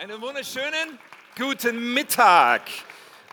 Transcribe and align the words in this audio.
Einen 0.00 0.22
wunderschönen 0.22 0.98
guten 1.36 1.92
Mittag 1.92 2.62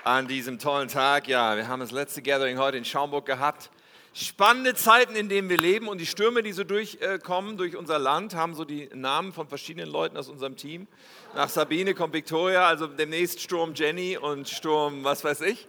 an 0.04 0.27
diesem 0.27 0.59
tollen 0.59 0.90
Tag. 0.90 1.29
Ja, 1.29 1.55
wir 1.55 1.70
haben 1.70 1.79
das 1.79 1.92
letzte 1.92 2.21
Gathering 2.21 2.58
heute 2.58 2.75
in 2.75 2.83
Schaumburg 2.83 3.25
gehabt. 3.25 3.70
Spannende 4.13 4.75
Zeiten, 4.75 5.16
in 5.16 5.30
denen 5.30 5.48
wir 5.48 5.58
leben 5.58 5.88
und 5.88 6.00
die 6.00 6.06
Stürme, 6.06 6.43
die 6.43 6.51
so 6.51 6.66
durchkommen 6.66 7.56
durch 7.56 7.77
unser 7.77 8.00
Land, 8.00 8.36
haben 8.36 8.54
so 8.54 8.66
die 8.66 8.89
Namen 8.93 9.32
von 9.32 9.48
verschiedenen 9.48 9.89
Leuten 9.89 10.18
aus 10.18 10.27
unserem 10.27 10.57
Team. 10.57 10.88
Nach 11.36 11.48
Sabine 11.48 11.93
kommt 11.93 12.14
Victoria, 12.14 12.68
also 12.68 12.88
demnächst 12.88 13.39
Sturm 13.39 13.73
Jenny 13.73 14.18
und 14.18 14.49
Sturm 14.49 15.05
was 15.05 15.23
weiß 15.23 15.39
ich. 15.43 15.65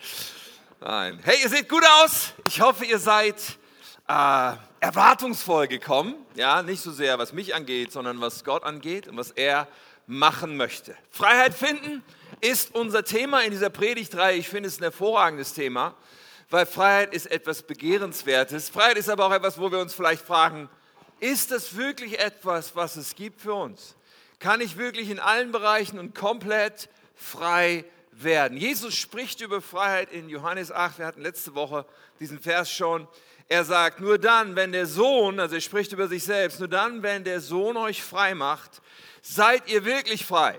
Nein. 0.80 1.20
Hey, 1.22 1.36
ihr 1.40 1.48
seht 1.48 1.68
gut 1.68 1.84
aus. 2.02 2.32
Ich 2.44 2.60
hoffe, 2.60 2.84
ihr 2.84 2.98
seid 2.98 3.36
äh, 4.08 4.52
erwartungsvoll 4.80 5.68
gekommen. 5.68 6.16
Ja, 6.34 6.60
nicht 6.64 6.82
so 6.82 6.90
sehr, 6.90 7.20
was 7.20 7.32
mich 7.32 7.54
angeht, 7.54 7.92
sondern 7.92 8.20
was 8.20 8.42
Gott 8.42 8.64
angeht 8.64 9.06
und 9.06 9.16
was 9.16 9.30
er 9.30 9.68
machen 10.08 10.56
möchte. 10.56 10.96
Freiheit 11.10 11.54
finden 11.54 12.02
ist 12.40 12.74
unser 12.74 13.04
Thema 13.04 13.42
in 13.42 13.50
dieser 13.50 13.70
Predigtreihe. 13.70 14.38
Ich 14.38 14.48
finde 14.48 14.68
es 14.68 14.80
ein 14.80 14.84
hervorragendes 14.84 15.52
Thema, 15.52 15.94
weil 16.50 16.66
Freiheit 16.66 17.12
ist 17.12 17.30
etwas 17.30 17.62
Begehrenswertes. 17.62 18.70
Freiheit 18.70 18.96
ist 18.96 19.10
aber 19.10 19.26
auch 19.26 19.32
etwas, 19.32 19.60
wo 19.60 19.70
wir 19.70 19.78
uns 19.78 19.94
vielleicht 19.94 20.26
fragen, 20.26 20.68
ist 21.20 21.50
das 21.50 21.76
wirklich 21.76 22.18
etwas, 22.18 22.74
was 22.74 22.96
es 22.96 23.14
gibt 23.14 23.42
für 23.42 23.52
uns? 23.52 23.96
Kann 24.38 24.60
ich 24.60 24.78
wirklich 24.78 25.10
in 25.10 25.18
allen 25.18 25.52
Bereichen 25.52 25.98
und 25.98 26.14
komplett 26.14 26.88
frei 27.14 27.84
werden? 28.12 28.56
Jesus 28.56 28.94
spricht 28.94 29.42
über 29.42 29.60
Freiheit 29.60 30.10
in 30.10 30.30
Johannes 30.30 30.72
8. 30.72 31.00
Wir 31.00 31.06
hatten 31.06 31.22
letzte 31.22 31.54
Woche 31.54 31.84
diesen 32.18 32.38
Vers 32.38 32.70
schon. 32.72 33.06
Er 33.48 33.64
sagt, 33.64 34.00
nur 34.00 34.18
dann, 34.18 34.56
wenn 34.56 34.72
der 34.72 34.86
Sohn, 34.86 35.40
also 35.40 35.56
er 35.56 35.60
spricht 35.60 35.92
über 35.92 36.06
sich 36.06 36.22
selbst, 36.22 36.60
nur 36.60 36.68
dann, 36.68 37.02
wenn 37.02 37.24
der 37.24 37.40
Sohn 37.40 37.76
euch 37.76 38.02
frei 38.02 38.34
macht, 38.34 38.80
seid 39.28 39.68
ihr 39.68 39.84
wirklich 39.84 40.24
frei. 40.24 40.58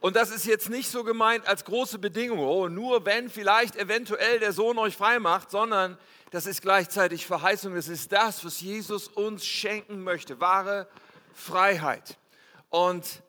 Und 0.00 0.16
das 0.16 0.30
ist 0.30 0.44
jetzt 0.44 0.68
nicht 0.68 0.90
so 0.90 1.04
gemeint 1.04 1.46
als 1.46 1.64
große 1.64 1.98
Bedingung, 2.00 2.40
oh, 2.40 2.68
nur 2.68 3.06
wenn 3.06 3.30
vielleicht 3.30 3.76
eventuell 3.76 4.40
der 4.40 4.52
Sohn 4.52 4.76
euch 4.78 4.96
frei 4.96 5.20
macht, 5.20 5.52
sondern 5.52 5.96
das 6.32 6.46
ist 6.46 6.62
gleichzeitig 6.62 7.24
Verheißung, 7.24 7.74
das 7.76 7.86
ist 7.86 8.10
das, 8.10 8.44
was 8.44 8.60
Jesus 8.60 9.06
uns 9.06 9.46
schenken 9.46 10.02
möchte, 10.02 10.40
wahre 10.40 10.88
Freiheit. 11.32 12.18
Und 12.70 13.22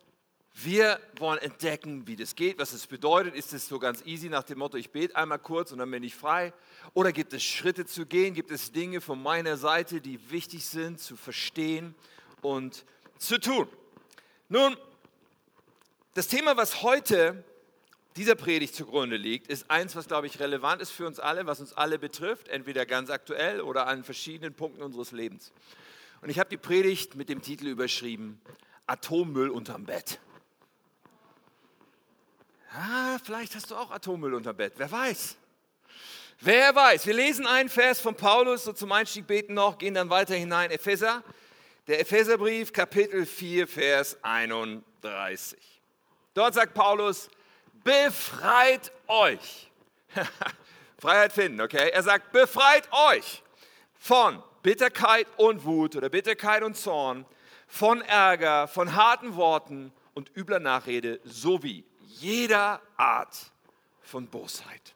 wir 0.56 1.00
wollen 1.20 1.40
entdecken, 1.40 2.08
wie 2.08 2.16
das 2.16 2.34
geht, 2.34 2.58
was 2.58 2.74
es 2.74 2.88
bedeutet. 2.88 3.36
Ist 3.36 3.54
es 3.54 3.68
so 3.68 3.78
ganz 3.78 4.04
easy 4.06 4.30
nach 4.30 4.44
dem 4.44 4.58
Motto, 4.58 4.78
ich 4.78 4.90
bete 4.90 5.16
einmal 5.16 5.40
kurz 5.40 5.72
und 5.72 5.78
dann 5.78 5.92
bin 5.92 6.02
ich 6.02 6.16
frei? 6.16 6.54
Oder 6.96 7.12
gibt 7.12 7.34
es 7.34 7.44
Schritte 7.44 7.86
zu 7.86 8.08
gehen? 8.08 8.34
Gibt 8.34 8.50
es 8.50 8.72
Dinge 8.72 9.02
von 9.02 9.22
meiner 9.22 9.58
Seite, 9.58 10.02
die 10.02 10.32
wichtig 10.32 10.66
sind 10.66 11.00
zu 11.00 11.16
verstehen 11.16 11.94
und 12.42 12.86
zu 13.20 13.40
tun? 13.40 13.68
Nun, 14.50 14.78
das 16.14 16.28
Thema, 16.28 16.58
was 16.58 16.84
heute 16.84 17.44
dieser 18.16 18.36
Predigt 18.36 18.76
zugrunde 18.76 19.18
liegt, 19.18 19.48
ist 19.48 19.72
eins, 19.72 19.96
was, 19.96 20.08
glaube 20.08 20.28
ich, 20.28 20.40
relevant 20.40 20.82
ist 20.82 20.92
für 20.92 21.08
uns 21.08 21.20
alle, 21.20 21.48
was 21.48 21.60
uns 21.60 21.74
alle 21.74 21.98
betrifft, 21.98 22.48
entweder 22.48 22.86
ganz 22.86 23.10
aktuell 23.10 23.62
oder 23.62 23.88
an 23.88 24.04
verschiedenen 24.04 24.54
Punkten 24.54 24.84
unseres 24.84 25.12
Lebens. 25.12 25.52
Und 26.22 26.30
ich 26.30 26.40
habe 26.40 26.50
die 26.50 26.58
Predigt 26.58 27.16
mit 27.16 27.30
dem 27.30 27.42
Titel 27.42 27.68
überschrieben, 27.68 28.40
Atommüll 28.86 29.50
unterm 29.50 29.86
Bett. 29.86 30.20
Ah, 32.72 33.18
vielleicht 33.24 33.56
hast 33.56 33.72
du 33.72 33.76
auch 33.76 33.92
Atommüll 33.92 34.34
unterm 34.34 34.58
Bett, 34.58 34.74
wer 34.78 34.92
weiß. 34.92 35.38
Wer 36.40 36.76
weiß. 36.76 37.06
Wir 37.08 37.14
lesen 37.14 37.48
einen 37.48 37.70
Vers 37.70 38.00
von 38.00 38.16
Paulus, 38.16 38.66
so 38.66 38.74
zum 38.74 38.92
Einstieg 38.92 39.28
beten 39.28 39.54
noch, 39.54 39.78
gehen 39.78 39.94
dann 39.94 40.10
weiter 40.10 40.36
hinein. 40.36 40.72
Epheser 40.72 41.24
der 41.88 42.00
Epheserbrief, 42.00 42.72
Kapitel 42.72 43.26
4, 43.26 43.68
Vers 43.68 44.18
31. 44.22 45.60
Dort 46.34 46.54
sagt 46.54 46.74
Paulus, 46.74 47.30
befreit 47.84 48.92
euch. 49.08 49.70
Freiheit 50.98 51.34
finden, 51.34 51.60
okay? 51.60 51.90
Er 51.90 52.04
sagt, 52.04 52.32
befreit 52.32 52.88
euch 52.92 53.44
von 54.00 54.42
Bitterkeit 54.62 55.28
und 55.38 55.66
Wut 55.66 55.96
oder 55.96 56.10
Bitterkeit 56.10 56.64
und 56.64 56.78
Zorn, 56.78 57.26
von 57.68 58.02
Ärger, 58.02 58.68
von 58.68 58.96
harten 58.96 59.36
Worten 59.36 59.92
und 60.14 60.32
übler 60.38 60.60
Nachrede 60.60 61.20
sowie 61.24 61.84
jeder 62.00 62.82
Art 62.96 63.36
von 64.02 64.28
Bosheit. 64.28 64.94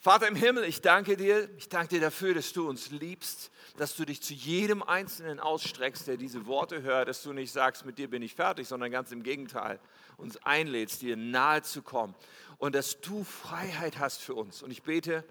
Vater 0.00 0.26
im 0.26 0.34
Himmel, 0.34 0.64
ich 0.64 0.80
danke 0.80 1.16
dir, 1.16 1.48
ich 1.56 1.68
danke 1.68 1.94
dir 1.94 2.00
dafür, 2.00 2.34
dass 2.34 2.52
du 2.52 2.68
uns 2.68 2.90
liebst, 2.90 3.50
dass 3.76 3.96
du 3.96 4.04
dich 4.04 4.22
zu 4.22 4.34
jedem 4.34 4.82
Einzelnen 4.82 5.40
ausstreckst, 5.40 6.06
der 6.06 6.16
diese 6.16 6.46
Worte 6.46 6.82
hört, 6.82 7.08
dass 7.08 7.22
du 7.22 7.32
nicht 7.32 7.52
sagst, 7.52 7.84
mit 7.84 7.98
dir 7.98 8.08
bin 8.08 8.22
ich 8.22 8.34
fertig, 8.34 8.68
sondern 8.68 8.90
ganz 8.90 9.10
im 9.10 9.22
Gegenteil, 9.22 9.80
uns 10.16 10.36
einlädst, 10.44 11.02
dir 11.02 11.16
nahe 11.16 11.62
zu 11.62 11.82
kommen 11.82 12.14
und 12.58 12.74
dass 12.74 13.00
du 13.00 13.24
Freiheit 13.24 13.98
hast 13.98 14.22
für 14.22 14.34
uns. 14.34 14.62
Und 14.62 14.70
ich 14.70 14.82
bete, 14.82 15.24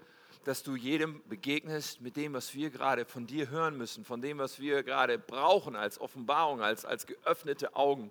dass 0.44 0.62
du 0.62 0.76
jedem 0.76 1.22
begegnest 1.26 2.02
mit 2.02 2.16
dem, 2.16 2.34
was 2.34 2.54
wir 2.54 2.68
gerade 2.68 3.06
von 3.06 3.26
dir 3.26 3.48
hören 3.48 3.78
müssen, 3.78 4.04
von 4.04 4.20
dem, 4.20 4.36
was 4.36 4.60
wir 4.60 4.82
gerade 4.82 5.18
brauchen 5.18 5.74
als 5.74 5.98
Offenbarung, 5.98 6.60
als, 6.60 6.84
als 6.84 7.06
geöffnete 7.06 7.74
Augen, 7.76 8.10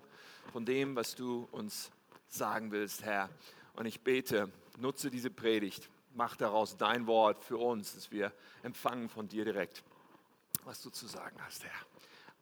von 0.52 0.66
dem, 0.66 0.96
was 0.96 1.14
du 1.14 1.48
uns 1.52 1.92
sagen 2.26 2.72
willst, 2.72 3.04
Herr. 3.04 3.30
Und 3.74 3.86
ich 3.86 4.00
bete, 4.00 4.50
nutze 4.78 5.10
diese 5.10 5.30
Predigt, 5.30 5.88
mach 6.12 6.36
daraus 6.36 6.76
dein 6.76 7.06
Wort 7.06 7.44
für 7.44 7.58
uns, 7.58 7.94
dass 7.94 8.10
wir 8.10 8.32
empfangen 8.64 9.08
von 9.08 9.28
dir 9.28 9.44
direkt 9.44 9.84
was 10.64 10.80
du 10.82 10.90
zu 10.90 11.06
sagen 11.06 11.36
hast, 11.44 11.64
Herr. 11.64 11.70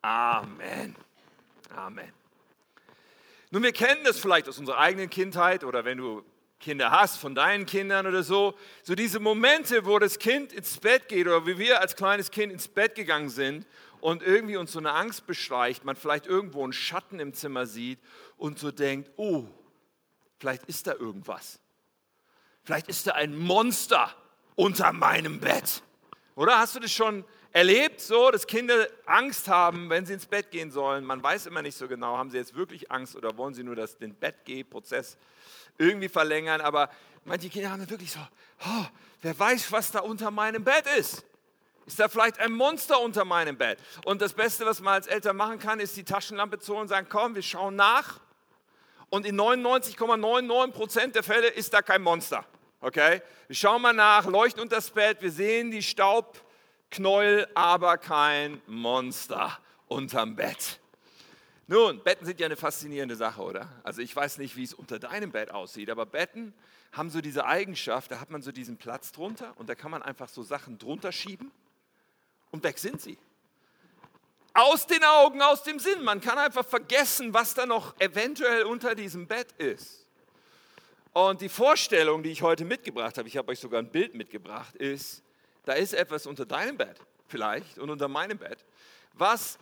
Amen. 0.03 0.95
Amen. 1.75 2.13
Nun, 3.51 3.63
wir 3.63 3.73
kennen 3.73 4.05
das 4.05 4.19
vielleicht 4.19 4.49
aus 4.49 4.59
unserer 4.59 4.79
eigenen 4.79 5.11
Kindheit 5.11 5.65
oder 5.65 5.85
wenn 5.85 5.99
du 5.99 6.25
Kinder 6.61 6.93
hast, 6.93 7.19
von 7.19 7.35
deinen 7.35 7.67
Kindern 7.67 8.07
oder 8.07 8.23
so, 8.23 8.57
so 8.85 8.95
diese 8.95 9.19
Momente, 9.19 9.85
wo 9.85 9.99
das 9.99 10.19
Kind 10.19 10.53
ins 10.53 10.79
Bett 10.79 11.09
geht 11.09 11.27
oder 11.27 11.45
wie 11.47 11.59
wir 11.59 11.81
als 11.81 11.97
kleines 11.97 12.31
Kind 12.31 12.53
ins 12.53 12.69
Bett 12.69 12.95
gegangen 12.95 13.29
sind 13.29 13.67
und 14.01 14.23
irgendwie 14.23 14.57
uns 14.57 14.73
so 14.73 14.79
eine 14.79 14.93
Angst 14.93 15.27
beschleicht, 15.27 15.85
man 15.85 15.97
vielleicht 15.97 16.27
irgendwo 16.27 16.63
einen 16.63 16.73
Schatten 16.73 17.19
im 17.19 17.35
Zimmer 17.35 17.67
sieht 17.67 17.99
und 18.37 18.59
so 18.59 18.71
denkt, 18.71 19.11
oh, 19.17 19.45
vielleicht 20.39 20.65
ist 20.67 20.87
da 20.87 20.95
irgendwas. 20.95 21.59
Vielleicht 22.63 22.87
ist 22.87 23.09
da 23.09 23.13
ein 23.13 23.37
Monster 23.37 24.15
unter 24.55 24.93
meinem 24.93 25.41
Bett. 25.41 25.83
Oder 26.37 26.59
hast 26.59 26.77
du 26.77 26.81
das 26.81 26.93
schon 26.93 27.25
erlebt, 27.53 28.01
so, 28.01 28.31
dass 28.31 28.47
Kinder 28.47 28.89
Angst 29.07 29.49
haben, 29.49 29.91
wenn 29.91 30.07
sie 30.07 30.15
ins 30.15 30.27
Bett 30.27 30.51
gehen 30.51 30.71
sollen. 30.71 31.05
Man 31.05 31.23
weiß 31.23 31.47
immer 31.47 31.63
nicht 31.63 31.77
so 31.77 31.87
genau, 31.87 32.17
haben 32.17 32.31
sie 32.31 32.39
jetzt 32.39 32.55
wirklich 32.55 32.91
Angst 32.91 33.15
oder 33.15 33.37
wollen 33.37 33.55
sie 33.55 33.63
nur 33.63 33.77
das, 33.77 33.97
den 33.99 34.15
Bettgeh-Prozess 34.15 35.17
irgendwie 35.79 36.09
verlängern. 36.09 36.61
Aber 36.61 36.89
manche 37.25 37.49
Kinder 37.49 37.71
haben 37.71 37.89
wirklich 37.89 38.13
so, 38.13 38.21
oh, 38.67 38.85
wer 39.21 39.39
weiß, 39.39 39.71
was 39.71 39.91
da 39.91 40.01
unter 40.01 40.31
meinem 40.31 40.65
Bett 40.65 40.87
ist. 40.99 41.25
Ist 41.85 41.99
da 41.99 42.09
vielleicht 42.09 42.39
ein 42.39 42.53
Monster 42.53 43.01
unter 43.01 43.25
meinem 43.25 43.59
Bett? 43.59 43.79
Und 44.05 44.23
das 44.23 44.33
Beste, 44.33 44.65
was 44.65 44.81
man 44.81 44.95
als 44.95 45.07
Eltern 45.09 45.37
machen 45.37 45.59
kann, 45.59 45.81
ist 45.81 45.97
die 45.97 46.05
Taschenlampe 46.05 46.59
zu 46.59 46.73
holen 46.73 46.83
und 46.83 46.89
sagen, 46.89 47.09
komm, 47.11 47.35
wir 47.35 47.43
schauen 47.43 47.77
nach. 47.77 48.21
Und 49.11 49.27
in 49.27 49.39
99,99 49.39 50.71
Prozent 50.71 51.15
der 51.17 51.23
Fälle 51.23 51.49
ist 51.49 51.75
da 51.75 51.83
kein 51.83 52.01
Monster. 52.03 52.47
Okay? 52.81 53.21
Wir 53.49 53.57
schauen 53.57 53.83
mal 53.83 53.93
nach, 53.93 54.27
leuchten 54.27 54.63
unter 54.63 54.77
das 54.77 54.91
Bett, 54.91 55.19
wir 55.21 55.31
sehen 55.31 55.71
die 55.71 55.83
Staub, 55.83 56.39
Knäuel, 56.93 57.49
aber 57.55 57.99
kein 57.99 58.63
Monster 58.67 59.59
unterm 59.89 60.37
Bett. 60.37 60.79
Nun, 61.67 62.03
Betten 62.03 62.27
sind 62.27 62.39
ja 62.39 62.47
eine 62.47 62.57
faszinierende 62.57 63.17
Sache, 63.17 63.43
oder? 63.43 63.69
Also 63.83 64.03
ich 64.03 64.15
weiß 64.15 64.39
nicht, 64.39 64.57
wie 64.57 64.63
es 64.63 64.75
unter 64.75 64.99
deinem 64.99 65.33
Bett 65.33 65.51
aussieht, 65.51 65.91
aber 65.91 66.07
Betten 66.07 66.53
haben 66.93 67.09
so 67.09 67.21
diese 67.21 67.47
Eigenschaft, 67.47 68.11
da 68.11 68.21
hat 68.21 68.31
man 68.31 68.43
so 68.43 68.53
diesen 68.53 68.77
Platz 68.77 69.11
drunter 69.13 69.55
und 69.57 69.69
da 69.69 69.75
kann 69.75 69.91
man 69.91 70.03
einfach 70.03 70.29
so 70.29 70.43
Sachen 70.43 70.79
drunter 70.79 71.13
schieben 71.13 71.51
und 72.51 72.63
weg 72.63 72.79
sind 72.79 73.01
sie. 73.01 73.19
Aus 74.55 74.87
den 74.87 75.03
Augen, 75.03 75.41
aus 75.41 75.63
dem 75.63 75.79
Sinn. 75.79 76.05
Man 76.05 76.21
kann 76.21 76.37
einfach 76.37 76.67
vergessen, 76.67 77.33
was 77.33 77.55
da 77.55 77.65
noch 77.65 77.99
eventuell 77.99 78.65
unter 78.65 78.95
diesem 78.95 79.27
Bett 79.27 79.51
ist. 79.53 80.07
Und 81.15 81.41
die 81.41 81.49
Vorstellung, 81.49 82.23
die 82.23 82.31
ich 82.31 82.43
heute 82.43 82.67
mitgebracht 82.67 83.17
habe, 83.17 83.29
ich 83.29 83.37
habe 83.39 83.51
euch 83.51 83.61
sogar 83.61 83.81
ein 83.81 83.91
Bild 83.91 84.15
mitgebracht, 84.15 84.75
ist, 84.77 85.23
da 85.65 85.73
ist 85.75 85.95
etwas 85.95 86.27
unter 86.27 86.47
deinem 86.47 86.77
Bett 86.77 86.99
vielleicht 87.29 87.79
und 87.79 87.91
unter 87.91 88.09
meinem 88.09 88.39
Bett, 88.39 88.65
was 89.15 89.59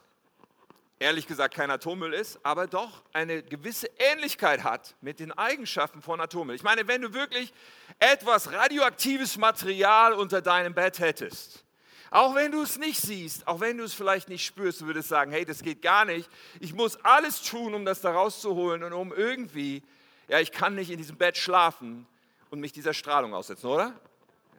ehrlich 0.98 1.26
gesagt 1.26 1.54
kein 1.54 1.70
Atommüll 1.70 2.12
ist, 2.12 2.38
aber 2.42 2.66
doch 2.66 3.02
eine 3.12 3.42
gewisse 3.42 3.88
Ähnlichkeit 3.98 4.62
hat 4.62 4.94
mit 5.00 5.18
den 5.18 5.32
Eigenschaften 5.32 6.02
von 6.02 6.20
Atommüll. 6.20 6.54
Ich 6.54 6.62
meine, 6.62 6.86
wenn 6.86 7.02
du 7.02 7.14
wirklich 7.14 7.52
etwas 7.98 8.52
radioaktives 8.52 9.38
Material 9.38 10.12
unter 10.12 10.42
deinem 10.42 10.74
Bett 10.74 10.98
hättest, 10.98 11.64
auch 12.10 12.34
wenn 12.34 12.52
du 12.52 12.62
es 12.62 12.76
nicht 12.76 13.00
siehst, 13.00 13.46
auch 13.46 13.60
wenn 13.60 13.78
du 13.78 13.84
es 13.84 13.94
vielleicht 13.94 14.28
nicht 14.28 14.44
spürst, 14.44 14.80
du 14.80 14.86
würdest 14.86 15.08
sagen, 15.08 15.30
hey, 15.30 15.44
das 15.44 15.62
geht 15.62 15.80
gar 15.80 16.04
nicht. 16.04 16.28
Ich 16.58 16.74
muss 16.74 16.96
alles 17.04 17.40
tun, 17.40 17.72
um 17.72 17.84
das 17.84 18.00
da 18.00 18.10
rauszuholen 18.10 18.82
und 18.82 18.92
um 18.92 19.12
irgendwie, 19.12 19.82
ja, 20.28 20.40
ich 20.40 20.50
kann 20.50 20.74
nicht 20.74 20.90
in 20.90 20.98
diesem 20.98 21.16
Bett 21.16 21.36
schlafen 21.36 22.06
und 22.50 22.60
mich 22.60 22.72
dieser 22.72 22.94
Strahlung 22.94 23.32
aussetzen, 23.32 23.66
oder? 23.68 23.94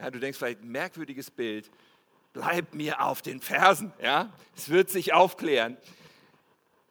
Ja, 0.01 0.09
du 0.09 0.19
denkst 0.19 0.39
vielleicht, 0.39 0.63
merkwürdiges 0.63 1.29
Bild. 1.29 1.69
Bleib 2.33 2.73
mir 2.73 3.01
auf 3.01 3.21
den 3.21 3.39
Fersen. 3.39 3.93
Ja? 4.01 4.33
Es 4.55 4.69
wird 4.69 4.89
sich 4.89 5.13
aufklären. 5.13 5.77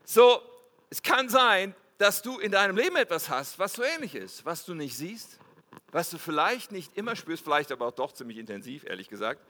So, 0.05 0.41
es 0.91 1.03
kann 1.03 1.29
sein, 1.29 1.75
dass 1.99 2.23
du 2.23 2.39
in 2.39 2.53
deinem 2.53 2.77
Leben 2.77 2.97
etwas 2.97 3.29
hast, 3.29 3.59
was 3.59 3.73
so 3.73 3.83
ähnlich 3.83 4.15
ist, 4.15 4.45
was 4.45 4.65
du 4.65 4.75
nicht 4.75 4.97
siehst, 4.97 5.39
was 5.91 6.11
du 6.11 6.19
vielleicht 6.19 6.71
nicht 6.71 6.97
immer 6.97 7.17
spürst, 7.17 7.43
vielleicht 7.43 7.73
aber 7.73 7.89
auch 7.89 7.93
doch 7.93 8.12
ziemlich 8.12 8.39
intensiv, 8.39 8.85
ehrlich 8.85 9.09
gesagt, 9.09 9.41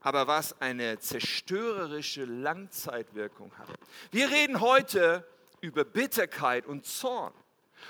aber 0.00 0.26
was 0.26 0.58
eine 0.62 0.98
zerstörerische 0.98 2.24
Langzeitwirkung 2.24 3.52
hat. 3.58 3.68
Wir 4.10 4.30
reden 4.30 4.60
heute 4.60 5.26
über 5.60 5.84
Bitterkeit 5.84 6.66
und 6.66 6.86
Zorn. 6.86 7.34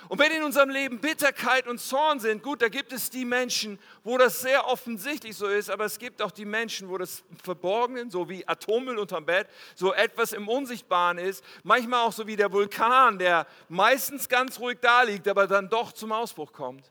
Und 0.09 0.19
wenn 0.19 0.33
in 0.33 0.43
unserem 0.43 0.71
Leben 0.71 1.01
Bitterkeit 1.01 1.67
und 1.67 1.79
Zorn 1.79 2.21
sind, 2.21 2.43
gut, 2.43 2.63
da 2.63 2.69
gibt 2.69 2.93
es 2.93 3.11
die 3.11 3.25
Menschen, 3.25 3.79
wo 4.03 4.19
das 4.19 4.41
sehr 4.41 4.67
offensichtlich 4.67 5.37
so 5.37 5.47
ist, 5.47 5.71
aber 5.71 5.85
es 5.85 5.99
gibt 5.99 6.23
auch 6.23 6.31
die 6.31 6.45
Menschen, 6.45 6.89
wo 6.89 6.99
das 6.99 7.23
Verborgenen, 7.43 8.11
so 8.11 8.29
wie 8.29 8.47
Atommüll 8.47 8.99
unterm 8.99 9.27
Bett, 9.27 9.49
so 9.75 9.93
etwas 9.93 10.33
im 10.33 10.49
Unsichtbaren 10.49 11.19
ist. 11.19 11.45
Manchmal 11.63 12.07
auch 12.07 12.13
so 12.13 12.27
wie 12.27 12.37
der 12.37 12.53
Vulkan, 12.53 13.19
der 13.19 13.47
meistens 13.69 14.29
ganz 14.29 14.59
ruhig 14.59 14.79
da 14.81 15.03
liegt, 15.03 15.29
aber 15.29 15.47
dann 15.47 15.69
doch 15.69 15.93
zum 15.93 16.13
Ausbruch 16.13 16.53
kommt. 16.53 16.91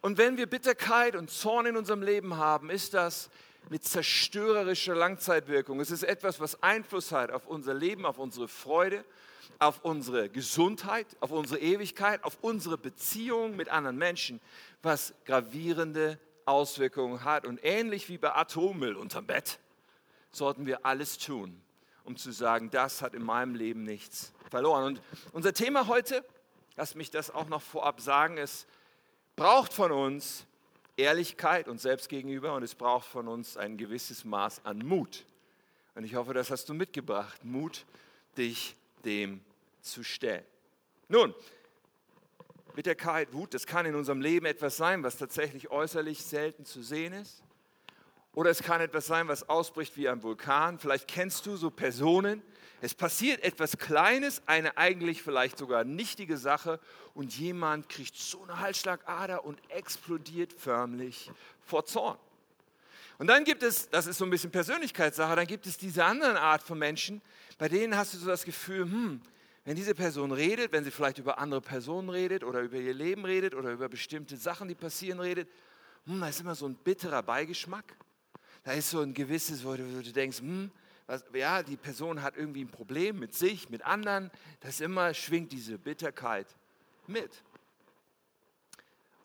Und 0.00 0.18
wenn 0.18 0.36
wir 0.36 0.46
Bitterkeit 0.46 1.16
und 1.16 1.30
Zorn 1.30 1.66
in 1.66 1.76
unserem 1.76 2.02
Leben 2.02 2.36
haben, 2.36 2.70
ist 2.70 2.94
das 2.94 3.30
mit 3.68 3.84
zerstörerischer 3.84 4.94
Langzeitwirkung. 4.94 5.80
Es 5.80 5.90
ist 5.90 6.02
etwas, 6.02 6.40
was 6.40 6.62
Einfluss 6.62 7.12
hat 7.12 7.30
auf 7.30 7.46
unser 7.46 7.74
Leben, 7.74 8.04
auf 8.04 8.18
unsere 8.18 8.48
Freude, 8.48 9.04
auf 9.58 9.84
unsere 9.84 10.28
Gesundheit, 10.28 11.06
auf 11.20 11.30
unsere 11.30 11.60
Ewigkeit, 11.60 12.22
auf 12.24 12.38
unsere 12.40 12.78
Beziehung 12.78 13.56
mit 13.56 13.68
anderen 13.68 13.96
Menschen, 13.96 14.40
was 14.82 15.14
gravierende 15.24 16.18
Auswirkungen 16.44 17.24
hat. 17.24 17.46
Und 17.46 17.60
ähnlich 17.62 18.08
wie 18.08 18.18
bei 18.18 18.34
Atommüll 18.34 18.96
unterm 18.96 19.26
Bett, 19.26 19.58
sollten 20.32 20.66
wir 20.66 20.86
alles 20.86 21.18
tun, 21.18 21.60
um 22.04 22.16
zu 22.16 22.32
sagen, 22.32 22.70
das 22.70 23.02
hat 23.02 23.14
in 23.14 23.22
meinem 23.22 23.54
Leben 23.54 23.82
nichts 23.82 24.32
verloren. 24.50 24.84
Und 24.84 25.02
unser 25.32 25.52
Thema 25.52 25.86
heute, 25.86 26.24
lass 26.76 26.94
mich 26.94 27.10
das 27.10 27.30
auch 27.30 27.48
noch 27.48 27.62
vorab 27.62 28.00
sagen, 28.00 28.38
es 28.38 28.66
braucht 29.36 29.72
von 29.72 29.92
uns 29.92 30.46
Ehrlichkeit 30.96 31.68
uns 31.68 31.82
selbst 31.82 32.08
gegenüber 32.08 32.54
und 32.54 32.62
es 32.62 32.74
braucht 32.74 33.06
von 33.06 33.26
uns 33.26 33.56
ein 33.56 33.78
gewisses 33.78 34.24
Maß 34.24 34.64
an 34.64 34.78
Mut. 34.78 35.24
Und 35.94 36.04
ich 36.04 36.14
hoffe, 36.14 36.34
das 36.34 36.50
hast 36.50 36.68
du 36.68 36.74
mitgebracht. 36.74 37.44
Mut, 37.44 37.86
dich 38.36 38.76
dem 39.04 39.40
zu 39.80 40.02
stellen. 40.02 40.44
Nun, 41.08 41.34
Bitterkeit, 42.74 43.32
Wut, 43.32 43.52
das 43.54 43.66
kann 43.66 43.84
in 43.86 43.94
unserem 43.94 44.20
Leben 44.20 44.46
etwas 44.46 44.76
sein, 44.76 45.02
was 45.02 45.18
tatsächlich 45.18 45.70
äußerlich 45.70 46.22
selten 46.24 46.64
zu 46.64 46.82
sehen 46.82 47.12
ist. 47.12 47.42
Oder 48.34 48.50
es 48.50 48.62
kann 48.62 48.80
etwas 48.80 49.06
sein, 49.06 49.28
was 49.28 49.48
ausbricht 49.48 49.96
wie 49.98 50.08
ein 50.08 50.22
Vulkan. 50.22 50.78
Vielleicht 50.78 51.06
kennst 51.06 51.44
du 51.44 51.56
so 51.56 51.70
Personen. 51.70 52.42
Es 52.80 52.94
passiert 52.94 53.42
etwas 53.44 53.76
Kleines, 53.76 54.42
eine 54.46 54.76
eigentlich 54.78 55.22
vielleicht 55.22 55.58
sogar 55.58 55.84
nichtige 55.84 56.38
Sache 56.38 56.80
und 57.14 57.36
jemand 57.38 57.88
kriegt 57.90 58.16
so 58.16 58.42
eine 58.42 58.58
Halsschlagader 58.58 59.44
und 59.44 59.60
explodiert 59.70 60.52
förmlich 60.52 61.30
vor 61.60 61.84
Zorn. 61.84 62.18
Und 63.18 63.26
dann 63.26 63.44
gibt 63.44 63.62
es, 63.62 63.88
das 63.90 64.06
ist 64.06 64.18
so 64.18 64.24
ein 64.24 64.30
bisschen 64.30 64.50
Persönlichkeitssache, 64.50 65.36
dann 65.36 65.46
gibt 65.46 65.66
es 65.66 65.76
diese 65.76 66.04
andere 66.04 66.40
Art 66.40 66.62
von 66.62 66.78
Menschen, 66.78 67.20
bei 67.58 67.68
denen 67.68 67.96
hast 67.96 68.14
du 68.14 68.18
so 68.18 68.26
das 68.26 68.44
Gefühl, 68.44 68.84
hm, 68.84 69.20
wenn 69.64 69.76
diese 69.76 69.94
Person 69.94 70.32
redet, 70.32 70.72
wenn 70.72 70.82
sie 70.82 70.90
vielleicht 70.90 71.18
über 71.18 71.38
andere 71.38 71.60
Personen 71.60 72.08
redet 72.08 72.42
oder 72.42 72.60
über 72.60 72.78
ihr 72.78 72.94
Leben 72.94 73.24
redet 73.24 73.54
oder 73.54 73.70
über 73.70 73.88
bestimmte 73.88 74.36
Sachen, 74.36 74.68
die 74.68 74.74
passieren, 74.74 75.20
redet, 75.20 75.48
hm, 76.06 76.20
da 76.20 76.28
ist 76.28 76.40
immer 76.40 76.54
so 76.54 76.66
ein 76.66 76.74
bitterer 76.74 77.22
Beigeschmack. 77.22 77.96
Da 78.64 78.72
ist 78.72 78.90
so 78.90 79.00
ein 79.00 79.14
gewisses, 79.14 79.64
wo 79.64 79.74
du, 79.74 79.84
wo 79.96 80.02
du 80.02 80.12
denkst, 80.12 80.38
hm, 80.38 80.70
was, 81.06 81.24
ja, 81.32 81.62
die 81.62 81.76
Person 81.76 82.22
hat 82.22 82.36
irgendwie 82.36 82.64
ein 82.64 82.70
Problem 82.70 83.18
mit 83.18 83.34
sich, 83.34 83.68
mit 83.70 83.84
anderen. 83.84 84.30
Das 84.60 84.80
immer 84.80 85.14
schwingt 85.14 85.52
diese 85.52 85.78
Bitterkeit 85.78 86.46
mit. 87.06 87.42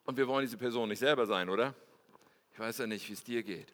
Und 0.06 0.18
wir 0.18 0.28
wollen 0.28 0.46
diese 0.46 0.58
Person 0.58 0.90
nicht 0.90 1.00
selber 1.00 1.26
sein, 1.26 1.50
oder? 1.50 1.74
Ich 2.54 2.60
weiß 2.60 2.80
ja 2.80 2.88
nicht, 2.88 3.08
wie 3.10 3.14
es 3.14 3.24
dir 3.24 3.44
geht. 3.44 3.74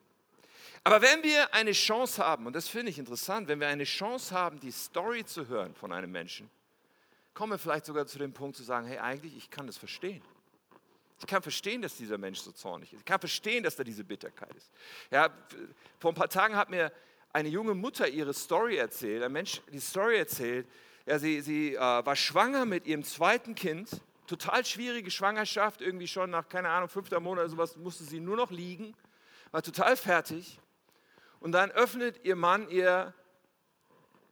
Aber 0.83 1.01
wenn 1.01 1.23
wir 1.23 1.53
eine 1.53 1.71
Chance 1.71 2.25
haben, 2.25 2.45
und 2.45 2.55
das 2.55 2.67
finde 2.67 2.91
ich 2.91 2.99
interessant, 2.99 3.47
wenn 3.47 3.59
wir 3.59 3.67
eine 3.67 3.85
Chance 3.85 4.35
haben, 4.35 4.59
die 4.59 4.71
Story 4.71 5.23
zu 5.25 5.47
hören 5.47 5.73
von 5.75 5.93
einem 5.93 6.11
Menschen, 6.11 6.49
kommen 7.33 7.53
wir 7.53 7.57
vielleicht 7.57 7.85
sogar 7.85 8.05
zu 8.05 8.19
dem 8.19 8.33
Punkt 8.33 8.57
zu 8.57 8.63
sagen, 8.63 8.85
hey, 8.87 8.97
eigentlich, 8.97 9.35
ich 9.37 9.49
kann 9.49 9.65
das 9.65 9.77
verstehen. 9.77 10.21
Ich 11.19 11.27
kann 11.27 11.41
verstehen, 11.41 11.81
dass 11.81 11.95
dieser 11.95 12.17
Mensch 12.17 12.39
so 12.39 12.51
zornig 12.51 12.91
ist. 12.91 12.99
Ich 12.99 13.05
kann 13.05 13.19
verstehen, 13.19 13.63
dass 13.63 13.77
da 13.77 13.83
diese 13.83 14.03
Bitterkeit 14.03 14.53
ist. 14.55 14.71
Ja, 15.09 15.29
vor 15.99 16.11
ein 16.11 16.15
paar 16.15 16.29
Tagen 16.29 16.55
hat 16.55 16.69
mir 16.69 16.91
eine 17.31 17.47
junge 17.47 17.73
Mutter 17.73 18.07
ihre 18.07 18.33
Story 18.33 18.75
erzählt, 18.75 19.23
ein 19.23 19.31
Mensch 19.31 19.61
die 19.71 19.79
Story 19.79 20.17
erzählt. 20.17 20.67
Ja, 21.05 21.17
sie 21.17 21.39
sie 21.41 21.75
äh, 21.75 21.79
war 21.79 22.15
schwanger 22.15 22.65
mit 22.65 22.85
ihrem 22.85 23.03
zweiten 23.03 23.55
Kind, 23.55 23.89
total 24.27 24.65
schwierige 24.65 25.11
Schwangerschaft, 25.11 25.81
irgendwie 25.81 26.07
schon 26.07 26.29
nach, 26.29 26.47
keine 26.47 26.69
Ahnung, 26.69 26.89
fünfter 26.89 27.19
Monat 27.19 27.45
oder 27.45 27.49
sowas, 27.49 27.77
musste 27.77 28.03
sie 28.03 28.19
nur 28.19 28.35
noch 28.35 28.51
liegen, 28.51 28.93
war 29.51 29.61
total 29.61 29.95
fertig. 29.95 30.59
Und 31.43 31.51
dann 31.51 31.71
öffnet 31.71 32.21
ihr 32.23 32.37
Mann 32.37 32.69
ihr 32.69 33.13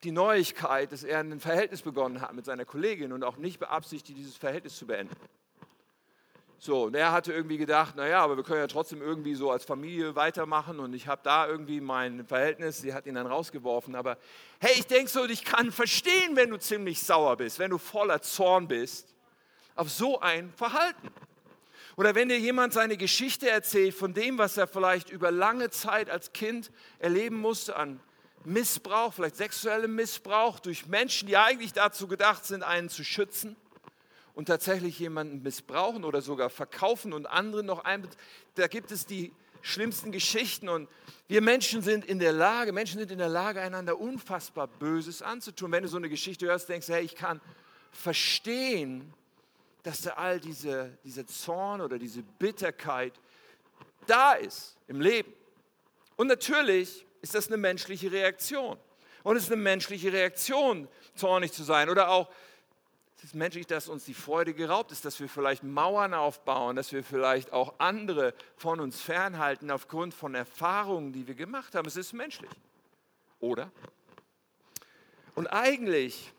die 0.06 0.12
Neuigkeit, 0.12 0.94
dass 0.94 1.04
er 1.04 1.19
ein 1.19 1.42
Verhältnis 1.42 1.81
begonnen 1.81 2.22
hat 2.22 2.34
mit 2.34 2.46
seiner 2.46 2.63
Kollegin 2.63 3.12
und 3.12 3.25
auch 3.25 3.36
nicht 3.36 3.60
beabsichtigt, 3.60 4.18
dieses 4.18 4.38
Verhältnis 4.38 4.78
zu 4.78 4.88
beenden. 4.88 5.13
So, 6.58 6.84
und 6.84 6.96
er 6.96 7.12
hatte 7.12 7.34
irgendwie 7.34 7.58
gedacht, 7.58 7.98
naja, 7.98 8.24
aber 8.24 8.38
wir 8.38 8.46
können 8.46 8.62
ja 8.62 8.68
trotzdem 8.68 9.02
irgendwie 9.02 9.36
so 9.36 9.52
als 9.52 9.66
Familie 9.66 10.16
weitermachen 10.16 10.80
und 10.80 10.94
ich 10.94 11.10
habe 11.10 11.19
da 11.22 11.46
irgendwie 11.48 11.81
mein 11.81 12.25
Verhältnis, 12.25 12.78
sie 12.78 12.94
hat 12.94 13.06
ihn 13.06 13.16
dann 13.16 13.28
rausgeworfen, 13.28 13.94
aber 13.94 14.18
hey, 14.62 14.72
ich 14.80 14.88
denke 14.88 15.12
so, 15.12 15.25
ich 15.25 15.44
kann 15.44 15.74
verstehen, 15.74 16.38
wenn 16.38 16.50
du 16.50 16.60
ziemlich 16.60 17.04
sauer 17.04 17.36
bist, 17.36 17.60
wenn 17.60 17.72
du 17.72 17.78
voller 17.78 18.22
Zorn 18.22 18.69
bist, 18.69 19.14
auf 19.75 19.90
so 19.90 20.22
ein 20.22 20.50
Verhalten. 20.54 21.10
Oder 22.01 22.15
wenn 22.15 22.30
dir 22.30 22.39
jemand 22.39 22.74
seine 22.74 22.98
Geschichte 22.98 23.48
erzählt 23.48 23.94
von 23.94 24.15
dem, 24.15 24.39
was 24.39 24.57
er 24.57 24.65
vielleicht 24.65 25.12
über 25.12 25.30
lange 25.30 25.69
Zeit 25.69 26.09
als 26.09 26.33
Kind 26.33 26.71
erleben 26.98 27.36
musste 27.36 27.75
an 27.75 28.00
Missbrauch, 28.44 29.13
vielleicht 29.13 29.36
sexuellem 29.36 29.94
Missbrauch 29.94 30.59
durch 30.59 30.88
Menschen, 30.88 31.27
die 31.27 31.38
eigentlich 31.38 31.74
dazu 31.74 32.07
gedacht 32.07 32.44
sind, 32.44 32.63
einen 32.63 32.89
zu 32.89 33.03
schützen 33.03 33.56
und 34.33 34.48
tatsächlich 34.48 34.98
jemanden 34.98 35.44
missbrauchen 35.44 36.03
oder 36.03 36.24
sogar 36.24 36.50
verkaufen 36.50 37.13
und 37.13 37.27
andere 37.27 37.63
noch 37.63 37.83
ein. 37.86 38.07
Da 38.56 38.65
gibt 38.65 38.89
es 38.89 39.06
die 39.06 39.31
schlimmsten 39.62 40.12
Geschichten 40.12 40.69
und 40.69 40.89
wir 41.27 41.44
Menschen 41.44 41.83
sind 41.83 42.04
in 42.04 42.18
der 42.18 42.33
Lage, 42.33 42.74
Menschen 42.74 42.97
sind 42.97 43.12
in 43.12 43.19
der 43.19 43.30
Lage, 43.30 43.62
einander 43.62 44.00
unfassbar 44.00 44.65
Böses 44.68 45.21
anzutun. 45.21 45.71
Wenn 45.71 45.83
du 45.83 45.89
so 45.89 45.97
eine 45.97 46.09
Geschichte 46.09 46.47
hörst, 46.47 46.68
denkst 46.68 46.88
du, 46.88 46.94
hey, 46.94 47.04
ich 47.04 47.13
kann 47.13 47.39
verstehen, 47.92 49.13
dass 49.83 50.01
da 50.01 50.12
all 50.12 50.39
diese, 50.39 50.98
dieser 51.04 51.25
Zorn 51.25 51.81
oder 51.81 51.97
diese 51.97 52.21
Bitterkeit 52.21 53.14
da 54.07 54.33
ist 54.33 54.78
im 54.88 55.02
Leben. 55.02 55.33
Und 56.16 56.28
natürlich 56.28 57.06
ist 57.21 57.35
das 57.35 57.47
eine 57.47 57.57
menschliche 57.57 58.11
Reaktion. 58.11 58.78
Und 59.23 59.35
es 59.35 59.44
ist 59.44 59.52
eine 59.52 59.61
menschliche 59.61 60.11
Reaktion, 60.11 60.88
zornig 61.16 61.52
zu 61.52 61.64
sein. 61.64 61.90
Oder 61.90 62.09
auch, 62.09 62.30
es 63.18 63.26
ist 63.26 63.35
menschlich, 63.35 63.68
dass 63.68 63.88
uns 63.88 64.06
die 64.06 64.16
Freude 64.16 64.54
geraubt 64.54 64.92
ist, 64.92 65.06
dass 65.06 65.19
wir 65.19 65.30
vielleicht 65.30 65.64
Mauern 65.64 66.16
aufbauen, 66.16 66.76
dass 66.76 66.92
wir 66.92 67.04
vielleicht 67.04 67.54
auch 67.54 67.76
andere 67.78 68.33
von 68.57 68.80
uns 68.80 69.00
fernhalten 69.00 69.69
aufgrund 69.69 70.14
von 70.14 70.33
Erfahrungen, 70.33 71.14
die 71.14 71.28
wir 71.28 71.35
gemacht 71.35 71.76
haben. 71.76 71.88
Es 71.88 71.97
ist 71.97 72.14
menschlich. 72.14 72.50
Oder? 73.40 73.71
Und 75.35 75.47
eigentlich 75.47 76.33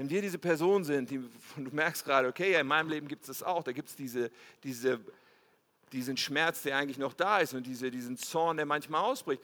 wenn 0.00 0.08
wir 0.08 0.22
diese 0.22 0.38
Person 0.38 0.82
sind, 0.82 1.10
die, 1.10 1.18
du 1.18 1.70
merkst 1.72 2.06
gerade, 2.06 2.26
okay, 2.26 2.58
in 2.58 2.66
meinem 2.66 2.88
Leben 2.88 3.06
gibt 3.06 3.20
es 3.20 3.26
das 3.26 3.42
auch, 3.42 3.62
da 3.62 3.72
gibt 3.72 3.90
es 3.90 3.96
diese, 3.96 4.30
diese, 4.64 4.98
diesen 5.92 6.16
Schmerz, 6.16 6.62
der 6.62 6.78
eigentlich 6.78 6.96
noch 6.96 7.12
da 7.12 7.40
ist 7.40 7.52
und 7.52 7.66
diese, 7.66 7.90
diesen 7.90 8.16
Zorn, 8.16 8.56
der 8.56 8.64
manchmal 8.64 9.02
ausbricht. 9.02 9.42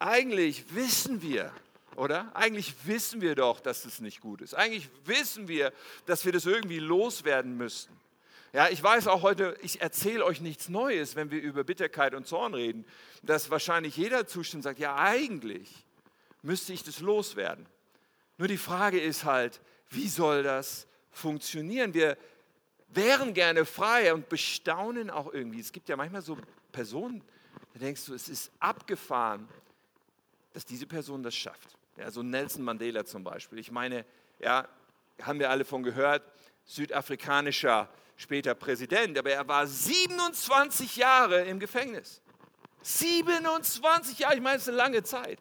Eigentlich 0.00 0.74
wissen 0.74 1.22
wir, 1.22 1.52
oder? 1.94 2.34
Eigentlich 2.34 2.74
wissen 2.86 3.20
wir 3.20 3.36
doch, 3.36 3.60
dass 3.60 3.82
das 3.82 4.00
nicht 4.00 4.20
gut 4.20 4.40
ist. 4.40 4.52
Eigentlich 4.52 4.88
wissen 5.04 5.46
wir, 5.46 5.72
dass 6.06 6.24
wir 6.24 6.32
das 6.32 6.44
irgendwie 6.44 6.80
loswerden 6.80 7.56
müssen. 7.56 7.92
Ja, 8.52 8.68
ich 8.70 8.82
weiß 8.82 9.06
auch 9.06 9.22
heute, 9.22 9.56
ich 9.62 9.80
erzähle 9.80 10.24
euch 10.24 10.40
nichts 10.40 10.68
Neues, 10.68 11.14
wenn 11.14 11.30
wir 11.30 11.40
über 11.40 11.62
Bitterkeit 11.62 12.14
und 12.14 12.26
Zorn 12.26 12.54
reden, 12.54 12.84
dass 13.22 13.48
wahrscheinlich 13.48 13.96
jeder 13.96 14.26
zustimmt 14.26 14.58
und 14.58 14.70
sagt, 14.70 14.80
ja, 14.80 14.96
eigentlich 14.96 15.72
müsste 16.42 16.72
ich 16.72 16.82
das 16.82 16.98
loswerden. 16.98 17.64
Nur 18.38 18.48
die 18.48 18.56
Frage 18.56 19.00
ist 19.00 19.24
halt, 19.24 19.60
wie 19.90 20.08
soll 20.08 20.42
das 20.42 20.86
funktionieren? 21.10 21.94
Wir 21.94 22.16
wären 22.88 23.34
gerne 23.34 23.64
frei 23.64 24.12
und 24.12 24.28
bestaunen 24.28 25.10
auch 25.10 25.32
irgendwie. 25.32 25.60
Es 25.60 25.72
gibt 25.72 25.88
ja 25.88 25.96
manchmal 25.96 26.22
so 26.22 26.38
Personen, 26.72 27.22
da 27.74 27.80
denkst 27.80 28.06
du, 28.06 28.14
es 28.14 28.28
ist 28.28 28.50
abgefahren, 28.58 29.48
dass 30.52 30.64
diese 30.64 30.86
Person 30.86 31.22
das 31.22 31.34
schafft. 31.34 31.76
Ja, 31.96 32.10
so 32.10 32.22
Nelson 32.22 32.62
Mandela 32.62 33.04
zum 33.04 33.24
Beispiel. 33.24 33.58
Ich 33.58 33.70
meine, 33.70 34.04
ja, 34.38 34.68
haben 35.22 35.38
wir 35.38 35.50
alle 35.50 35.64
von 35.64 35.82
gehört, 35.82 36.22
südafrikanischer 36.64 37.88
später 38.16 38.54
Präsident, 38.54 39.16
aber 39.18 39.30
er 39.30 39.46
war 39.46 39.66
27 39.66 40.96
Jahre 40.96 41.42
im 41.42 41.58
Gefängnis. 41.58 42.20
27 42.82 44.18
Jahre, 44.20 44.34
ich 44.36 44.40
meine, 44.40 44.56
es 44.56 44.62
ist 44.62 44.68
eine 44.68 44.76
lange 44.76 45.02
Zeit. 45.02 45.38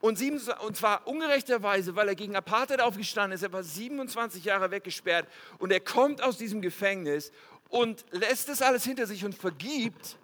Und, 0.00 0.16
sieben, 0.16 0.40
und 0.66 0.76
zwar 0.76 1.06
ungerechterweise, 1.06 1.94
weil 1.94 2.08
er 2.08 2.14
gegen 2.14 2.34
Apartheid 2.34 2.80
aufgestanden 2.80 3.34
ist. 3.34 3.42
Er 3.42 3.52
war 3.52 3.62
27 3.62 4.44
Jahre 4.44 4.70
weggesperrt 4.70 5.28
und 5.58 5.72
er 5.72 5.80
kommt 5.80 6.22
aus 6.22 6.38
diesem 6.38 6.62
Gefängnis 6.62 7.32
und 7.68 8.06
lässt 8.10 8.48
das 8.48 8.62
alles 8.62 8.84
hinter 8.84 9.06
sich 9.06 9.24
und 9.24 9.34
vergibt 9.34 10.16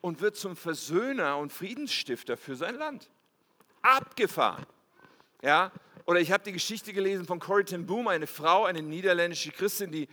und 0.00 0.20
wird 0.20 0.36
zum 0.36 0.56
Versöhner 0.56 1.38
und 1.38 1.52
Friedensstifter 1.52 2.36
für 2.36 2.56
sein 2.56 2.74
Land. 2.74 3.08
Abgefahren. 3.82 4.66
Ja? 5.42 5.70
Oder 6.04 6.20
ich 6.20 6.32
habe 6.32 6.42
die 6.42 6.52
Geschichte 6.52 6.92
gelesen 6.92 7.24
von 7.24 7.38
Corrie 7.38 7.64
ten 7.64 7.86
Boom, 7.86 8.08
eine 8.08 8.26
Frau, 8.26 8.64
eine 8.64 8.82
niederländische 8.82 9.52
Christin, 9.52 9.92
die, 9.92 10.08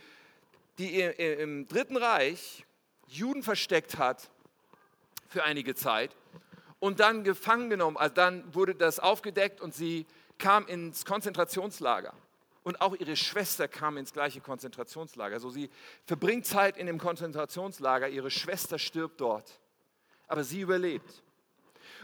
die 0.78 1.00
im 1.00 1.66
Dritten 1.66 1.96
Reich 1.96 2.64
Juden 3.08 3.42
versteckt 3.42 3.98
hat 3.98 4.30
für 5.28 5.42
einige 5.42 5.74
Zeit 5.74 6.14
und 6.78 7.00
dann 7.00 7.24
gefangen 7.24 7.70
genommen. 7.70 7.96
Also 7.96 8.14
dann 8.14 8.54
wurde 8.54 8.74
das 8.74 8.98
aufgedeckt 8.98 9.60
und 9.60 9.74
sie 9.74 10.06
kam 10.38 10.66
ins 10.66 11.04
Konzentrationslager. 11.04 12.12
Und 12.62 12.80
auch 12.80 12.94
ihre 12.96 13.14
Schwester 13.14 13.68
kam 13.68 13.96
ins 13.96 14.12
gleiche 14.12 14.40
Konzentrationslager. 14.40 15.34
Also 15.34 15.50
sie 15.50 15.70
verbringt 16.04 16.46
Zeit 16.46 16.76
in 16.76 16.86
dem 16.86 16.98
Konzentrationslager, 16.98 18.08
ihre 18.08 18.30
Schwester 18.30 18.78
stirbt 18.78 19.20
dort. 19.20 19.60
Aber 20.26 20.42
sie 20.42 20.60
überlebt. 20.60 21.22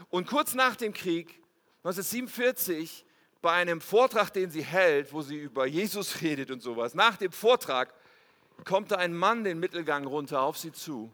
Und 0.09 0.27
kurz 0.27 0.53
nach 0.53 0.77
dem 0.77 0.93
Krieg, 0.93 1.41
1947, 1.83 3.05
bei 3.41 3.51
einem 3.51 3.81
Vortrag, 3.81 4.31
den 4.31 4.49
sie 4.49 4.63
hält, 4.63 5.11
wo 5.11 5.21
sie 5.21 5.35
über 5.35 5.65
Jesus 5.65 6.21
redet 6.21 6.49
und 6.49 6.61
sowas, 6.61 6.93
nach 6.95 7.17
dem 7.17 7.33
Vortrag 7.33 7.93
kommt 8.63 8.91
da 8.91 8.95
ein 8.95 9.13
Mann 9.13 9.43
den 9.43 9.59
Mittelgang 9.59 10.05
runter 10.05 10.41
auf 10.41 10.57
sie 10.57 10.71
zu. 10.71 11.11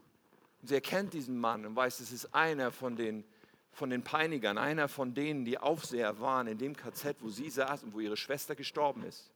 Und 0.61 0.67
sie 0.67 0.75
erkennt 0.75 1.13
diesen 1.13 1.39
Mann 1.39 1.65
und 1.65 1.75
weiß, 1.75 2.01
es 2.01 2.11
ist 2.11 2.35
einer 2.35 2.71
von 2.71 2.95
den 2.95 3.23
von 3.79 3.89
den 3.89 4.03
Peinigern, 4.03 4.57
einer 4.57 4.89
von 4.89 5.13
denen, 5.13 5.45
die 5.45 5.57
Aufseher 5.57 6.19
waren 6.19 6.47
in 6.47 6.57
dem 6.57 6.75
KZ, 6.75 7.15
wo 7.21 7.29
sie 7.29 7.49
saß 7.49 7.83
und 7.83 7.93
wo 7.93 8.01
ihre 8.01 8.17
Schwester 8.17 8.53
gestorben 8.53 9.03
ist. 9.05 9.31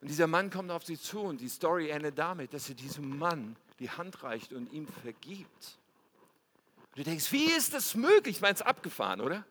Und 0.00 0.08
dieser 0.08 0.26
Mann 0.26 0.50
kommt 0.50 0.72
auf 0.72 0.84
sie 0.84 0.98
zu 0.98 1.20
und 1.20 1.40
die 1.40 1.48
Story 1.48 1.90
endet 1.90 2.18
damit, 2.18 2.52
dass 2.52 2.66
sie 2.66 2.74
diesem 2.74 3.16
Mann 3.16 3.54
die 3.78 3.88
Hand 3.88 4.24
reicht 4.24 4.52
und 4.52 4.72
ihm 4.72 4.88
vergibt. 4.88 5.78
Und 6.90 6.98
du 6.98 7.04
denkst, 7.04 7.30
wie 7.30 7.44
ist 7.44 7.72
das 7.72 7.94
möglich? 7.94 8.36
Ich 8.36 8.42
meine, 8.42 8.54
es 8.54 8.60
ist 8.60 8.66
abgefahren, 8.66 9.20
oder? 9.20 9.46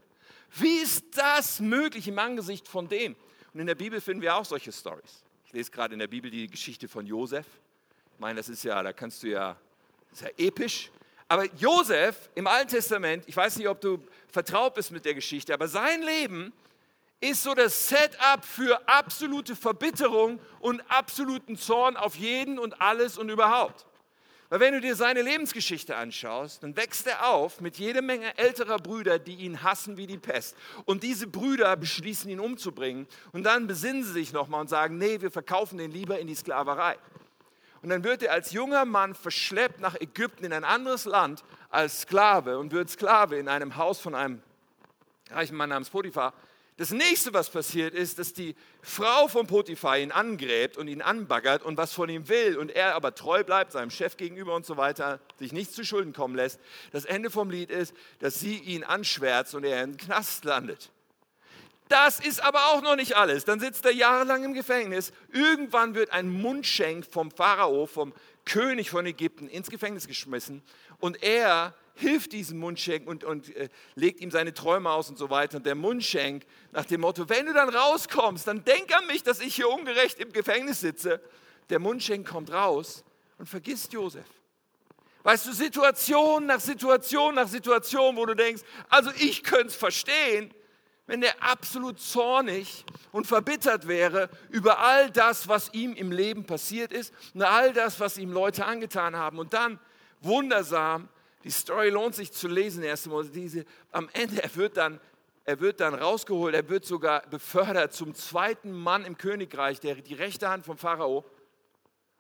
Wie 0.52 0.80
ist 0.80 1.18
das 1.18 1.62
möglich 1.62 2.06
im 2.10 2.20
Angesicht 2.20 2.68
von 2.68 2.90
dem? 2.90 3.16
Und 3.54 3.62
in 3.62 3.68
der 3.68 3.76
Bibel 3.76 4.02
finden 4.02 4.22
wir 4.22 4.36
auch 4.36 4.46
solche 4.46 4.74
Stories. 4.74 5.24
Ich 5.46 5.54
lese 5.54 5.72
gerade 5.72 5.94
in 5.94 6.00
der 6.00 6.08
Bibel 6.08 6.30
die 6.30 6.48
Geschichte 6.48 6.90
von 6.90 7.06
Josef. 7.06 7.46
Ich 8.14 8.20
meine, 8.20 8.36
das 8.36 8.50
ist 8.50 8.64
ja, 8.64 8.84
da 8.84 8.92
kannst 8.92 9.24
du 9.24 9.28
ja, 9.28 9.56
das 10.10 10.22
ist 10.22 10.28
ja 10.28 10.46
episch. 10.46 10.92
Aber 11.28 11.46
Josef 11.56 12.30
im 12.36 12.48
Alten 12.48 12.70
Testament, 12.70 13.24
ich 13.28 13.36
weiß 13.36 13.58
nicht, 13.58 13.68
ob 13.68 13.82
du 13.82 14.00
vertraut 14.32 14.76
bist 14.76 14.92
mit 14.92 15.04
der 15.06 15.14
Geschichte, 15.14 15.54
aber 15.54 15.68
sein 15.68 16.02
Leben 16.02 16.54
ist 17.20 17.44
so 17.44 17.54
das 17.54 17.90
Setup 17.90 18.46
für 18.46 18.80
absolute 18.88 19.56
Verbitterung 19.56 20.40
und 20.60 20.82
absoluten 20.88 21.58
Zorn 21.58 21.98
auf 21.98 22.16
jeden 22.16 22.60
und 22.60 22.80
alles 22.80 23.18
und 23.18 23.30
überhaupt. 23.30 23.86
Weil 24.50 24.62
wenn 24.62 24.74
du 24.74 24.80
dir 24.80 24.96
seine 24.96 25.22
Lebensgeschichte 25.22 25.96
anschaust, 25.98 26.64
dann 26.64 26.78
wächst 26.78 27.06
er 27.08 27.28
auf 27.28 27.60
mit 27.60 27.78
jede 27.78 28.02
Menge 28.02 28.38
älterer 28.38 28.78
Brüder, 28.78 29.20
die 29.20 29.36
ihn 29.36 29.62
hassen 29.62 29.98
wie 29.98 30.08
die 30.08 30.18
Pest. 30.18 30.56
Und 30.86 31.04
diese 31.04 31.28
Brüder 31.28 31.76
beschließen 31.76 32.30
ihn 32.30 32.40
umzubringen. 32.40 33.08
Und 33.34 33.44
dann 33.44 33.68
besinnen 33.68 34.04
sie 34.04 34.14
sich 34.14 34.32
nochmal 34.32 34.62
und 34.62 34.70
sagen, 34.70 34.98
nee, 34.98 35.20
wir 35.20 35.32
verkaufen 35.32 35.78
den 35.78 35.92
lieber 35.92 36.18
in 36.20 36.28
die 36.28 36.36
Sklaverei. 36.36 36.96
Und 37.88 37.92
dann 37.92 38.04
wird 38.04 38.22
er 38.22 38.34
als 38.34 38.52
junger 38.52 38.84
Mann 38.84 39.16
verschleppt 39.16 39.80
nach 39.80 39.96
Ägypten 39.96 40.44
in 40.44 40.52
ein 40.52 40.66
anderes 40.66 41.06
Land 41.06 41.46
als 41.70 42.02
Sklave 42.02 42.60
und 42.60 42.74
wird 42.74 42.90
Sklave 42.90 43.38
in 43.38 43.48
einem 43.48 43.78
Haus 43.78 44.02
von 44.02 44.14
einem 44.14 44.42
reichen 45.32 45.56
Mann 45.56 45.70
namens 45.70 45.90
Potiphar. 45.90 46.34
Das 46.76 46.92
nächste, 46.92 47.34
was 47.34 47.50
passiert, 47.50 47.94
ist, 47.94 48.20
dass 48.20 48.34
die 48.34 48.58
Frau 48.82 49.30
von 49.30 49.48
Potiphar 49.48 50.00
ihn 50.00 50.12
angräbt 50.12 50.76
und 50.76 50.90
ihn 50.90 51.02
anbaggert 51.02 51.64
und 51.64 51.78
was 51.78 51.94
von 51.94 52.10
ihm 52.10 52.28
will 52.28 52.58
und 52.58 52.72
er 52.72 52.94
aber 52.94 53.16
treu 53.16 53.46
bleibt 53.46 53.72
seinem 53.72 53.90
Chef 53.90 54.18
gegenüber 54.18 54.54
und 54.54 54.66
so 54.66 54.76
weiter, 54.76 55.22
sich 55.40 55.54
nichts 55.54 55.74
zu 55.74 55.86
Schulden 55.86 56.12
kommen 56.12 56.36
lässt. 56.36 56.60
Das 56.92 57.06
Ende 57.06 57.30
vom 57.30 57.50
Lied 57.50 57.72
ist, 57.72 57.94
dass 58.20 58.38
sie 58.38 58.58
ihn 58.58 58.84
anschwärzt 58.84 59.56
und 59.56 59.64
er 59.64 59.82
in 59.82 59.94
den 59.94 59.98
Knast 59.98 60.44
landet. 60.44 60.92
Das 61.90 62.20
ist 62.20 62.44
aber 62.44 62.68
auch 62.68 62.82
noch 62.82 62.96
nicht 62.96 63.16
alles. 63.16 63.46
Dann 63.46 63.60
sitzt 63.60 63.86
er 63.86 63.94
jahrelang 63.94 64.44
im 64.44 64.54
Gefängnis. 64.54 65.12
Irgendwann 65.32 65.96
wird 65.96 66.12
ein 66.12 66.30
Mundschenk 66.30 67.06
vom 67.06 67.32
Pharao, 67.32 67.86
vom 67.86 68.14
König 68.46 68.90
von 68.90 69.06
Ägypten, 69.06 69.48
ins 69.48 69.70
Gefängnis 69.70 70.08
geschmissen. 70.08 70.64
Und 71.00 71.22
er 71.24 71.76
hilft 71.96 72.34
diesem 72.34 72.60
Mundschenk 72.60 73.08
und, 73.08 73.24
und 73.24 73.56
äh, 73.56 73.70
legt 73.96 74.22
ihm 74.22 74.32
seine 74.32 74.54
Träume 74.54 74.90
aus 74.90 75.10
und 75.10 75.18
so 75.18 75.30
weiter. 75.30 75.58
Und 75.58 75.66
der 75.66 75.76
Mundschenk 75.76 76.46
nach 76.72 76.86
dem 76.86 77.02
Motto, 77.02 77.28
wenn 77.30 77.46
du 77.46 77.54
dann 77.54 77.70
rauskommst, 77.70 78.48
dann 78.48 78.64
denk 78.64 78.96
an 78.96 79.08
mich, 79.08 79.24
dass 79.24 79.40
ich 79.40 79.56
hier 79.56 79.70
ungerecht 79.70 80.20
im 80.20 80.32
Gefängnis 80.32 80.82
sitze. 80.82 81.22
Der 81.70 81.80
Mundschenk 81.80 82.28
kommt 82.28 82.52
raus 82.52 83.04
und 83.38 83.48
vergisst 83.48 83.94
Josef. 83.94 84.26
Weißt 85.24 85.48
du, 85.48 85.52
Situation 85.52 86.46
nach 86.46 86.60
Situation 86.60 87.36
nach 87.36 87.48
Situation, 87.48 88.16
wo 88.16 88.26
du 88.26 88.34
denkst, 88.34 88.64
also 88.88 89.12
ich 89.18 89.44
könnte 89.44 89.68
es 89.68 89.76
verstehen, 89.76 90.54
wenn 91.08 91.24
er 91.24 91.42
absolut 91.42 92.00
zornig 92.00 92.86
und 93.12 93.26
verbittert 93.26 93.88
wäre 93.88 94.30
über 94.50 94.80
all 94.80 95.10
das, 95.10 95.48
was 95.48 95.74
ihm 95.74 95.94
im 95.94 96.12
Leben 96.12 96.46
passiert 96.46 96.92
ist 96.92 97.14
und 97.34 97.42
all 97.44 97.74
das, 97.74 98.00
was 98.00 98.18
ihm 98.18 98.32
Leute 98.32 98.66
angetan 98.66 99.16
haben. 99.16 99.40
Und 99.40 99.54
dann 99.54 99.80
wundersam, 100.22 101.08
die 101.44 101.50
Story 101.50 101.90
lohnt 101.90 102.14
sich 102.14 102.32
zu 102.34 102.48
lesen 102.48 102.84
erstmal, 102.84 103.26
diese, 103.26 103.66
am 103.92 104.10
Ende, 104.14 104.44
er 104.44 104.56
wird 104.56 104.78
dann 104.78 105.00
er 105.48 105.62
wird 105.62 105.80
dann 105.80 105.94
rausgeholt, 105.94 106.54
er 106.54 106.68
wird 106.68 106.84
sogar 106.84 107.22
befördert 107.30 107.94
zum 107.94 108.14
zweiten 108.14 108.74
Mann 108.74 109.06
im 109.06 109.18
Königreich, 109.18 109.80
der, 109.80 109.96
die 109.96 110.14
rechte 110.14 110.50
Hand 110.50 110.66
vom 110.66 110.78
Pharao. 110.78 111.24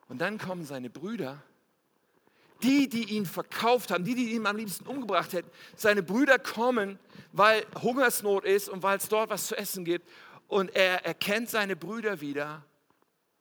Und 0.07 0.21
dann 0.21 0.37
kommen 0.37 0.63
seine 0.63 0.89
Brüder 0.89 1.43
die, 2.63 2.89
die 2.89 3.15
ihn 3.15 3.25
verkauft 3.25 3.91
haben, 3.91 4.03
die, 4.03 4.15
die 4.15 4.33
ihn 4.33 4.45
am 4.45 4.57
liebsten 4.57 4.85
umgebracht 4.87 5.33
hätten, 5.33 5.49
seine 5.75 6.03
Brüder 6.03 6.39
kommen, 6.39 6.99
weil 7.31 7.65
Hungersnot 7.81 8.45
ist 8.45 8.69
und 8.69 8.83
weil 8.83 8.97
es 8.97 9.07
dort 9.09 9.29
was 9.29 9.47
zu 9.47 9.57
essen 9.57 9.85
gibt. 9.85 10.07
Und 10.47 10.75
er 10.75 11.05
erkennt 11.05 11.49
seine 11.49 11.75
Brüder 11.75 12.21
wieder 12.21 12.63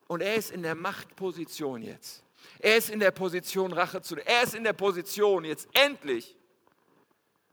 und 0.08 0.20
er 0.20 0.34
ist 0.34 0.50
in 0.50 0.62
der 0.62 0.74
Machtposition 0.74 1.82
jetzt. 1.82 2.22
Er 2.58 2.76
ist 2.76 2.90
in 2.90 3.00
der 3.00 3.10
Position, 3.10 3.72
Rache 3.72 4.02
zu 4.02 4.16
Er 4.16 4.42
ist 4.42 4.54
in 4.54 4.64
der 4.64 4.72
Position, 4.72 5.44
jetzt 5.44 5.68
endlich. 5.72 6.36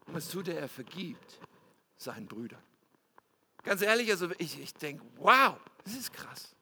Und 0.05 0.15
was 0.15 0.27
tut 0.29 0.47
er? 0.47 0.59
Er 0.59 0.69
vergibt 0.69 1.39
seinen 1.97 2.27
Brüdern. 2.27 2.61
Ganz 3.63 3.81
ehrlich, 3.81 4.11
also 4.11 4.29
ich, 4.37 4.59
ich 4.59 4.73
denke, 4.73 5.03
wow, 5.17 5.55
das 5.83 5.93
ist 5.93 6.11
krass. 6.13 6.52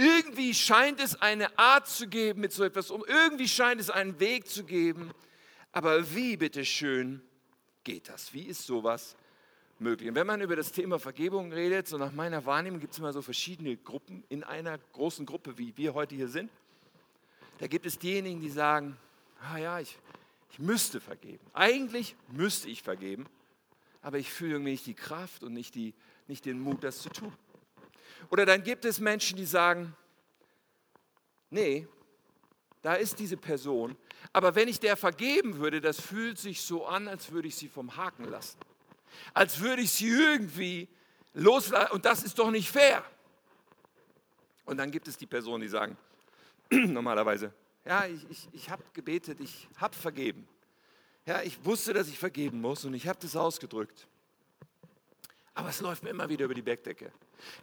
Irgendwie 0.00 0.54
scheint 0.54 0.98
es 0.98 1.20
eine 1.20 1.58
Art 1.58 1.86
zu 1.86 2.08
geben 2.08 2.40
mit 2.40 2.54
so 2.54 2.64
etwas 2.64 2.90
um. 2.90 3.04
Irgendwie 3.06 3.46
scheint 3.46 3.78
es 3.82 3.90
einen 3.90 4.18
Weg 4.18 4.48
zu 4.48 4.64
geben. 4.64 5.10
Aber 5.72 6.14
wie, 6.14 6.38
bitteschön, 6.38 7.20
geht 7.84 8.08
das? 8.08 8.32
Wie 8.32 8.44
ist 8.44 8.64
sowas 8.64 9.14
möglich? 9.78 10.08
Und 10.08 10.14
wenn 10.14 10.26
man 10.26 10.40
über 10.40 10.56
das 10.56 10.72
Thema 10.72 10.98
Vergebung 10.98 11.52
redet, 11.52 11.86
so 11.86 11.98
nach 11.98 12.12
meiner 12.12 12.46
Wahrnehmung 12.46 12.80
gibt 12.80 12.94
es 12.94 12.98
immer 12.98 13.12
so 13.12 13.20
verschiedene 13.20 13.76
Gruppen 13.76 14.24
in 14.30 14.42
einer 14.42 14.78
großen 14.94 15.26
Gruppe, 15.26 15.58
wie 15.58 15.76
wir 15.76 15.92
heute 15.92 16.14
hier 16.14 16.28
sind. 16.28 16.50
Da 17.58 17.66
gibt 17.66 17.84
es 17.84 17.98
diejenigen, 17.98 18.40
die 18.40 18.48
sagen, 18.48 18.96
ah 19.42 19.58
ja, 19.58 19.80
ich, 19.80 19.98
ich 20.50 20.58
müsste 20.58 21.02
vergeben. 21.02 21.44
Eigentlich 21.52 22.16
müsste 22.28 22.70
ich 22.70 22.80
vergeben, 22.82 23.26
aber 24.00 24.16
ich 24.16 24.32
fühle 24.32 24.52
irgendwie 24.52 24.72
nicht 24.72 24.86
die 24.86 24.94
Kraft 24.94 25.42
und 25.42 25.52
nicht, 25.52 25.74
die, 25.74 25.92
nicht 26.26 26.46
den 26.46 26.58
Mut, 26.58 26.84
das 26.84 27.02
zu 27.02 27.10
tun. 27.10 27.34
Oder 28.30 28.46
dann 28.46 28.62
gibt 28.62 28.84
es 28.84 29.00
Menschen, 29.00 29.36
die 29.36 29.44
sagen, 29.44 29.94
nee, 31.50 31.86
da 32.82 32.94
ist 32.94 33.18
diese 33.18 33.36
Person, 33.36 33.96
aber 34.32 34.54
wenn 34.54 34.68
ich 34.68 34.80
der 34.80 34.96
vergeben 34.96 35.58
würde, 35.58 35.80
das 35.80 36.00
fühlt 36.00 36.38
sich 36.38 36.62
so 36.62 36.86
an, 36.86 37.08
als 37.08 37.32
würde 37.32 37.48
ich 37.48 37.56
sie 37.56 37.68
vom 37.68 37.96
Haken 37.96 38.24
lassen. 38.24 38.58
Als 39.34 39.60
würde 39.60 39.82
ich 39.82 39.90
sie 39.90 40.08
irgendwie 40.08 40.88
loslassen 41.34 41.92
und 41.92 42.04
das 42.04 42.22
ist 42.22 42.38
doch 42.38 42.50
nicht 42.50 42.70
fair. 42.70 43.04
Und 44.64 44.76
dann 44.76 44.90
gibt 44.90 45.08
es 45.08 45.16
die 45.16 45.26
Personen, 45.26 45.62
die 45.62 45.68
sagen, 45.68 45.96
normalerweise, 46.70 47.52
ja, 47.84 48.06
ich, 48.06 48.30
ich, 48.30 48.48
ich 48.52 48.70
habe 48.70 48.84
gebetet, 48.92 49.40
ich 49.40 49.68
habe 49.76 49.96
vergeben. 49.96 50.46
Ja, 51.26 51.42
ich 51.42 51.64
wusste, 51.64 51.92
dass 51.92 52.08
ich 52.08 52.18
vergeben 52.18 52.60
muss 52.60 52.84
und 52.84 52.94
ich 52.94 53.08
habe 53.08 53.18
das 53.20 53.34
ausgedrückt. 53.34 54.06
Aber 55.60 55.68
es 55.68 55.82
läuft 55.82 56.02
mir 56.02 56.08
immer 56.08 56.26
wieder 56.30 56.46
über 56.46 56.54
die 56.54 56.62
Bergdecke. 56.62 57.12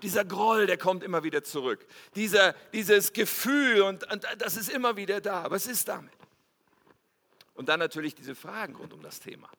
Dieser 0.03 0.23
Groll, 0.23 0.67
der 0.67 0.77
kommt 0.77 1.03
immer 1.03 1.23
wieder 1.23 1.43
zurück. 1.43 1.83
Dieser, 2.13 2.53
dieses 2.71 3.11
Gefühl 3.11 3.81
und, 3.81 4.09
und 4.11 4.23
das 4.37 4.55
ist 4.55 4.69
immer 4.69 4.95
wieder 4.97 5.19
da. 5.19 5.49
Was 5.49 5.65
ist 5.65 5.87
damit? 5.87 6.13
Und 7.55 7.69
dann 7.69 7.79
natürlich 7.79 8.13
diese 8.13 8.35
Fragen 8.35 8.75
rund 8.75 8.93
um 8.93 9.01
das 9.01 9.19
Thema. 9.19 9.49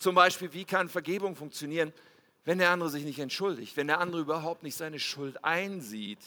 Zum 0.00 0.16
Beispiel, 0.16 0.52
wie 0.52 0.64
kann 0.64 0.88
Vergebung 0.88 1.36
funktionieren, 1.36 1.92
wenn 2.44 2.58
der 2.58 2.70
andere 2.70 2.90
sich 2.90 3.04
nicht 3.04 3.20
entschuldigt, 3.20 3.76
wenn 3.76 3.86
der 3.86 4.00
andere 4.00 4.22
überhaupt 4.22 4.64
nicht 4.64 4.76
seine 4.76 4.98
Schuld 4.98 5.44
einsieht, 5.44 6.18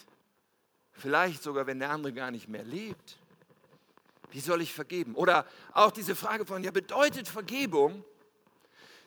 vielleicht 0.94 1.44
sogar, 1.44 1.68
wenn 1.68 1.80
der 1.80 1.90
andere 1.90 2.14
gar 2.14 2.32
nicht 2.32 2.48
mehr 2.48 2.64
lebt. 2.64 3.18
Wie 4.32 4.40
soll 4.40 4.62
ich 4.62 4.72
vergeben? 4.72 5.14
Oder 5.14 5.46
auch 5.74 5.92
diese 5.92 6.16
Frage 6.16 6.46
von, 6.46 6.64
ja, 6.64 6.72
bedeutet 6.72 7.28
Vergebung, 7.28 8.06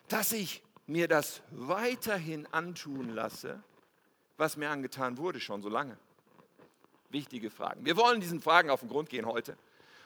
dass 0.09 0.33
ich 0.33 0.63
mir 0.91 1.09
das 1.09 1.41
weiterhin 1.51 2.47
antun 2.53 3.15
lasse, 3.15 3.63
was 4.37 4.57
mir 4.57 4.71
angetan 4.71 5.19
wurde 5.19 5.41
schon 5.41 5.63
so 5.63 5.69
lange? 5.69 5.97
Wichtige 7.11 7.51
Fragen. 7.51 7.85
Wir 7.85 7.97
wollen 7.97 8.21
diesen 8.21 8.41
Fragen 8.41 8.71
auf 8.71 8.81
den 8.81 8.89
Grund 8.89 9.09
gehen 9.09 9.27
heute 9.27 9.57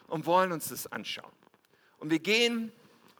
und 0.08 0.26
wollen 0.26 0.52
uns 0.52 0.68
das 0.68 0.90
anschauen. 0.92 1.32
Und 1.98 2.10
wir 2.10 2.18
gehen 2.18 2.70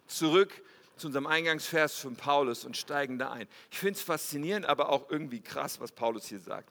zurück 0.06 0.62
zu 0.96 1.06
unserem 1.08 1.26
Eingangsvers 1.26 1.98
von 1.98 2.16
Paulus 2.16 2.64
und 2.64 2.76
steigen 2.76 3.18
da 3.18 3.32
ein. 3.32 3.48
Ich 3.70 3.78
finde 3.78 3.94
es 3.94 4.02
faszinierend, 4.02 4.66
aber 4.66 4.90
auch 4.90 5.10
irgendwie 5.10 5.40
krass, 5.40 5.80
was 5.80 5.90
Paulus 5.90 6.26
hier 6.26 6.38
sagt. 6.38 6.70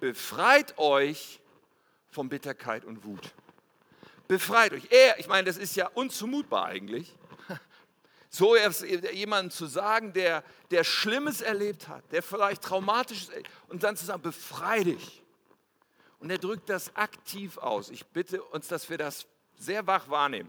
Befreit 0.00 0.78
euch 0.78 1.40
von 2.10 2.28
Bitterkeit 2.28 2.84
und 2.84 3.04
Wut. 3.04 3.32
Befreit 4.26 4.72
euch. 4.72 4.88
Er, 4.90 5.18
ich 5.18 5.28
meine, 5.28 5.44
das 5.44 5.56
ist 5.56 5.76
ja 5.76 5.88
unzumutbar 5.88 6.66
eigentlich. 6.66 7.14
So 8.32 8.56
jemanden 8.56 9.50
zu 9.50 9.66
sagen, 9.66 10.12
der, 10.12 10.44
der 10.70 10.84
Schlimmes 10.84 11.40
erlebt 11.40 11.88
hat, 11.88 12.04
der 12.12 12.22
vielleicht 12.22 12.62
Traumatisches 12.62 13.28
und 13.68 13.82
dann 13.82 13.96
zu 13.96 14.06
sagen, 14.06 14.22
befrei 14.22 14.84
dich. 14.84 15.22
Und 16.20 16.30
er 16.30 16.38
drückt 16.38 16.68
das 16.68 16.94
aktiv 16.94 17.58
aus. 17.58 17.90
Ich 17.90 18.06
bitte 18.06 18.40
uns, 18.42 18.68
dass 18.68 18.88
wir 18.88 18.98
das 18.98 19.26
sehr 19.56 19.86
wach 19.88 20.08
wahrnehmen. 20.08 20.48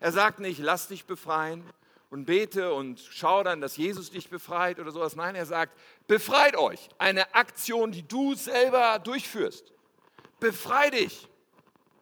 Er 0.00 0.12
sagt 0.12 0.38
nicht, 0.38 0.58
lass 0.58 0.88
dich 0.88 1.06
befreien 1.06 1.64
und 2.10 2.26
bete 2.26 2.74
und 2.74 3.00
schau 3.00 3.42
dann, 3.42 3.62
dass 3.62 3.78
Jesus 3.78 4.10
dich 4.10 4.28
befreit 4.28 4.78
oder 4.78 4.90
sowas. 4.90 5.16
Nein, 5.16 5.34
er 5.34 5.46
sagt, 5.46 5.72
befreit 6.06 6.56
euch. 6.56 6.90
Eine 6.98 7.34
Aktion, 7.34 7.90
die 7.90 8.06
du 8.06 8.34
selber 8.34 8.98
durchführst. 8.98 9.72
Befrei 10.40 10.90
dich. 10.90 11.26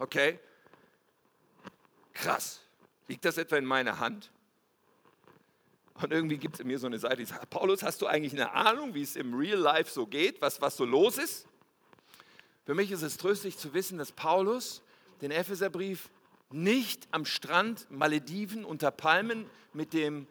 Okay? 0.01 0.41
Krass. 2.13 2.61
Liegt 3.07 3.25
das 3.25 3.39
etwa 3.39 3.57
in 3.57 3.65
meiner 3.65 4.01
Hand? 4.01 4.32
Und 6.01 6.13
irgendwie 6.13 6.39
gibt 6.39 6.55
es 6.55 6.61
in 6.61 6.67
mir 6.67 6.79
so 6.79 6.87
eine 6.87 6.99
Seite, 6.99 7.17
die 7.17 7.25
sagt, 7.25 7.51
Paulus, 7.51 7.83
hast 7.83 8.01
du 8.03 8.07
eigentlich 8.07 8.33
eine 8.33 8.53
Ahnung, 8.53 8.95
wie 8.95 9.03
es 9.03 9.17
im 9.17 9.35
Real 9.35 9.59
Life 9.59 9.91
so 9.91 10.07
geht, 10.07 10.41
was, 10.41 10.61
was 10.61 10.77
so 10.77 10.85
los 10.85 11.19
ist? 11.19 11.47
Für 12.65 12.75
mich 12.75 12.91
ist 12.91 13.03
es 13.03 13.17
tröstlich 13.17 13.59
zu 13.59 13.75
wissen, 13.75 13.99
dass 13.99 14.13
Paulus 14.13 14.83
den 15.21 15.31
Epheserbrief 15.31 16.09
nicht 16.51 17.09
am 17.11 17.25
Strand 17.25 17.91
Malediven 17.91 18.65
unter 18.65 18.91
Palmen 18.91 19.49
mit 19.73 19.93
dem 19.93 20.27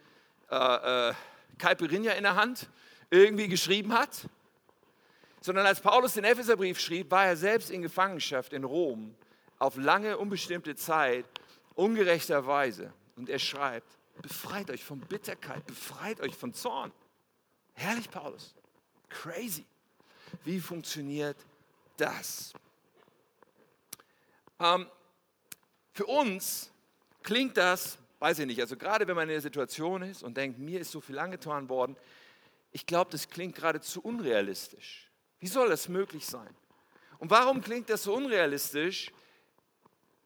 äh, 0.50 1.10
äh, 1.10 1.14
Caipirinha 1.58 2.14
in 2.14 2.24
der 2.24 2.36
Hand 2.36 2.70
irgendwie 3.10 3.48
geschrieben 3.48 3.94
hat, 3.94 4.28
sondern 5.42 5.66
als 5.66 5.82
Paulus 5.82 6.14
den 6.14 6.24
Epheserbrief 6.24 6.80
schrieb, 6.80 7.12
war 7.12 7.26
er 7.26 7.36
selbst 7.36 7.72
in 7.72 7.82
Gefangenschaft 7.82 8.54
in 8.54 8.64
Rom 8.64 9.16
auf 9.60 9.76
lange, 9.76 10.18
unbestimmte 10.18 10.76
Zeit, 10.76 11.26
ungerechterweise. 11.76 12.94
Und 13.16 13.30
er 13.30 13.40
schreibt, 13.40 13.98
Befreit 14.22 14.70
euch 14.70 14.84
von 14.84 15.00
Bitterkeit, 15.00 15.66
befreit 15.66 16.20
euch 16.22 16.36
von 16.36 16.54
Zorn. 16.54 16.92
Herrlich, 17.74 18.10
Paulus. 18.10 18.54
Crazy. 19.10 19.66
Wie 20.44 20.60
funktioniert 20.60 21.38
das? 21.98 22.54
Ähm, 24.60 24.88
für 25.94 26.06
uns 26.06 26.72
klingt 27.24 27.58
das, 27.58 27.98
weiß 28.20 28.40
ich 28.40 28.46
nicht, 28.46 28.62
also 28.62 28.78
gerade 28.78 29.08
wenn 29.08 29.16
man 29.16 29.24
in 29.24 29.34
der 29.34 29.42
Situation 29.42 30.04
ist 30.04 30.24
und 30.24 30.38
denkt, 30.38 30.60
mir 30.60 30.80
ist 30.80 30.92
so 30.92 31.02
viel 31.02 31.20
angetan 31.20 31.68
worden, 31.68 31.98
ich 32.72 32.86
glaube, 32.86 33.12
das 33.12 33.28
klingt 33.28 33.56
geradezu 33.56 34.02
unrealistisch. 34.02 35.10
Wie 35.40 35.48
soll 35.48 35.70
das 35.70 35.90
möglich 35.90 36.26
sein? 36.26 36.50
Und 37.20 37.30
warum 37.30 37.62
klingt 37.62 37.90
das 37.90 38.04
so 38.04 38.16
unrealistisch? 38.16 39.12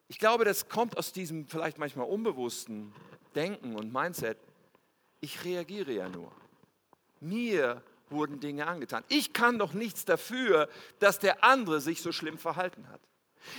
Ich 0.08 0.18
glaube, 0.18 0.44
das 0.44 0.68
kommt 0.68 0.96
aus 0.96 1.12
diesem 1.12 1.48
vielleicht 1.48 1.78
manchmal 1.78 2.06
unbewussten 2.06 2.92
Denken 3.36 3.76
und 3.76 3.92
Mindset, 3.92 4.38
ich 5.20 5.44
reagiere 5.44 5.92
ja 5.92 6.08
nur. 6.08 6.32
Mir 7.20 7.82
wurden 8.08 8.40
Dinge 8.40 8.66
angetan. 8.66 9.04
Ich 9.08 9.32
kann 9.32 9.58
doch 9.58 9.72
nichts 9.72 10.04
dafür, 10.04 10.68
dass 10.98 11.18
der 11.18 11.44
andere 11.44 11.80
sich 11.80 12.02
so 12.02 12.12
schlimm 12.12 12.38
verhalten 12.38 12.88
hat. 12.88 13.00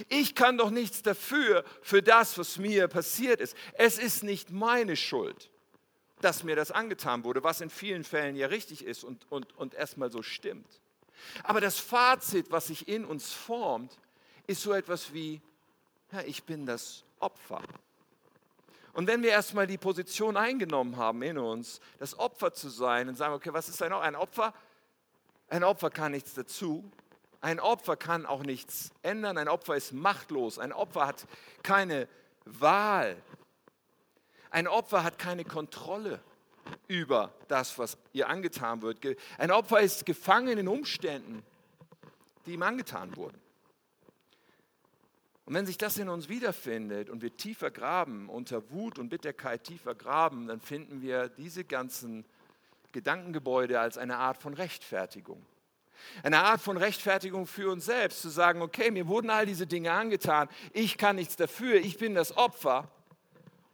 Ich 0.10 0.36
kann 0.36 0.57
doch 0.57 0.69
nichts 0.69 1.01
dafür, 1.01 1.63
für 1.81 2.01
das, 2.01 2.38
was 2.38 2.57
mir 2.57 2.88
passiert 2.88 3.40
ist. 3.40 3.55
Es 3.74 3.98
ist 3.98 4.24
nicht 4.24 4.51
meine 4.51 4.96
Schuld, 4.96 5.50
dass 6.22 6.44
mir 6.44 6.55
das 6.55 6.72
angetan 6.72 7.24
wurde, 7.24 7.44
was 7.44 7.61
in 7.61 7.70
vielen 7.70 8.03
Fällen 8.03 8.35
ja 8.35 8.48
richtig 8.48 8.83
ist 8.83 9.03
und, 9.03 9.31
und, 9.31 9.55
und 9.57 9.74
erstmal 9.74 10.11
so 10.11 10.22
stimmt. 10.24 10.81
Aber 11.44 11.61
das 11.61 11.79
Fazit, 11.79 12.51
was 12.51 12.68
sich 12.68 12.87
in 12.87 13.05
uns 13.05 13.31
formt, 13.31 13.98
ist 14.46 14.61
so 14.61 14.74
etwas 14.74 15.13
wie, 15.13 15.42
ja, 16.11 16.22
ich 16.22 16.44
bin 16.44 16.66
das 16.66 17.03
Opfer. 17.20 17.61
Und 18.98 19.05
wenn 19.05 19.22
wir 19.22 19.29
erstmal 19.29 19.68
die 19.68 19.77
Position 19.77 20.38
eingenommen 20.38 20.98
haben 20.98 21.22
in 21.22 21.38
uns, 21.38 21.81
das 22.00 22.18
Opfer 22.18 22.51
zu 22.51 22.68
sein 22.68 23.07
und 23.07 23.14
sagen, 23.14 23.36
okay, 23.36 23.53
was 23.53 23.70
ist 23.70 23.83
ein 23.83 23.94
Opfer? 23.94 24.03
Ein 24.03 24.16
Opfer, 24.16 24.53
ein 25.50 25.64
Opfer 25.64 25.90
kann 25.92 26.14
nichts 26.14 26.33
dazu. 26.33 26.92
Ein 27.40 27.60
Opfer 27.60 27.96
kann 27.96 28.25
auch 28.25 28.42
nichts 28.42 28.90
ändern. 29.03 29.38
Ein 29.38 29.50
Opfer 29.50 29.75
ist 29.75 29.94
machtlos. 29.94 30.57
Ein 30.57 30.74
Opfer 30.74 31.05
hat 31.05 31.27
keine 31.62 32.07
Wahl. 32.46 33.22
Ein 34.50 34.68
Opfer 34.68 35.03
hat 35.03 35.20
keine 35.20 35.46
Kontrolle 35.46 36.20
über 36.88 37.31
das, 37.50 37.77
was 37.77 38.00
ihr 38.14 38.27
angetan 38.27 38.81
wird. 38.81 38.98
Ein 39.38 39.51
Opfer 39.51 39.79
ist 39.79 40.07
gefangen 40.07 40.57
in 40.57 40.68
Umständen, 40.68 41.46
die 42.48 42.53
ihm 42.53 42.64
angetan 42.64 43.16
wurden. 43.16 43.40
Und 45.48 45.53
wenn 45.53 45.66
sich 45.66 45.77
das 45.77 45.98
in 45.98 46.10
uns 46.10 46.27
wiederfindet 46.27 47.10
und 47.10 47.22
wir 47.22 47.38
tiefer 47.38 47.72
graben, 47.72 48.27
unter 48.27 48.70
Wut 48.70 49.00
und 49.00 49.07
Bitterkeit 49.07 49.64
tiefer 49.64 49.96
graben, 49.96 50.46
dann 50.48 50.60
finden 50.60 51.01
wir 51.01 51.29
diese 51.29 51.64
ganzen 51.64 52.25
Gedankengebäude 52.92 53.79
als 53.79 53.98
eine 53.98 54.18
Art 54.18 54.38
von 54.38 54.53
Rechtfertigung. 54.53 55.42
Eine 56.22 56.44
Art 56.44 56.60
von 56.60 56.75
Rechtfertigung 56.75 57.48
für 57.48 57.72
uns 57.72 57.86
selbst, 57.86 58.22
zu 58.22 58.27
sagen, 58.27 58.62
okay, 58.62 58.92
mir 58.92 59.07
wurden 59.07 59.29
all 59.29 59.46
diese 59.46 59.66
Dinge 59.66 59.94
angetan, 59.94 60.50
ich 60.74 60.98
kann 60.98 61.16
nichts 61.16 61.38
dafür, 61.38 61.75
ich 61.75 61.98
bin 61.98 62.14
das 62.14 62.36
Opfer. 62.36 62.92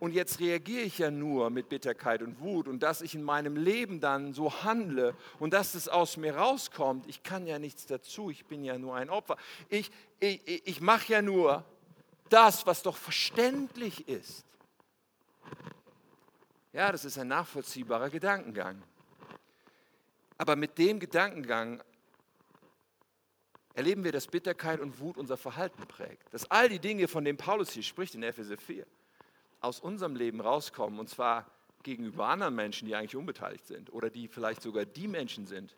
Und 0.04 0.12
jetzt 0.12 0.42
reagiere 0.42 0.82
ich 0.82 0.98
ja 0.98 1.10
nur 1.10 1.50
mit 1.50 1.70
Bitterkeit 1.70 2.22
und 2.22 2.42
Wut 2.42 2.68
und 2.68 2.84
dass 2.84 3.02
ich 3.02 3.16
in 3.16 3.24
meinem 3.24 3.56
Leben 3.56 4.02
dann 4.02 4.34
so 4.34 4.66
handle 4.66 5.16
und 5.40 5.54
dass 5.54 5.76
es 5.76 5.88
aus 5.88 6.18
mir 6.18 6.36
rauskommt, 6.36 7.08
ich 7.08 7.24
kann 7.24 7.48
ja 7.48 7.58
nichts 7.58 7.86
dazu, 7.86 8.30
ich 8.30 8.46
bin 8.46 8.66
ja 8.66 8.78
nur 8.78 8.98
ein 8.98 9.10
Opfer. 9.10 9.38
Ich, 9.70 9.92
ich, 10.20 10.68
ich 10.68 10.82
mache 10.82 11.14
ja 11.14 11.22
nur 11.22 11.64
das, 12.28 12.68
was 12.68 12.84
doch 12.84 12.98
verständlich 12.98 14.10
ist. 14.10 14.44
Ja, 16.74 16.92
das 16.92 17.06
ist 17.06 17.18
ein 17.18 17.30
nachvollziehbarer 17.30 18.10
Gedankengang. 18.10 18.84
Aber 20.38 20.58
mit 20.58 20.78
dem 20.80 21.00
Gedankengang 21.00 21.82
erleben 23.74 24.04
wir, 24.04 24.12
dass 24.12 24.28
Bitterkeit 24.28 24.82
und 24.82 25.00
Wut 25.00 25.16
unser 25.16 25.38
Verhalten 25.38 25.88
prägt. 25.88 26.34
Dass 26.34 26.52
all 26.52 26.68
die 26.68 26.80
Dinge, 26.80 27.08
von 27.08 27.24
denen 27.24 27.38
Paulus 27.38 27.72
hier 27.72 27.84
spricht 27.84 28.16
in 28.16 28.24
Epheser 28.24 28.58
4, 28.58 28.86
aus 29.64 29.80
unserem 29.80 30.16
Leben 30.16 30.42
rauskommen, 30.42 31.00
und 31.00 31.10
zwar 31.10 31.46
gegenüber 31.84 32.28
anderen 32.28 32.56
Menschen, 32.56 32.88
die 32.88 32.96
eigentlich 32.96 33.16
unbeteiligt 33.16 33.66
sind 33.66 33.92
oder 33.92 34.10
die 34.10 34.28
vielleicht 34.28 34.62
sogar 34.62 34.86
die 34.86 35.08
Menschen 35.08 35.48
sind, 35.48 35.76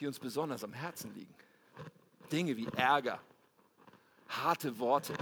die 0.00 0.06
uns 0.06 0.18
besonders 0.18 0.64
am 0.64 0.72
Herzen 0.72 1.14
liegen. 1.14 1.34
Dinge 2.32 2.56
wie 2.56 2.66
Ärger, 2.76 3.20
harte 4.28 4.78
Worte, 4.78 5.14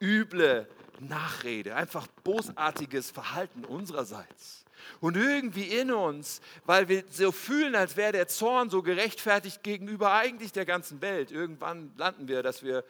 üble 0.00 0.68
Nachrede, 1.00 1.76
einfach 1.76 2.06
bosartiges 2.24 3.10
Verhalten 3.10 3.64
unsererseits. 3.64 4.64
Und 5.00 5.16
irgendwie 5.16 5.64
in 5.64 5.92
uns, 5.92 6.40
weil 6.64 6.88
wir 6.88 7.04
so 7.10 7.32
fühlen, 7.32 7.74
als 7.74 7.96
wäre 7.96 8.12
der 8.12 8.28
Zorn 8.28 8.70
so 8.70 8.82
gerechtfertigt 8.82 9.62
gegenüber 9.62 10.12
eigentlich 10.12 10.52
der 10.52 10.64
ganzen 10.64 11.00
Welt. 11.00 11.30
Irgendwann 11.30 11.92
landen 11.96 12.28
wir, 12.28 12.42
dass 12.42 12.62
wir, 12.62 12.84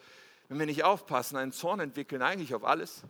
wenn 0.48 0.58
wir 0.58 0.66
nicht 0.66 0.84
aufpassen, 0.84 1.36
einen 1.36 1.52
Zorn 1.52 1.80
entwickeln, 1.80 2.22
eigentlich 2.22 2.54
auf 2.54 2.64
alles. 2.64 3.02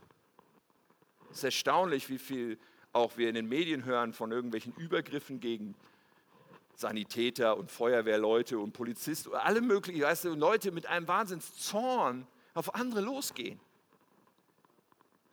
Es 1.30 1.38
ist 1.38 1.44
erstaunlich, 1.44 2.08
wie 2.08 2.18
viel 2.18 2.58
auch 2.92 3.16
wir 3.16 3.28
in 3.28 3.34
den 3.34 3.48
Medien 3.48 3.84
hören 3.84 4.12
von 4.12 4.32
irgendwelchen 4.32 4.74
Übergriffen 4.76 5.40
gegen 5.40 5.74
Sanitäter 6.74 7.56
und 7.56 7.70
Feuerwehrleute 7.70 8.58
und 8.58 8.72
Polizisten, 8.72 9.34
alle 9.34 9.60
möglichen, 9.60 10.00
weißt 10.00 10.24
du, 10.24 10.34
Leute 10.34 10.70
mit 10.70 10.86
einem 10.86 11.08
Wahnsinnszorn 11.08 12.26
auf 12.54 12.74
andere 12.74 13.00
losgehen. 13.00 13.60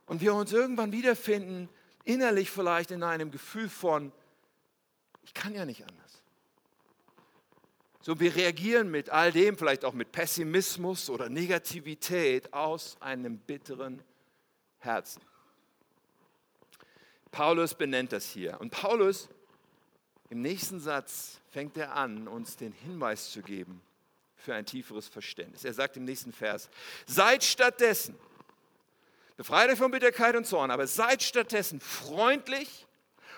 Und 0.07 0.21
wir 0.21 0.33
uns 0.33 0.51
irgendwann 0.51 0.91
wiederfinden, 0.91 1.69
innerlich 2.03 2.49
vielleicht 2.49 2.91
in 2.91 3.03
einem 3.03 3.31
Gefühl 3.31 3.69
von, 3.69 4.11
ich 5.23 5.33
kann 5.33 5.53
ja 5.53 5.65
nicht 5.65 5.81
anders. 5.81 6.21
So, 8.01 8.19
wir 8.19 8.35
reagieren 8.35 8.91
mit 8.91 9.09
all 9.09 9.31
dem, 9.31 9.57
vielleicht 9.57 9.83
auch 9.83 9.93
mit 9.93 10.11
Pessimismus 10.11 11.09
oder 11.09 11.29
Negativität 11.29 12.53
aus 12.53 12.97
einem 12.99 13.39
bitteren 13.39 14.03
Herzen. 14.77 15.21
Paulus 17.35 17.73
benennt 17.73 18.13
das 18.13 18.29
hier. 18.29 18.61
Und 18.61 18.69
Paulus, 18.69 19.27
im 20.29 20.41
nächsten 20.41 20.79
Satz, 20.79 21.41
fängt 21.51 21.75
er 21.75 21.93
an, 21.93 22.29
uns 22.29 22.55
den 22.55 22.71
Hinweis 22.71 23.29
zu 23.31 23.41
geben 23.41 23.81
für 24.37 24.55
ein 24.55 24.65
tieferes 24.65 25.09
Verständnis. 25.09 25.65
Er 25.65 25.73
sagt 25.73 25.97
im 25.97 26.05
nächsten 26.05 26.31
Vers, 26.31 26.69
seid 27.05 27.43
stattdessen, 27.43 28.17
befreit 29.35 29.69
euch 29.69 29.77
von 29.77 29.91
Bitterkeit 29.91 30.37
und 30.37 30.47
Zorn, 30.47 30.71
aber 30.71 30.87
seid 30.87 31.23
stattdessen 31.23 31.81
freundlich 31.81 32.87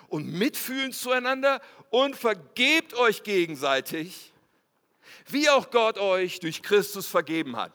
und 0.10 0.32
mitfühlend 0.32 0.94
zueinander 0.94 1.60
und 1.90 2.16
vergebt 2.16 2.94
euch 2.94 3.24
gegenseitig, 3.24 4.32
wie 5.26 5.50
auch 5.50 5.72
Gott 5.72 5.98
euch 5.98 6.40
durch 6.40 6.62
Christus 6.62 7.08
vergeben 7.08 7.58
hat. 7.58 7.74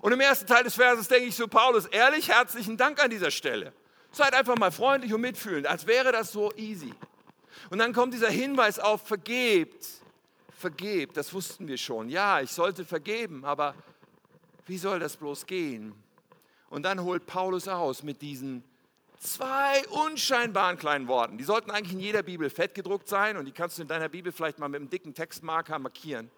Und 0.00 0.12
im 0.12 0.20
ersten 0.20 0.46
Teil 0.46 0.64
des 0.64 0.76
Verses 0.76 1.08
denke 1.08 1.26
ich 1.26 1.36
zu 1.36 1.46
Paulus, 1.46 1.84
ehrlich, 1.84 2.30
herzlichen 2.30 2.78
Dank 2.78 3.04
an 3.04 3.10
dieser 3.10 3.30
Stelle. 3.30 3.74
Seid 4.12 4.34
einfach 4.34 4.56
mal 4.56 4.70
freundlich 4.70 5.12
und 5.14 5.22
mitfühlend, 5.22 5.66
als 5.66 5.86
wäre 5.86 6.12
das 6.12 6.32
so 6.32 6.52
easy. 6.56 6.92
Und 7.70 7.78
dann 7.78 7.92
kommt 7.92 8.12
dieser 8.12 8.30
Hinweis 8.30 8.78
auf, 8.78 9.06
vergebt, 9.06 9.86
vergebt, 10.56 11.16
das 11.16 11.32
wussten 11.32 11.66
wir 11.66 11.78
schon. 11.78 12.10
Ja, 12.10 12.40
ich 12.40 12.50
sollte 12.50 12.84
vergeben, 12.84 13.44
aber 13.44 13.74
wie 14.66 14.78
soll 14.78 14.98
das 15.00 15.16
bloß 15.16 15.46
gehen? 15.46 15.94
Und 16.68 16.82
dann 16.84 17.02
holt 17.02 17.26
Paulus 17.26 17.68
aus 17.68 18.02
mit 18.02 18.22
diesen 18.22 18.62
zwei 19.18 19.86
unscheinbaren 19.88 20.78
kleinen 20.78 21.08
Worten. 21.08 21.38
Die 21.38 21.44
sollten 21.44 21.70
eigentlich 21.70 21.92
in 21.92 22.00
jeder 22.00 22.22
Bibel 22.22 22.50
fett 22.50 22.74
gedruckt 22.74 23.08
sein 23.08 23.36
und 23.36 23.46
die 23.46 23.52
kannst 23.52 23.78
du 23.78 23.82
in 23.82 23.88
deiner 23.88 24.08
Bibel 24.08 24.32
vielleicht 24.32 24.58
mal 24.58 24.68
mit 24.68 24.80
einem 24.80 24.90
dicken 24.90 25.14
Textmarker 25.14 25.78
markieren. 25.78 26.30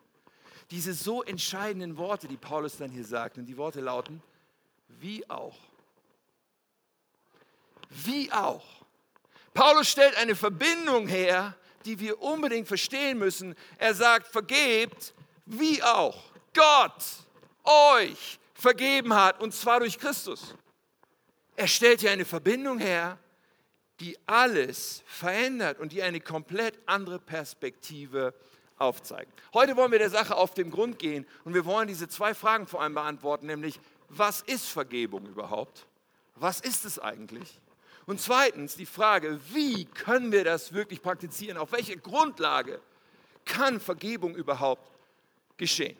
Diese 0.70 0.94
so 0.94 1.22
entscheidenden 1.22 1.96
Worte, 1.96 2.28
die 2.28 2.36
Paulus 2.36 2.78
dann 2.78 2.90
hier 2.90 3.04
sagt, 3.04 3.38
und 3.38 3.46
die 3.46 3.56
Worte 3.56 3.80
lauten, 3.80 4.22
wie 4.88 5.28
auch. 5.28 5.56
Wie 8.02 8.30
auch. 8.32 8.64
Paulus 9.52 9.88
stellt 9.88 10.16
eine 10.16 10.34
Verbindung 10.34 11.06
her, 11.06 11.56
die 11.84 11.98
wir 12.00 12.20
unbedingt 12.20 12.66
verstehen 12.66 13.18
müssen. 13.18 13.54
Er 13.78 13.94
sagt, 13.94 14.26
vergebt, 14.26 15.14
wie 15.46 15.82
auch 15.82 16.22
Gott 16.54 17.04
euch 17.62 18.38
vergeben 18.54 19.14
hat, 19.14 19.40
und 19.40 19.54
zwar 19.54 19.80
durch 19.80 19.98
Christus. 19.98 20.54
Er 21.56 21.68
stellt 21.68 22.00
hier 22.00 22.10
eine 22.10 22.24
Verbindung 22.24 22.78
her, 22.78 23.18
die 24.00 24.18
alles 24.26 25.02
verändert 25.06 25.78
und 25.78 25.92
die 25.92 26.02
eine 26.02 26.20
komplett 26.20 26.78
andere 26.86 27.20
Perspektive 27.20 28.34
aufzeigt. 28.76 29.30
Heute 29.52 29.76
wollen 29.76 29.92
wir 29.92 30.00
der 30.00 30.10
Sache 30.10 30.34
auf 30.34 30.54
den 30.54 30.70
Grund 30.70 30.98
gehen 30.98 31.26
und 31.44 31.54
wir 31.54 31.64
wollen 31.64 31.86
diese 31.86 32.08
zwei 32.08 32.34
Fragen 32.34 32.66
vor 32.66 32.82
allem 32.82 32.94
beantworten, 32.94 33.46
nämlich 33.46 33.78
was 34.08 34.40
ist 34.42 34.66
Vergebung 34.66 35.26
überhaupt? 35.26 35.86
Was 36.34 36.60
ist 36.60 36.84
es 36.84 36.98
eigentlich? 36.98 37.60
Und 38.06 38.20
zweitens 38.20 38.76
die 38.76 38.86
Frage, 38.86 39.40
wie 39.52 39.86
können 39.86 40.30
wir 40.30 40.44
das 40.44 40.72
wirklich 40.72 41.00
praktizieren? 41.00 41.56
Auf 41.56 41.72
welche 41.72 41.96
Grundlage 41.96 42.80
kann 43.44 43.80
Vergebung 43.80 44.34
überhaupt 44.34 44.90
geschehen? 45.56 45.96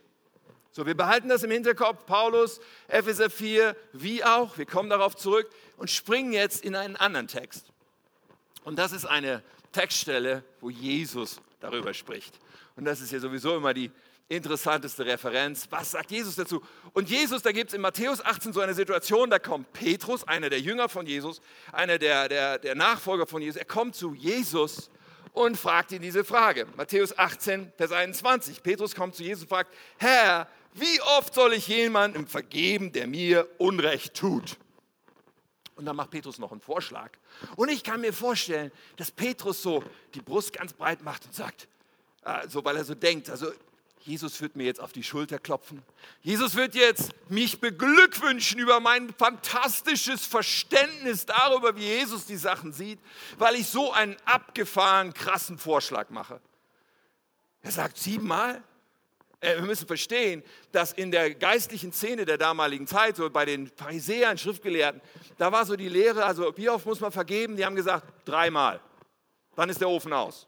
So, 0.70 0.84
wir 0.84 0.96
behalten 0.96 1.28
das 1.28 1.44
im 1.44 1.52
Hinterkopf, 1.52 2.04
Paulus, 2.04 2.60
Epheser 2.88 3.30
4, 3.30 3.76
wie 3.92 4.24
auch, 4.24 4.58
wir 4.58 4.66
kommen 4.66 4.90
darauf 4.90 5.14
zurück 5.14 5.48
und 5.76 5.88
springen 5.88 6.32
jetzt 6.32 6.64
in 6.64 6.74
einen 6.74 6.96
anderen 6.96 7.28
Text. 7.28 7.66
Und 8.64 8.78
das 8.78 8.92
ist 8.92 9.04
eine 9.04 9.42
Textstelle, 9.70 10.42
wo 10.60 10.70
Jesus 10.70 11.40
darüber 11.60 11.94
spricht. 11.94 12.38
Und 12.76 12.86
das 12.86 13.00
ist 13.00 13.12
ja 13.12 13.20
sowieso 13.20 13.56
immer 13.56 13.72
die 13.72 13.90
interessanteste 14.28 15.04
Referenz. 15.04 15.66
Was 15.70 15.92
sagt 15.92 16.10
Jesus 16.10 16.36
dazu? 16.36 16.62
Und 16.92 17.10
Jesus, 17.10 17.42
da 17.42 17.52
gibt 17.52 17.70
es 17.70 17.74
in 17.74 17.80
Matthäus 17.80 18.24
18 18.24 18.52
so 18.52 18.60
eine 18.60 18.74
Situation, 18.74 19.30
da 19.30 19.38
kommt 19.38 19.72
Petrus, 19.72 20.26
einer 20.26 20.48
der 20.48 20.60
Jünger 20.60 20.88
von 20.88 21.06
Jesus, 21.06 21.40
einer 21.72 21.98
der, 21.98 22.28
der, 22.28 22.58
der 22.58 22.74
Nachfolger 22.74 23.26
von 23.26 23.42
Jesus, 23.42 23.56
er 23.56 23.66
kommt 23.66 23.94
zu 23.94 24.14
Jesus 24.14 24.90
und 25.32 25.58
fragt 25.58 25.92
ihn 25.92 26.00
diese 26.00 26.24
Frage. 26.24 26.66
Matthäus 26.76 27.16
18, 27.16 27.72
Vers 27.76 27.92
21. 27.92 28.62
Petrus 28.62 28.94
kommt 28.94 29.14
zu 29.14 29.22
Jesus 29.22 29.42
und 29.42 29.48
fragt, 29.48 29.74
Herr, 29.98 30.48
wie 30.72 31.00
oft 31.18 31.34
soll 31.34 31.52
ich 31.52 31.68
jemandem 31.68 32.26
vergeben, 32.26 32.92
der 32.92 33.06
mir 33.06 33.48
Unrecht 33.58 34.14
tut? 34.14 34.56
Und 35.76 35.86
dann 35.86 35.96
macht 35.96 36.10
Petrus 36.10 36.38
noch 36.38 36.52
einen 36.52 36.60
Vorschlag. 36.60 37.10
Und 37.56 37.68
ich 37.68 37.82
kann 37.82 38.00
mir 38.00 38.12
vorstellen, 38.12 38.70
dass 38.96 39.10
Petrus 39.10 39.60
so 39.60 39.82
die 40.14 40.20
Brust 40.20 40.52
ganz 40.52 40.72
breit 40.72 41.02
macht 41.02 41.26
und 41.26 41.34
sagt, 41.34 41.68
äh, 42.24 42.48
so 42.48 42.64
weil 42.64 42.76
er 42.76 42.84
so 42.84 42.94
denkt, 42.94 43.28
also 43.28 43.52
Jesus 44.06 44.38
wird 44.42 44.54
mir 44.54 44.64
jetzt 44.64 44.80
auf 44.80 44.92
die 44.92 45.02
Schulter 45.02 45.38
klopfen. 45.38 45.82
Jesus 46.20 46.56
wird 46.56 46.74
jetzt 46.74 47.12
mich 47.30 47.58
beglückwünschen 47.58 48.60
über 48.60 48.78
mein 48.78 49.14
fantastisches 49.14 50.26
Verständnis 50.26 51.24
darüber, 51.24 51.74
wie 51.76 51.84
Jesus 51.84 52.26
die 52.26 52.36
Sachen 52.36 52.74
sieht, 52.74 52.98
weil 53.38 53.54
ich 53.54 53.66
so 53.66 53.92
einen 53.92 54.16
abgefahren 54.26 55.14
krassen 55.14 55.56
Vorschlag 55.56 56.10
mache. 56.10 56.38
Er 57.62 57.72
sagt 57.72 57.96
siebenmal. 57.96 58.62
Äh, 59.40 59.56
wir 59.56 59.62
müssen 59.62 59.86
verstehen, 59.86 60.42
dass 60.70 60.92
in 60.92 61.10
der 61.10 61.34
geistlichen 61.34 61.90
Szene 61.90 62.26
der 62.26 62.36
damaligen 62.36 62.86
Zeit, 62.86 63.16
so 63.16 63.30
bei 63.30 63.46
den 63.46 63.68
Pharisäern, 63.68 64.36
Schriftgelehrten, 64.36 65.00
da 65.38 65.50
war 65.50 65.64
so 65.64 65.76
die 65.76 65.88
Lehre, 65.88 66.26
also 66.26 66.54
wie 66.58 66.68
oft 66.68 66.84
muss 66.84 67.00
man 67.00 67.10
vergeben? 67.10 67.56
Die 67.56 67.64
haben 67.64 67.74
gesagt, 67.74 68.06
dreimal. 68.26 68.80
Dann 69.56 69.70
ist 69.70 69.80
der 69.80 69.88
Ofen 69.88 70.12
aus. 70.12 70.46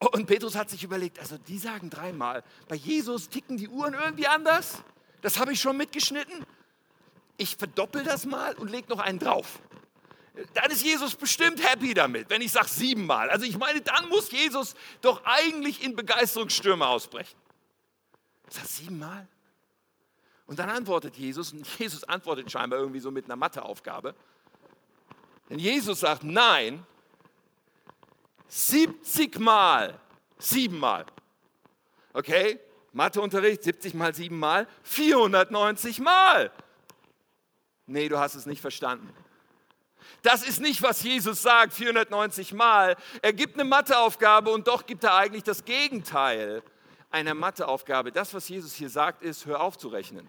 Und 0.00 0.26
Petrus 0.26 0.56
hat 0.56 0.70
sich 0.70 0.82
überlegt, 0.82 1.18
also 1.18 1.36
die 1.36 1.58
sagen 1.58 1.90
dreimal. 1.90 2.42
Bei 2.68 2.76
Jesus 2.76 3.28
ticken 3.28 3.58
die 3.58 3.68
Uhren 3.68 3.92
irgendwie 3.92 4.26
anders. 4.26 4.82
Das 5.20 5.38
habe 5.38 5.52
ich 5.52 5.60
schon 5.60 5.76
mitgeschnitten. 5.76 6.46
Ich 7.36 7.56
verdoppel 7.56 8.02
das 8.02 8.24
mal 8.24 8.54
und 8.54 8.70
lege 8.70 8.88
noch 8.88 8.98
einen 8.98 9.18
drauf. 9.18 9.60
Dann 10.54 10.70
ist 10.70 10.82
Jesus 10.82 11.14
bestimmt 11.14 11.62
happy 11.62 11.92
damit, 11.92 12.30
wenn 12.30 12.40
ich 12.40 12.52
sage 12.52 12.68
siebenmal. 12.68 13.28
Also 13.28 13.44
ich 13.44 13.58
meine, 13.58 13.82
dann 13.82 14.08
muss 14.08 14.30
Jesus 14.30 14.74
doch 15.02 15.22
eigentlich 15.24 15.82
in 15.82 15.94
Begeisterungsstürme 15.94 16.86
ausbrechen. 16.86 17.36
Sage 18.48 18.68
siebenmal? 18.68 19.28
Und 20.46 20.58
dann 20.58 20.70
antwortet 20.70 21.16
Jesus, 21.16 21.52
und 21.52 21.66
Jesus 21.78 22.04
antwortet 22.04 22.50
scheinbar 22.50 22.78
irgendwie 22.78 23.00
so 23.00 23.10
mit 23.10 23.26
einer 23.26 23.36
Matheaufgabe. 23.36 24.14
Denn 25.50 25.58
Jesus 25.58 26.00
sagt, 26.00 26.24
nein, 26.24 26.86
70 28.50 29.38
Mal, 29.38 29.98
siebenmal. 30.38 31.06
Okay, 32.12 32.58
Matheunterricht, 32.92 33.62
70 33.62 33.94
mal 33.94 34.12
7 34.12 34.36
mal, 34.36 34.66
490 34.82 36.00
Mal. 36.00 36.50
Nee, 37.86 38.08
du 38.08 38.18
hast 38.18 38.34
es 38.34 38.46
nicht 38.46 38.60
verstanden. 38.60 39.08
Das 40.22 40.42
ist 40.42 40.60
nicht, 40.60 40.82
was 40.82 41.02
Jesus 41.02 41.42
sagt, 41.42 41.72
490 41.72 42.52
Mal. 42.52 42.96
Er 43.22 43.32
gibt 43.32 43.54
eine 43.54 43.64
Matheaufgabe 43.64 44.50
und 44.50 44.66
doch 44.66 44.84
gibt 44.84 45.04
er 45.04 45.14
eigentlich 45.14 45.44
das 45.44 45.64
Gegenteil 45.64 46.62
einer 47.10 47.34
Matheaufgabe. 47.34 48.10
Das, 48.10 48.34
was 48.34 48.48
Jesus 48.48 48.74
hier 48.74 48.90
sagt, 48.90 49.22
ist, 49.22 49.46
hör 49.46 49.60
auf 49.60 49.78
zu 49.78 49.88
rechnen. 49.88 50.28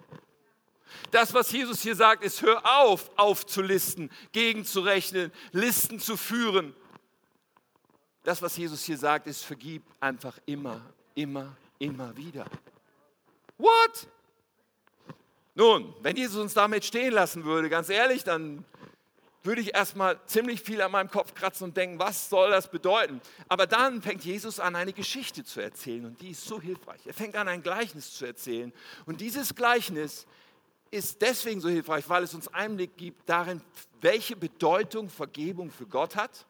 Das, 1.10 1.34
was 1.34 1.52
Jesus 1.52 1.82
hier 1.82 1.96
sagt, 1.96 2.24
ist, 2.24 2.42
hör 2.42 2.62
auf, 2.80 3.10
aufzulisten, 3.18 4.12
gegenzurechnen, 4.32 5.32
Listen 5.52 6.00
zu 6.00 6.18
führen. 6.18 6.76
Das, 8.24 8.42
was 8.42 8.56
Jesus 8.56 8.84
hier 8.84 8.98
sagt, 8.98 9.28
ist, 9.28 9.44
vergib 9.44 9.84
einfach 10.00 10.38
immer, 10.46 10.82
immer, 11.16 11.56
immer 11.80 12.16
wieder. 12.16 12.46
What? 13.58 14.08
Nun, 15.56 15.94
wenn 16.02 16.16
Jesus 16.16 16.40
uns 16.40 16.54
damit 16.54 16.86
stehen 16.86 17.14
lassen 17.14 17.44
würde, 17.44 17.70
ganz 17.70 17.90
ehrlich, 17.90 18.24
dann 18.24 18.64
würde 19.44 19.62
ich 19.62 19.74
erstmal 19.74 20.20
ziemlich 20.28 20.62
viel 20.62 20.82
an 20.82 20.92
meinem 20.92 21.10
Kopf 21.10 21.34
kratzen 21.34 21.66
und 21.66 21.78
denken, 21.78 21.98
was 21.98 22.30
soll 22.30 22.52
das 22.52 22.70
bedeuten? 22.70 23.22
Aber 23.48 23.66
dann 23.66 24.02
fängt 24.02 24.24
Jesus 24.24 24.60
an, 24.60 24.76
eine 24.76 24.94
Geschichte 24.94 25.44
zu 25.44 25.60
erzählen 25.60 26.06
und 26.06 26.22
die 26.22 26.32
ist 26.32 26.46
so 26.46 26.62
hilfreich. 26.62 27.02
Er 27.06 27.14
fängt 27.14 27.36
an, 27.36 27.48
ein 27.48 27.64
Gleichnis 27.64 28.14
zu 28.14 28.26
erzählen. 28.26 28.72
Und 29.08 29.20
dieses 29.20 29.56
Gleichnis 29.56 30.28
ist 30.92 31.22
deswegen 31.22 31.60
so 31.60 31.70
hilfreich, 31.70 32.08
weil 32.08 32.24
es 32.24 32.36
uns 32.36 32.50
Einblick 32.50 32.96
gibt 32.98 33.28
darin, 33.28 33.62
welche 34.00 34.36
Bedeutung 34.36 35.10
Vergebung 35.10 35.72
für 35.72 35.88
Gott 35.88 36.16
hat 36.16 36.46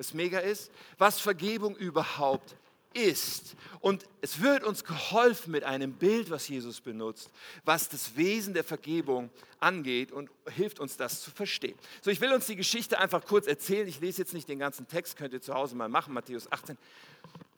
was 0.00 0.14
mega 0.14 0.38
ist, 0.38 0.70
was 0.96 1.20
Vergebung 1.20 1.76
überhaupt 1.76 2.56
ist. 2.94 3.54
Und 3.80 4.04
es 4.22 4.40
wird 4.40 4.64
uns 4.64 4.82
geholfen 4.82 5.50
mit 5.52 5.62
einem 5.62 5.92
Bild, 5.92 6.30
was 6.30 6.48
Jesus 6.48 6.80
benutzt, 6.80 7.30
was 7.66 7.90
das 7.90 8.16
Wesen 8.16 8.54
der 8.54 8.64
Vergebung 8.64 9.28
angeht 9.60 10.10
und 10.10 10.30
hilft 10.48 10.80
uns 10.80 10.96
das 10.96 11.20
zu 11.20 11.30
verstehen. 11.30 11.78
So, 12.00 12.10
ich 12.10 12.20
will 12.22 12.32
uns 12.32 12.46
die 12.46 12.56
Geschichte 12.56 12.98
einfach 12.98 13.26
kurz 13.26 13.46
erzählen. 13.46 13.86
Ich 13.86 14.00
lese 14.00 14.22
jetzt 14.22 14.32
nicht 14.32 14.48
den 14.48 14.58
ganzen 14.58 14.88
Text, 14.88 15.18
könnt 15.18 15.34
ihr 15.34 15.42
zu 15.42 15.52
Hause 15.52 15.76
mal 15.76 15.90
machen, 15.90 16.14
Matthäus 16.14 16.50
18. 16.50 16.78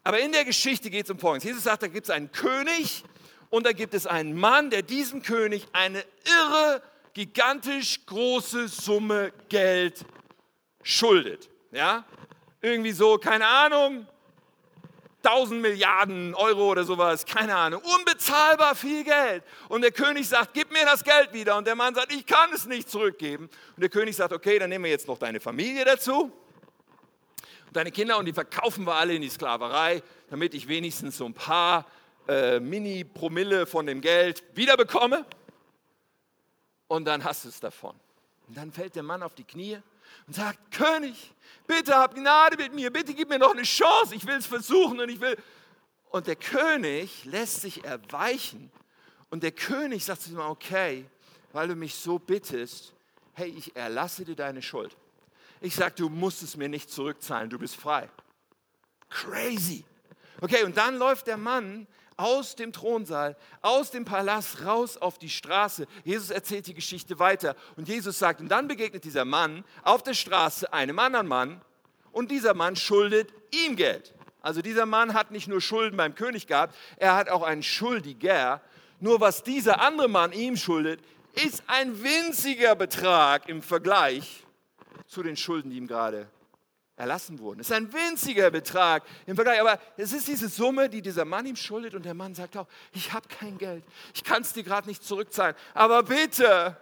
Aber 0.03 0.19
in 0.19 0.33
der 0.33 0.45
Geschichte 0.45 0.91
geht 0.91 1.05
es 1.05 1.11
um 1.13 1.21
Folgendes. 1.21 1.49
Jesus 1.49 1.63
sagt, 1.63 1.85
da 1.85 1.87
gibt 1.87 2.07
es 2.07 2.11
einen 2.11 2.33
König 2.33 3.05
und 3.51 3.67
da 3.67 3.73
gibt 3.73 3.95
es 3.95 4.09
einen 4.09 4.37
Mann, 4.37 4.71
der 4.71 4.83
diesem 4.83 5.23
König 5.23 5.65
eine 5.73 6.05
irre, 6.25 6.83
gigantisch 7.15 8.05
große 8.05 8.67
Summe 8.67 9.33
Geld 9.49 10.05
schuldet. 10.83 11.49
Ja? 11.71 12.05
Irgendwie 12.63 12.93
so, 12.93 13.19
keine 13.19 13.47
Ahnung, 13.47 14.07
1000 15.25 15.61
Milliarden 15.61 16.35
Euro 16.35 16.71
oder 16.71 16.85
sowas, 16.85 17.27
keine 17.27 17.55
Ahnung, 17.55 17.83
unbezahlbar 17.99 18.75
viel 18.75 19.05
Geld. 19.05 19.45
Und 19.69 19.83
der 19.83 19.93
König 19.93 20.29
sagt, 20.29 20.55
gib 20.55 20.73
mir 20.73 20.85
das 20.85 21.05
Geld 21.05 21.33
wieder. 21.33 21.57
Und 21.57 21.67
der 21.67 21.77
Mann 21.77 21.95
sagt, 21.95 22.13
ich 22.13 22.27
kann 22.27 22.53
es 22.53 22.67
nicht 22.67 22.91
zurückgeben. 22.91 23.51
Und 23.77 23.81
der 23.81 23.91
König 23.91 24.17
sagt, 24.17 24.33
okay, 24.33 24.59
dann 24.59 24.71
nehmen 24.71 24.85
wir 24.85 24.91
jetzt 24.91 25.07
noch 25.07 25.19
deine 25.19 25.41
Familie 25.41 25.85
dazu 25.85 26.33
und 27.73 27.77
deine 27.77 27.91
Kinder 27.91 28.19
und 28.19 28.27
die 28.27 28.35
verkaufen 28.35 28.85
wir 28.87 28.97
alle 28.97 29.15
in 29.15 29.23
die 29.23 29.31
Sklaverei, 29.31 30.03
damit 30.29 30.53
ich 30.53 30.69
wenigstens 30.69 31.17
so 31.17 31.25
ein 31.25 31.33
paar 31.33 31.87
äh, 32.29 32.61
Mini-Promille 32.61 33.65
von 33.65 33.87
dem 33.87 34.03
Geld 34.03 34.45
wiederbekomme. 34.55 35.25
Und 36.87 37.07
dann 37.07 37.25
hast 37.25 37.47
du 37.47 37.49
es 37.49 37.61
davon. 37.61 37.97
Und 38.47 38.59
dann 38.59 38.73
fällt 38.73 38.95
der 38.95 39.03
Mann 39.03 39.23
auf 39.23 39.35
die 39.35 39.45
Knie 39.45 39.79
und 40.27 40.35
sagt, 40.35 40.71
König, 40.71 41.33
bitte 41.67 41.95
hab 41.95 42.15
Gnade 42.15 42.57
mit 42.57 42.75
mir, 42.75 42.91
bitte 42.91 43.15
gib 43.15 43.29
mir 43.29 43.39
noch 43.39 43.53
eine 43.53 43.63
Chance, 43.63 44.15
ich 44.15 44.27
will 44.27 44.37
es 44.37 44.47
versuchen 44.47 45.01
und 45.01 45.09
ich 45.09 45.21
will. 45.21 45.37
Und 46.11 46.27
der 46.27 46.37
König 46.37 47.25
lässt 47.25 47.63
sich 47.63 47.85
erweichen 47.85 48.71
und 49.31 49.43
der 49.43 49.53
König 49.53 50.05
sagt 50.05 50.23
zu 50.23 50.31
ihm, 50.31 50.39
okay, 50.39 51.07
weil 51.53 51.69
du 51.69 51.75
mich 51.75 51.95
so 51.95 52.19
bittest, 52.19 52.93
hey, 53.35 53.49
ich 53.49 53.75
erlasse 53.75 54.25
dir 54.25 54.37
deine 54.37 54.63
Schuld. 54.63 54.97
Ich 55.61 55.75
sage, 55.75 55.95
du 55.97 56.09
musst 56.09 56.43
es 56.43 56.57
mir 56.57 56.69
nicht 56.69 56.91
zurückzahlen, 56.91 57.49
du 57.49 57.59
bist 57.59 57.77
frei. 57.77 58.09
Crazy. 59.09 59.85
Okay, 60.41 60.65
und 60.65 60.77
dann 60.77 60.97
läuft 60.97 61.29
der 61.29 61.37
Mann 61.37 61.87
aus 62.23 62.55
dem 62.55 62.73
Thronsaal, 62.73 63.37
aus 63.63 63.91
dem 63.91 64.05
Palast 64.05 64.65
raus 64.65 64.97
auf 64.97 65.19
die 65.19 65.29
Straße. 65.29 65.89
Jesus 66.05 66.31
erzählt 66.31 66.69
die 66.69 66.75
Geschichte 66.75 67.19
weiter 67.19 67.57
und 67.77 67.89
Jesus 67.89 68.17
sagt, 68.17 68.41
und 68.41 68.49
dann 68.49 68.69
begegnet 68.69 69.03
dieser 69.03 69.25
Mann 69.25 69.65
auf 69.83 70.05
der 70.05 70.15
Straße 70.15 70.73
einem 70.73 71.01
anderen 71.01 71.27
Mann 71.27 71.61
und 72.13 72.31
dieser 72.31 72.55
Mann 72.55 72.77
schuldet 72.77 73.33
ihm 73.51 73.75
Geld. 73.75 74.15
Also 74.41 74.63
dieser 74.63 74.87
Mann 74.87 75.15
hat 75.15 75.33
nicht 75.33 75.49
nur 75.49 75.61
Schulden 75.61 75.97
beim 75.97 76.15
König 76.15 76.47
gehabt, 76.47 76.77
er 76.97 77.17
hat 77.17 77.29
auch 77.29 77.43
einen 77.43 77.65
Schuldiger. 77.65 78.61
Nur 79.01 79.21
was 79.21 79.43
dieser 79.43 79.81
andere 79.81 80.09
Mann 80.09 80.31
ihm 80.31 80.57
schuldet, 80.57 81.01
ist 81.35 81.65
ein 81.67 82.05
winziger 82.05 82.77
Betrag 82.77 83.49
im 83.49 83.63
Vergleich 83.63 84.45
zu 85.09 85.25
den 85.25 85.37
Schulden, 85.37 85.71
die 85.71 85.77
ihm 85.77 85.89
gerade 85.89 86.29
erlassen 87.03 87.41
wurden. 87.41 87.59
Es 87.59 87.69
ist 87.69 87.77
ein 87.77 87.93
winziger 87.93 88.51
Betrag 88.53 89.03
im 89.27 89.35
Vergleich, 89.35 89.61
aber 89.61 89.81
es 89.97 90.13
ist 90.13 90.29
diese 90.29 90.49
Summe, 90.49 90.89
die 90.89 91.03
dieser 91.03 91.25
Mann 91.25 91.45
ihm 91.47 91.57
schuldet 91.57 91.95
und 91.95 92.05
der 92.05 92.15
Mann 92.15 92.33
sagt 92.33 92.57
auch, 92.57 92.69
ich 92.93 93.13
habe 93.13 93.27
kein 93.27 93.59
Geld, 93.59 93.85
ich 94.15 94.23
kann 94.23 94.43
es 94.43 94.53
dir 94.53 94.63
gerade 94.63 94.89
nicht 94.89 95.03
zurückzahlen, 95.03 95.57
aber 95.75 96.05
bitte, 96.05 96.77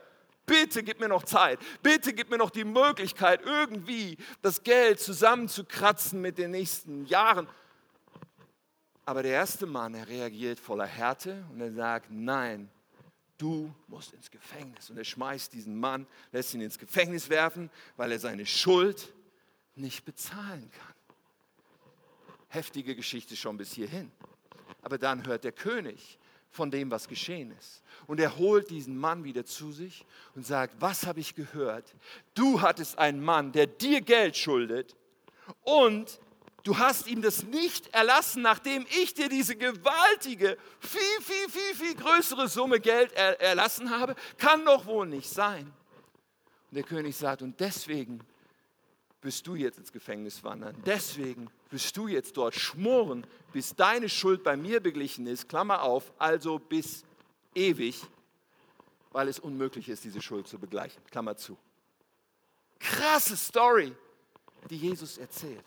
bitte 0.44 0.82
gib 0.82 1.00
mir 1.00 1.08
noch 1.08 1.22
Zeit, 1.22 1.58
bitte 1.82 2.12
gib 2.12 2.28
mir 2.28 2.36
noch 2.36 2.50
die 2.50 2.64
Möglichkeit, 2.64 3.40
irgendwie 3.46 4.18
das 4.42 4.62
Geld 4.62 5.00
zusammenzukratzen 5.00 6.20
mit 6.20 6.36
den 6.36 6.50
nächsten 6.50 7.06
Jahren. 7.06 7.48
Aber 9.06 9.22
der 9.22 9.32
erste 9.32 9.64
Mann, 9.64 9.94
er 9.94 10.06
reagiert 10.06 10.60
voller 10.60 10.86
Härte 10.86 11.44
und 11.50 11.62
er 11.62 11.72
sagt, 11.72 12.10
nein, 12.10 12.70
du 13.38 13.74
musst 13.88 14.12
ins 14.12 14.30
Gefängnis. 14.30 14.90
Und 14.90 14.98
er 14.98 15.04
schmeißt 15.04 15.54
diesen 15.54 15.80
Mann, 15.80 16.06
lässt 16.30 16.52
ihn 16.52 16.60
ins 16.60 16.78
Gefängnis 16.78 17.30
werfen, 17.30 17.70
weil 17.96 18.12
er 18.12 18.18
seine 18.18 18.44
Schuld 18.44 19.14
nicht 19.80 20.04
bezahlen 20.04 20.70
kann. 20.70 20.94
Heftige 22.48 22.94
Geschichte 22.94 23.36
schon 23.36 23.56
bis 23.56 23.72
hierhin. 23.72 24.10
Aber 24.82 24.98
dann 24.98 25.26
hört 25.26 25.44
der 25.44 25.52
König 25.52 26.18
von 26.50 26.70
dem, 26.70 26.90
was 26.90 27.06
geschehen 27.06 27.52
ist. 27.58 27.82
Und 28.06 28.18
er 28.18 28.36
holt 28.36 28.70
diesen 28.70 28.96
Mann 28.96 29.24
wieder 29.24 29.44
zu 29.44 29.70
sich 29.72 30.04
und 30.34 30.44
sagt, 30.44 30.74
was 30.80 31.06
habe 31.06 31.20
ich 31.20 31.34
gehört? 31.34 31.94
Du 32.34 32.60
hattest 32.60 32.98
einen 32.98 33.22
Mann, 33.22 33.52
der 33.52 33.66
dir 33.66 34.00
Geld 34.00 34.36
schuldet 34.36 34.96
und 35.62 36.20
du 36.64 36.78
hast 36.78 37.06
ihm 37.06 37.22
das 37.22 37.44
nicht 37.44 37.88
erlassen, 37.94 38.42
nachdem 38.42 38.84
ich 39.00 39.14
dir 39.14 39.28
diese 39.28 39.54
gewaltige, 39.54 40.58
viel, 40.80 41.22
viel, 41.22 41.48
viel, 41.48 41.74
viel 41.86 41.94
größere 41.94 42.48
Summe 42.48 42.80
Geld 42.80 43.12
er 43.12 43.40
erlassen 43.40 43.90
habe. 43.90 44.16
Kann 44.36 44.64
doch 44.64 44.86
wohl 44.86 45.06
nicht 45.06 45.30
sein. 45.30 45.72
Und 46.70 46.74
der 46.76 46.84
König 46.84 47.16
sagt, 47.16 47.42
und 47.42 47.58
deswegen 47.60 48.20
wirst 49.22 49.46
du 49.46 49.54
jetzt 49.54 49.78
ins 49.78 49.92
Gefängnis 49.92 50.42
wandern. 50.42 50.74
Deswegen 50.86 51.48
wirst 51.70 51.96
du 51.96 52.08
jetzt 52.08 52.36
dort 52.36 52.54
schmoren, 52.54 53.26
bis 53.52 53.74
deine 53.74 54.08
Schuld 54.08 54.42
bei 54.42 54.56
mir 54.56 54.80
beglichen 54.80 55.26
ist, 55.26 55.48
Klammer 55.48 55.82
auf, 55.82 56.12
also 56.18 56.58
bis 56.58 57.04
ewig, 57.54 58.02
weil 59.12 59.28
es 59.28 59.38
unmöglich 59.38 59.88
ist, 59.88 60.04
diese 60.04 60.22
Schuld 60.22 60.48
zu 60.48 60.58
begleichen, 60.58 61.02
Klammer 61.10 61.36
zu. 61.36 61.56
Krasse 62.78 63.36
Story, 63.36 63.94
die 64.70 64.76
Jesus 64.76 65.18
erzählt. 65.18 65.64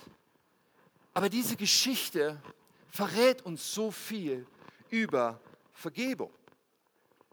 Aber 1.13 1.29
diese 1.29 1.55
Geschichte 1.55 2.41
verrät 2.89 3.43
uns 3.43 3.73
so 3.73 3.91
viel 3.91 4.47
über 4.89 5.39
Vergebung. 5.73 6.31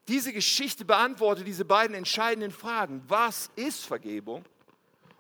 Diese 0.09 0.33
Geschichte 0.33 0.85
beantwortet 0.85 1.47
diese 1.47 1.65
beiden 1.65 1.95
entscheidenden 1.95 2.51
Fragen. 2.51 3.03
Was 3.07 3.51
ist 3.55 3.87
Vergebung? 3.87 4.45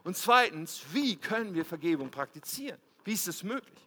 Und 0.04 0.16
zweitens, 0.16 0.82
wie 0.92 1.16
können 1.16 1.54
wir 1.54 1.64
Vergebung 1.64 2.10
praktizieren? 2.10 2.78
Wie 3.04 3.12
ist 3.12 3.28
es 3.28 3.42
möglich? 3.42 3.78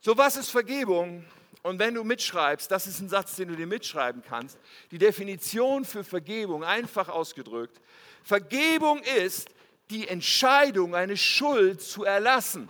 So, 0.00 0.16
was 0.16 0.36
ist 0.36 0.50
Vergebung? 0.50 1.24
Und 1.62 1.78
wenn 1.78 1.94
du 1.94 2.04
mitschreibst, 2.04 2.70
das 2.70 2.86
ist 2.86 3.00
ein 3.00 3.08
Satz, 3.08 3.36
den 3.36 3.48
du 3.48 3.56
dir 3.56 3.66
mitschreiben 3.66 4.22
kannst, 4.26 4.58
die 4.90 4.98
Definition 4.98 5.84
für 5.84 6.04
Vergebung, 6.04 6.64
einfach 6.64 7.08
ausgedrückt, 7.08 7.80
Vergebung 8.22 9.02
ist 9.02 9.48
die 9.90 10.08
Entscheidung, 10.08 10.94
eine 10.94 11.16
Schuld 11.16 11.82
zu 11.82 12.04
erlassen. 12.04 12.68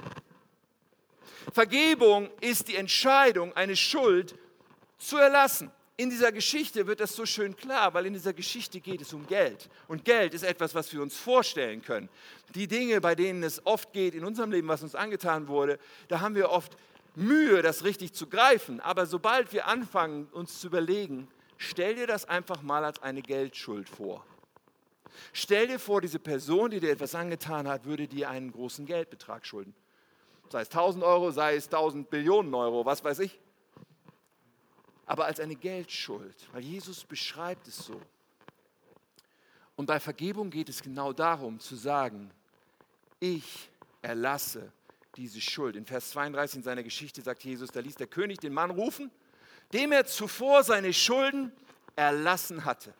Vergebung 1.53 2.31
ist 2.41 2.69
die 2.69 2.77
Entscheidung, 2.77 3.55
eine 3.55 3.77
Schuld 3.77 4.37
zu 4.99 5.17
erlassen 5.19 5.71
in 6.01 6.09
dieser 6.09 6.33
Geschichte 6.33 6.87
wird 6.87 7.01
das 7.01 7.15
so 7.15 7.27
schön 7.27 7.55
klar, 7.55 7.93
weil 7.93 8.07
in 8.07 8.15
dieser 8.15 8.33
Geschichte 8.33 8.81
geht 8.81 9.03
es 9.03 9.13
um 9.13 9.27
Geld. 9.27 9.69
Und 9.87 10.03
Geld 10.07 10.33
ist 10.33 10.45
etwas, 10.45 10.75
was 10.75 10.91
wir 10.95 11.03
uns 11.03 11.15
vorstellen 11.15 11.83
können. 11.83 12.09
Die 12.55 12.67
Dinge, 12.67 13.03
bei 13.03 13.15
denen 13.15 13.43
es 13.43 13.67
oft 13.67 13.93
geht 13.93 14.15
in 14.15 14.25
unserem 14.25 14.51
Leben, 14.51 14.67
was 14.67 14.83
uns 14.83 14.95
angetan 14.95 15.47
wurde, 15.47 15.79
da 16.09 16.21
haben 16.21 16.35
wir 16.35 16.49
oft 16.49 16.75
Mühe, 17.17 17.61
das 17.61 17.85
richtig 17.85 18.15
zu 18.15 18.29
greifen. 18.29 18.81
Aber 18.81 19.05
sobald 19.05 19.53
wir 19.53 19.67
anfangen, 19.67 20.27
uns 20.33 20.59
zu 20.59 20.69
überlegen, 20.69 21.29
stell 21.59 21.97
dir 21.97 22.07
das 22.07 22.27
einfach 22.27 22.63
mal 22.63 22.83
als 22.83 23.03
eine 23.03 23.21
Geldschuld 23.21 23.87
vor. 23.87 24.25
Stell 25.35 25.67
dir 25.67 25.79
vor, 25.79 26.01
diese 26.01 26.19
Person, 26.19 26.71
die 26.71 26.81
dir 26.81 26.93
etwas 26.93 27.15
angetan 27.15 27.69
hat, 27.69 27.85
würde 27.85 28.09
dir 28.09 28.31
einen 28.31 28.53
großen 28.53 28.87
Geldbetrag 28.87 29.45
schulden. 29.45 29.75
Sei 30.49 30.63
es 30.63 30.69
1000 30.69 31.05
Euro, 31.05 31.31
sei 31.31 31.57
es 31.57 31.67
1000 31.67 32.09
Billionen 32.09 32.55
Euro, 32.55 32.87
was 32.87 33.05
weiß 33.05 33.19
ich 33.19 33.39
aber 35.11 35.25
als 35.25 35.41
eine 35.41 35.57
Geldschuld, 35.57 36.37
weil 36.53 36.63
Jesus 36.63 37.03
beschreibt 37.03 37.67
es 37.67 37.79
so. 37.79 38.01
Und 39.75 39.87
bei 39.87 39.99
Vergebung 39.99 40.51
geht 40.51 40.69
es 40.69 40.81
genau 40.81 41.13
darum 41.13 41.59
zu 41.59 41.75
sagen, 41.75 42.31
ich 43.19 43.69
erlasse 44.03 44.71
diese 45.17 45.41
Schuld. 45.41 45.75
In 45.75 45.85
Vers 45.85 46.11
32 46.11 46.59
in 46.59 46.63
seiner 46.63 46.85
Geschichte 46.85 47.23
sagt 47.23 47.43
Jesus, 47.43 47.73
da 47.73 47.81
ließ 47.81 47.97
der 47.97 48.07
König 48.07 48.39
den 48.39 48.53
Mann 48.53 48.71
rufen, 48.71 49.11
dem 49.73 49.91
er 49.91 50.07
zuvor 50.07 50.63
seine 50.63 50.93
Schulden 50.93 51.51
erlassen 51.97 52.65
hatte. 52.65 52.95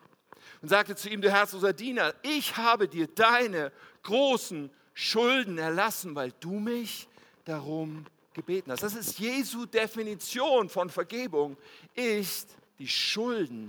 Und 0.61 0.67
sagte 0.67 0.97
zu 0.97 1.07
ihm, 1.07 1.21
du 1.21 1.31
herzloser 1.31 1.71
Diener, 1.71 2.13
ich 2.23 2.57
habe 2.57 2.89
dir 2.89 3.07
deine 3.07 3.71
großen 4.03 4.69
Schulden 4.93 5.57
erlassen, 5.57 6.13
weil 6.13 6.33
du 6.41 6.59
mich 6.59 7.07
darum 7.45 8.05
gebeten 8.33 8.71
hast. 8.71 8.83
Das 8.83 8.95
ist 8.95 9.19
Jesu 9.19 9.65
Definition 9.65 10.69
von 10.69 10.89
Vergebung, 10.89 11.57
ist 11.93 12.55
die 12.79 12.87
Schulden 12.87 13.67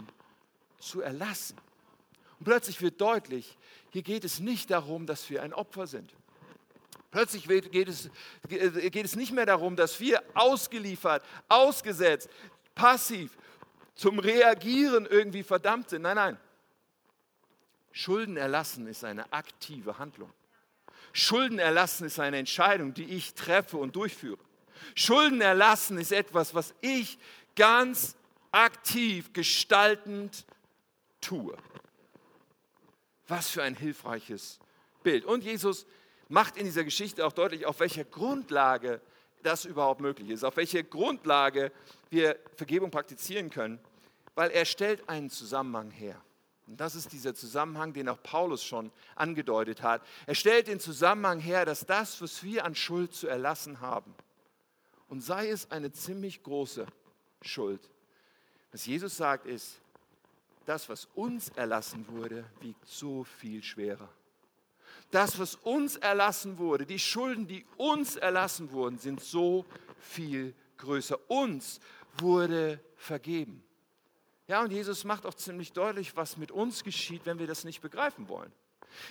zu 0.79 1.01
erlassen. 1.01 1.57
Und 2.39 2.45
plötzlich 2.45 2.81
wird 2.81 3.01
deutlich, 3.01 3.57
hier 3.91 4.03
geht 4.03 4.25
es 4.25 4.41
nicht 4.41 4.71
darum, 4.71 5.07
dass 5.07 5.29
wir 5.31 5.43
ein 5.43 5.53
Opfer 5.53 5.87
sind. 5.87 6.15
Plötzlich 7.11 7.47
geht 7.47 7.89
es, 7.89 8.11
geht 8.49 9.05
es 9.05 9.17
nicht 9.17 9.33
mehr 9.33 9.45
darum, 9.45 9.77
dass 9.77 10.01
wir 10.01 10.23
ausgeliefert, 10.35 11.23
ausgesetzt, 11.49 12.31
passiv 12.75 13.37
zum 13.95 14.19
Reagieren 14.19 15.07
irgendwie 15.07 15.43
verdammt 15.43 15.91
sind. 15.91 16.03
Nein, 16.03 16.17
nein. 16.17 16.41
Schulden 17.93 18.39
erlassen 18.39 18.87
ist 18.87 19.05
eine 19.05 19.31
aktive 19.31 19.99
Handlung. 19.99 20.33
Schulden 21.13 21.59
erlassen 21.59 22.07
ist 22.07 22.19
eine 22.19 22.39
Entscheidung, 22.39 22.95
die 22.95 23.05
ich 23.05 23.35
treffe 23.35 23.77
und 23.77 23.95
durchführe. 23.95 24.39
Schulden 24.95 25.41
erlassen 25.41 25.99
ist 25.99 26.13
etwas, 26.13 26.55
was 26.55 26.75
ich 26.81 27.19
ganz 27.57 28.17
aktiv 28.51 29.33
gestaltend 29.33 30.45
tue. 31.21 31.57
Was 33.29 33.49
für 33.49 33.63
ein 33.63 33.75
hilfreiches 33.75 34.59
Bild. 35.03 35.25
Und 35.25 35.45
Jesus 35.45 35.87
macht 36.29 36.57
in 36.57 36.65
dieser 36.65 36.85
Geschichte 36.85 37.27
auch 37.27 37.33
deutlich, 37.33 37.67
auf 37.67 37.81
welcher 37.81 38.05
Grundlage 38.05 39.01
das 39.43 39.65
überhaupt 39.65 40.01
möglich 40.01 40.31
ist, 40.31 40.45
auf 40.45 40.57
welcher 40.57 40.83
Grundlage 40.83 41.73
wir 42.11 42.39
Vergebung 42.57 42.91
praktizieren 42.91 43.51
können, 43.51 43.81
weil 44.35 44.51
er 44.51 44.65
stellt 44.65 45.09
einen 45.09 45.31
Zusammenhang 45.31 45.91
her. 45.91 46.21
Und 46.67 46.81
das 46.81 46.95
ist 46.95 47.13
dieser 47.13 47.35
Zusammenhang, 47.35 47.93
den 47.93 48.09
auch 48.09 48.23
Paulus 48.23 48.65
schon 48.65 48.93
angedeutet 49.17 49.83
hat. 49.83 50.03
Er 50.27 50.35
stellt 50.35 50.69
den 50.69 50.81
Zusammenhang 50.81 51.41
her, 51.41 51.65
dass 51.65 51.85
das, 51.85 52.23
was 52.23 52.43
wir 52.43 52.65
an 52.65 52.75
Schuld 52.75 53.15
zu 53.15 53.27
erlassen 53.27 53.81
haben, 53.81 54.15
und 55.13 55.21
sei 55.21 55.51
es 55.51 55.71
eine 55.71 55.93
ziemlich 55.93 56.43
große 56.43 56.87
Schuld. 57.43 57.87
Was 58.71 58.87
Jesus 58.87 59.15
sagt 59.15 59.45
ist, 59.45 59.79
das, 60.65 60.89
was 60.89 61.07
uns 61.15 61.51
erlassen 61.51 62.09
wurde, 62.09 62.47
wiegt 62.63 62.89
so 62.89 63.23
viel 63.23 63.63
schwerer. 63.63 64.09
Das, 65.11 65.39
was 65.39 65.57
uns 65.57 65.99
erlassen 65.99 66.57
wurde, 66.57 66.87
die 66.87 66.99
Schulden, 66.99 67.47
die 67.47 67.67
uns 67.77 68.17
erlassen 68.17 68.73
wurden, 68.73 68.97
sind 68.97 69.21
so 69.21 69.67
viel 70.01 70.55
größer. 70.79 71.19
Uns 71.29 71.79
wurde 72.17 72.81
vergeben. 72.97 73.63
Ja, 74.49 74.63
und 74.63 74.73
Jesus 74.73 75.05
macht 75.05 75.27
auch 75.27 75.35
ziemlich 75.35 75.75
deutlich, 75.75 76.17
was 76.17 76.39
mit 76.39 76.51
uns 76.51 76.85
geschieht, 76.85 77.27
wenn 77.27 77.39
wir 77.39 77.47
das 77.47 77.65
nicht 77.65 77.83
begreifen 77.83 78.31
wollen. 78.31 78.51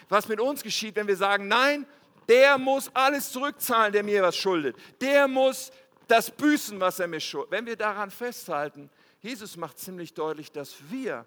Was 0.10 0.28
mit 0.28 0.40
uns 0.40 0.64
geschieht, 0.64 0.96
wenn 0.96 1.08
wir 1.08 1.16
sagen, 1.18 1.48
nein, 1.48 1.86
der 2.28 2.58
muss 2.58 2.90
alles 2.94 3.32
zurückzahlen, 3.32 3.94
der 3.94 4.04
mir 4.04 4.24
was 4.24 4.38
schuldet. 4.38 4.76
Der 5.02 5.28
muss 5.28 5.72
das 6.12 6.30
büßen, 6.30 6.80
was 6.82 7.00
er 7.00 7.08
mir 7.08 7.22
schuldet. 7.22 7.52
Wenn 7.52 7.66
wir 7.66 7.78
daran 7.78 8.12
festhalten, 8.12 8.90
Jesus 9.22 9.56
macht 9.56 9.80
ziemlich 9.80 10.14
deutlich, 10.14 10.52
dass 10.52 10.76
wir 10.90 11.26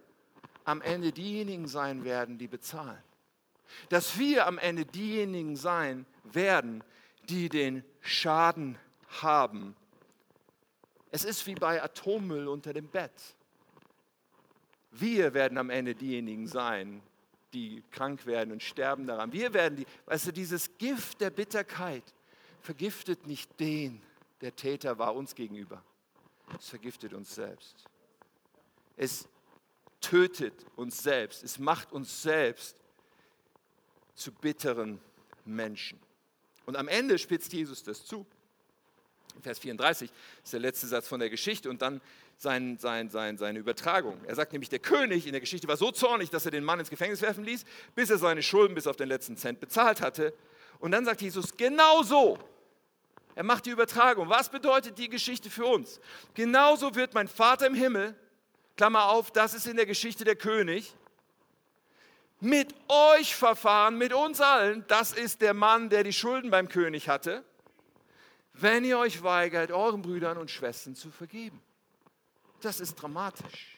am 0.64 0.82
Ende 0.82 1.10
diejenigen 1.10 1.66
sein 1.66 2.04
werden, 2.04 2.36
die 2.36 2.48
bezahlen. 2.48 3.02
Dass 3.88 4.18
wir 4.18 4.46
am 4.46 4.58
Ende 4.58 4.84
diejenigen 4.84 5.56
sein 5.56 6.04
werden, 6.24 6.84
die 7.30 7.48
den 7.48 7.82
Schaden 8.02 8.78
haben. 9.22 9.74
Es 11.10 11.24
ist 11.24 11.46
wie 11.46 11.54
bei 11.54 11.82
Atommüll 11.82 12.46
unter 12.48 12.74
dem 12.74 12.88
Bett. 12.88 13.12
Wir 14.90 15.32
werden 15.32 15.56
am 15.56 15.70
Ende 15.70 15.94
diejenigen 15.94 16.46
sein, 16.46 17.02
die 17.54 17.82
krank 17.90 18.26
werden 18.26 18.52
und 18.52 18.62
sterben 18.62 19.06
daran. 19.06 19.32
Wir 19.32 19.54
werden 19.54 19.76
die, 19.76 19.86
weißt 20.06 20.26
du, 20.26 20.32
dieses 20.32 20.76
Gift 20.76 21.20
der 21.20 21.30
Bitterkeit 21.30 22.04
vergiftet 22.60 23.26
nicht 23.26 23.58
den, 23.58 24.02
der 24.40 24.54
Täter 24.54 24.98
war 24.98 25.14
uns 25.14 25.34
gegenüber. 25.34 25.82
Es 26.58 26.68
vergiftet 26.68 27.14
uns 27.14 27.34
selbst. 27.34 27.84
Es 28.96 29.28
tötet 30.00 30.66
uns 30.76 31.02
selbst. 31.02 31.42
Es 31.42 31.58
macht 31.58 31.92
uns 31.92 32.22
selbst 32.22 32.76
zu 34.14 34.32
bitteren 34.32 35.00
Menschen. 35.44 35.98
Und 36.66 36.76
am 36.76 36.88
Ende 36.88 37.18
spitzt 37.18 37.52
Jesus 37.52 37.82
das 37.82 38.04
zu. 38.04 38.26
Vers 39.42 39.58
34 39.58 40.10
ist 40.44 40.52
der 40.52 40.60
letzte 40.60 40.86
Satz 40.86 41.08
von 41.08 41.20
der 41.20 41.28
Geschichte 41.28 41.68
und 41.68 41.82
dann 41.82 42.00
sein, 42.38 42.78
sein, 42.78 43.10
sein, 43.10 43.36
seine 43.36 43.58
Übertragung. 43.58 44.18
Er 44.26 44.34
sagt 44.34 44.52
nämlich, 44.52 44.68
der 44.68 44.78
König 44.78 45.26
in 45.26 45.32
der 45.32 45.40
Geschichte 45.40 45.68
war 45.68 45.76
so 45.76 45.90
zornig, 45.90 46.30
dass 46.30 46.44
er 46.44 46.50
den 46.50 46.64
Mann 46.64 46.80
ins 46.80 46.90
Gefängnis 46.90 47.22
werfen 47.22 47.44
ließ, 47.44 47.64
bis 47.94 48.10
er 48.10 48.18
seine 48.18 48.42
Schulden 48.42 48.74
bis 48.74 48.86
auf 48.86 48.96
den 48.96 49.08
letzten 49.08 49.36
Cent 49.36 49.60
bezahlt 49.60 50.00
hatte. 50.00 50.32
Und 50.78 50.92
dann 50.92 51.04
sagt 51.04 51.22
Jesus, 51.22 51.56
genau 51.56 52.02
so. 52.02 52.38
Er 53.34 53.42
macht 53.42 53.66
die 53.66 53.70
Übertragung. 53.70 54.28
Was 54.28 54.48
bedeutet 54.48 54.98
die 54.98 55.08
Geschichte 55.08 55.50
für 55.50 55.66
uns? 55.66 56.00
Genauso 56.34 56.94
wird 56.94 57.14
mein 57.14 57.28
Vater 57.28 57.66
im 57.66 57.74
Himmel, 57.74 58.14
Klammer 58.76 59.08
auf, 59.10 59.30
das 59.30 59.54
ist 59.54 59.66
in 59.66 59.76
der 59.76 59.86
Geschichte 59.86 60.24
der 60.24 60.36
König, 60.36 60.94
mit 62.40 62.74
euch 62.88 63.34
verfahren, 63.34 63.96
mit 63.96 64.12
uns 64.12 64.40
allen. 64.40 64.84
Das 64.88 65.12
ist 65.12 65.40
der 65.40 65.54
Mann, 65.54 65.88
der 65.88 66.04
die 66.04 66.12
Schulden 66.12 66.50
beim 66.50 66.68
König 66.68 67.08
hatte, 67.08 67.44
wenn 68.52 68.84
ihr 68.84 68.98
euch 68.98 69.22
weigert, 69.22 69.72
euren 69.72 70.02
Brüdern 70.02 70.38
und 70.38 70.50
Schwestern 70.50 70.94
zu 70.94 71.10
vergeben. 71.10 71.60
Das 72.60 72.80
ist 72.80 72.94
dramatisch. 72.94 73.73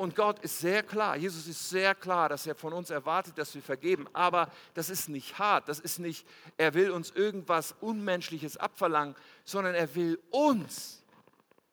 Und 0.00 0.16
Gott 0.16 0.38
ist 0.38 0.60
sehr 0.60 0.82
klar, 0.82 1.14
Jesus 1.18 1.46
ist 1.46 1.68
sehr 1.68 1.94
klar, 1.94 2.30
dass 2.30 2.46
er 2.46 2.54
von 2.54 2.72
uns 2.72 2.88
erwartet, 2.88 3.36
dass 3.36 3.54
wir 3.54 3.60
vergeben. 3.60 4.08
Aber 4.14 4.50
das 4.72 4.88
ist 4.88 5.10
nicht 5.10 5.38
hart, 5.38 5.68
das 5.68 5.78
ist 5.78 5.98
nicht, 5.98 6.26
er 6.56 6.72
will 6.72 6.90
uns 6.90 7.10
irgendwas 7.10 7.74
Unmenschliches 7.82 8.56
abverlangen, 8.56 9.14
sondern 9.44 9.74
er 9.74 9.94
will 9.94 10.18
uns 10.30 11.04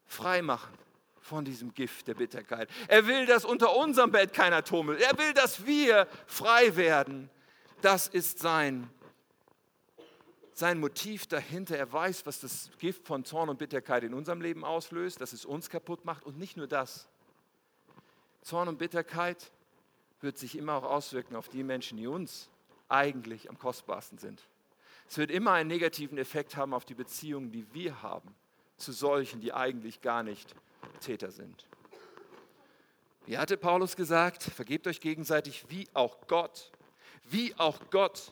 frei 0.06 0.42
machen 0.42 0.74
von 1.22 1.46
diesem 1.46 1.74
Gift 1.74 2.10
der 2.10 2.16
Bitterkeit. 2.16 2.68
Er 2.90 3.08
will, 3.08 3.26
dass 3.28 3.46
unter 3.46 3.74
unserem 3.78 4.12
Bett 4.12 4.34
keiner 4.34 4.62
tummelt. 4.62 5.00
Er 5.00 5.18
will, 5.18 5.34
dass 5.34 5.66
wir 5.66 6.06
frei 6.26 6.76
werden. 6.76 7.30
Das 7.80 8.10
ist 8.10 8.40
sein 8.40 8.90
sein 10.54 10.82
Motiv 10.82 11.28
dahinter. 11.28 11.78
Er 11.78 11.94
weiß, 11.94 12.26
was 12.26 12.42
das 12.42 12.72
Gift 12.78 13.08
von 13.08 13.24
Zorn 13.24 13.48
und 13.48 13.60
Bitterkeit 13.60 14.04
in 14.04 14.14
unserem 14.14 14.42
Leben 14.42 14.66
auslöst, 14.66 15.22
dass 15.22 15.32
es 15.32 15.46
uns 15.46 15.70
kaputt 15.70 16.04
macht. 16.04 16.26
Und 16.26 16.38
nicht 16.38 16.58
nur 16.58 16.68
das. 16.68 17.08
Zorn 18.48 18.70
und 18.70 18.78
Bitterkeit 18.78 19.52
wird 20.22 20.38
sich 20.38 20.58
immer 20.58 20.76
auch 20.76 20.84
auswirken 20.84 21.36
auf 21.36 21.50
die 21.50 21.64
Menschen, 21.64 21.98
die 21.98 22.08
uns 22.08 22.50
eigentlich 22.88 23.50
am 23.50 23.60
kostbarsten 23.60 24.18
sind. 24.18 24.42
Es 25.10 25.18
wird 25.18 25.32
immer 25.32 25.52
einen 25.52 25.68
negativen 25.68 26.18
Effekt 26.18 26.56
haben 26.56 26.74
auf 26.74 26.86
die 26.86 26.94
Beziehungen, 26.94 27.52
die 27.52 27.66
wir 27.74 28.02
haben 28.02 28.34
zu 28.78 28.94
solchen, 28.94 29.42
die 29.42 29.52
eigentlich 29.52 30.00
gar 30.00 30.24
nicht 30.24 30.56
Täter 31.02 31.30
sind. 31.30 31.68
Wie 33.26 33.38
hatte 33.38 33.58
Paulus 33.58 33.98
gesagt, 33.98 34.44
vergebt 34.44 34.88
euch 34.88 35.02
gegenseitig, 35.02 35.66
wie 35.68 35.90
auch 35.94 36.16
Gott, 36.28 36.72
wie 37.26 37.54
auch 37.58 37.78
Gott 37.92 38.32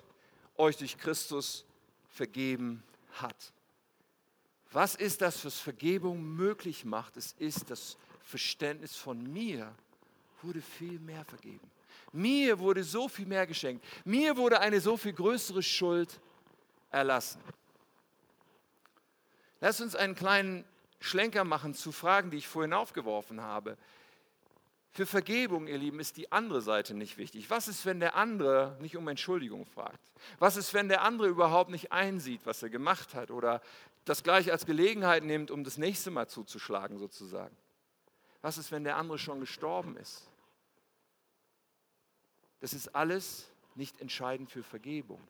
euch 0.55 0.77
durch 0.77 0.97
Christus 0.97 1.65
vergeben 2.07 2.83
hat. 3.15 3.51
Was 4.71 4.95
ist 4.95 5.21
das, 5.21 5.43
was 5.43 5.59
Vergebung 5.59 6.23
möglich 6.23 6.85
macht? 6.85 7.17
Es 7.17 7.33
ist 7.33 7.69
das 7.69 7.97
Verständnis 8.21 8.95
von 8.95 9.21
mir 9.21 9.75
wurde 10.45 10.61
viel 10.61 10.99
mehr 10.99 11.25
vergeben. 11.25 11.71
Mir 12.11 12.59
wurde 12.59 12.83
so 12.83 13.07
viel 13.09 13.25
mehr 13.25 13.45
geschenkt. 13.47 13.83
Mir 14.05 14.37
wurde 14.37 14.59
eine 14.59 14.79
so 14.79 14.95
viel 14.95 15.13
größere 15.13 15.63
Schuld 15.63 16.19
erlassen. 16.91 17.41
Lass 19.59 19.81
uns 19.81 19.95
einen 19.95 20.15
kleinen 20.15 20.63
Schlenker 20.99 21.43
machen 21.43 21.73
zu 21.73 21.91
Fragen, 21.91 22.31
die 22.31 22.37
ich 22.37 22.47
vorhin 22.47 22.73
aufgeworfen 22.73 23.41
habe. 23.41 23.77
Für 24.91 25.05
Vergebung, 25.05 25.67
ihr 25.67 25.77
Lieben, 25.77 25.99
ist 25.99 26.15
die 26.15 26.31
andere 26.31 26.61
Seite 26.61 26.93
nicht 26.93 27.17
wichtig. 27.17 27.49
Was 27.49 27.67
ist, 27.67 27.85
wenn 27.85 27.99
der 27.99 28.15
andere 28.15 28.77
nicht 28.79 28.95
um 28.95 29.07
Entschuldigung 29.09 29.65
fragt? 29.65 29.99
Was 30.39 30.55
ist, 30.55 30.73
wenn 30.73 30.87
der 30.87 31.01
andere 31.01 31.27
überhaupt 31.27 31.69
nicht 31.69 31.91
einsieht, 31.91 32.41
was 32.45 32.63
er 32.63 32.69
gemacht 32.69 33.13
hat 33.13 33.29
oder 33.29 33.61
das 34.05 34.23
gleich 34.23 34.51
als 34.51 34.65
Gelegenheit 34.65 35.23
nimmt, 35.23 35.51
um 35.51 35.65
das 35.65 35.77
nächste 35.77 36.11
Mal 36.11 36.27
zuzuschlagen 36.27 36.97
sozusagen? 36.97 37.55
Was 38.41 38.57
ist, 38.57 38.71
wenn 38.71 38.85
der 38.85 38.95
andere 38.95 39.17
schon 39.17 39.41
gestorben 39.41 39.97
ist? 39.97 40.29
Das 42.65 42.73
ist 42.73 42.95
alles 42.95 43.45
nicht 43.75 44.01
entscheidend 44.01 44.49
für 44.49 44.63
Vergebung, 44.63 45.21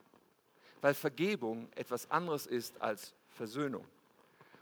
weil 0.80 0.94
Vergebung 0.94 1.68
etwas 1.76 2.10
anderes 2.10 2.46
ist 2.46 2.82
als 2.82 3.14
Versöhnung. 3.28 3.84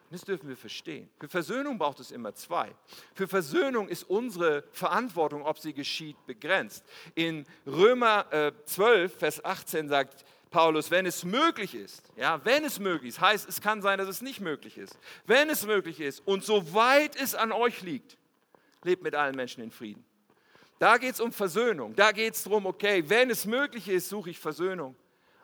Das 0.09 0.23
dürfen 0.23 0.49
wir 0.49 0.57
verstehen. 0.57 1.07
Für 1.19 1.29
Versöhnung 1.29 1.77
braucht 1.77 1.99
es 1.99 2.09
immer 2.09 2.33
zwei. 2.33 2.73
Für 3.13 3.27
Versöhnung 3.27 3.89
ist 3.89 4.09
unsere 4.09 4.63
Verantwortung, 4.71 5.45
ob 5.45 5.59
sie 5.59 5.75
geschieht, 5.75 6.17
begrenzt. 6.25 6.83
In 7.13 7.45
Römer 7.67 8.25
äh, 8.33 8.51
12, 8.65 9.19
Vers 9.19 9.45
18 9.45 9.87
sagt 9.87 10.25
Paulus, 10.49 10.89
wenn 10.89 11.05
es 11.05 11.23
möglich 11.23 11.75
ist, 11.75 12.01
ja, 12.15 12.43
wenn 12.43 12.65
es 12.65 12.79
möglich 12.79 13.09
ist, 13.09 13.21
heißt, 13.21 13.47
es 13.47 13.61
kann 13.61 13.83
sein, 13.83 13.99
dass 13.99 14.07
es 14.07 14.23
nicht 14.23 14.41
möglich 14.41 14.79
ist. 14.79 14.97
Wenn 15.27 15.51
es 15.51 15.63
möglich 15.63 15.99
ist 15.99 16.21
und 16.25 16.43
soweit 16.43 17.15
es 17.17 17.35
an 17.35 17.51
euch 17.51 17.83
liegt, 17.83 18.17
lebt 18.81 19.03
mit 19.03 19.13
allen 19.13 19.35
Menschen 19.35 19.61
in 19.61 19.69
Frieden. 19.69 20.03
Da 20.83 20.97
geht 20.97 21.13
es 21.13 21.21
um 21.21 21.31
Versöhnung. 21.31 21.95
Da 21.95 22.11
geht 22.11 22.33
es 22.33 22.43
darum, 22.43 22.65
okay, 22.65 23.05
wenn 23.07 23.29
es 23.29 23.45
möglich 23.45 23.87
ist, 23.87 24.09
suche 24.09 24.31
ich 24.31 24.37
Versöhnung. 24.37 24.97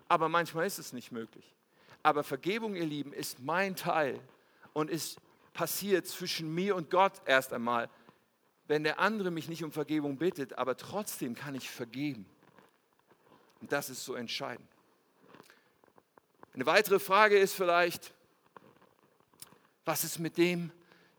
Aber 0.10 0.28
manchmal 0.28 0.68
ist 0.68 0.80
es 0.80 0.92
nicht 0.92 1.14
möglich. 1.14 1.56
Aber 2.04 2.26
Vergebung, 2.26 2.76
ihr 2.76 2.86
Lieben, 2.86 3.14
ist 3.14 3.40
mein 3.40 3.78
Teil 3.78 4.20
und 4.74 4.90
ist 4.90 5.18
passiert 5.54 6.08
zwischen 6.08 6.54
mir 6.54 6.76
und 6.76 6.90
Gott 6.90 7.14
erst 7.24 7.54
einmal, 7.54 7.90
wenn 8.68 8.84
der 8.84 9.00
andere 9.00 9.32
mich 9.32 9.48
nicht 9.48 9.64
um 9.64 9.72
Vergebung 9.72 10.18
bittet, 10.18 10.58
aber 10.58 10.76
trotzdem 10.76 11.36
kann 11.36 11.56
ich 11.56 11.72
vergeben. 11.72 12.26
Und 13.62 13.72
das 13.72 13.90
ist 13.90 14.04
so 14.04 14.16
entscheidend. 14.16 14.68
Eine 16.54 16.66
weitere 16.66 17.00
Frage 17.00 17.38
ist 17.38 17.54
vielleicht, 17.54 18.14
was 19.86 20.04
ist 20.04 20.20
mit 20.20 20.38
dem, 20.38 20.70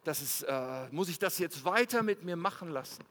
dass 0.04 0.20
es, 0.20 0.42
äh, 0.42 0.88
muss 0.90 1.09
ich 1.09 1.18
das 1.18 1.38
jetzt 1.38 1.64
weiter 1.64 2.02
mit 2.02 2.22
mir 2.22 2.37
machen 2.37 2.68
lassen? 2.68 3.02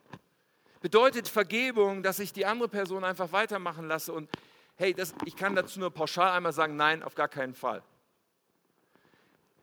Bedeutet 0.80 1.28
Vergebung, 1.28 2.02
dass 2.02 2.18
ich 2.18 2.32
die 2.32 2.46
andere 2.46 2.68
Person 2.68 3.04
einfach 3.04 3.32
weitermachen 3.32 3.86
lasse 3.86 4.12
und 4.12 4.28
hey, 4.76 4.94
das, 4.94 5.14
ich 5.26 5.36
kann 5.36 5.54
dazu 5.54 5.78
nur 5.78 5.90
pauschal 5.90 6.32
einmal 6.32 6.52
sagen, 6.52 6.76
nein, 6.76 7.02
auf 7.02 7.14
gar 7.14 7.28
keinen 7.28 7.54
Fall. 7.54 7.82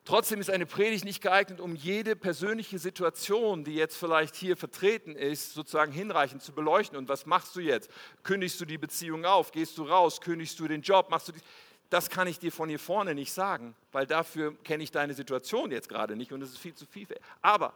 Trotzdem 0.08 0.39
ist 0.39 0.49
eine 0.49 0.65
Predigt 0.65 1.03
nicht 1.03 1.21
geeignet, 1.21 1.60
um 1.60 1.75
jede 1.75 2.15
persönliche 2.15 2.80
Situation, 2.80 3.65
die 3.65 3.75
jetzt 3.75 3.97
vielleicht 3.97 4.36
hier 4.38 4.56
vertreten 4.56 5.17
ist, 5.17 5.53
sozusagen 5.53 5.91
hinreichend 5.91 6.41
zu 6.41 6.53
beleuchten. 6.53 6.97
Und 6.97 7.10
was 7.10 7.25
machst 7.25 7.53
du 7.58 7.60
jetzt? 7.60 7.91
Kündigst 8.23 8.62
du 8.62 8.63
die 8.63 8.77
Beziehung 8.77 9.25
auf? 9.25 9.51
Gehst 9.51 9.77
du 9.77 9.84
raus? 9.84 10.21
Kündigst 10.21 10.58
du 10.62 10.67
den 10.69 10.82
Job? 10.82 11.10
Machst 11.10 11.27
du 11.27 11.32
die? 11.34 11.41
Das 11.89 12.10
kann 12.10 12.27
ich 12.27 12.39
dir 12.39 12.53
von 12.53 12.69
hier 12.69 12.80
vorne 12.80 13.15
nicht 13.15 13.34
sagen, 13.34 13.75
weil 13.92 14.08
dafür 14.08 14.56
kenne 14.63 14.81
ich 14.81 14.92
deine 14.92 15.13
Situation 15.13 15.71
jetzt 15.71 15.89
gerade 15.89 16.15
nicht 16.15 16.31
und 16.31 16.42
es 16.42 16.52
ist 16.52 16.60
viel 16.60 16.73
zu 16.73 16.85
viel. 16.85 17.08
Aber 17.42 17.73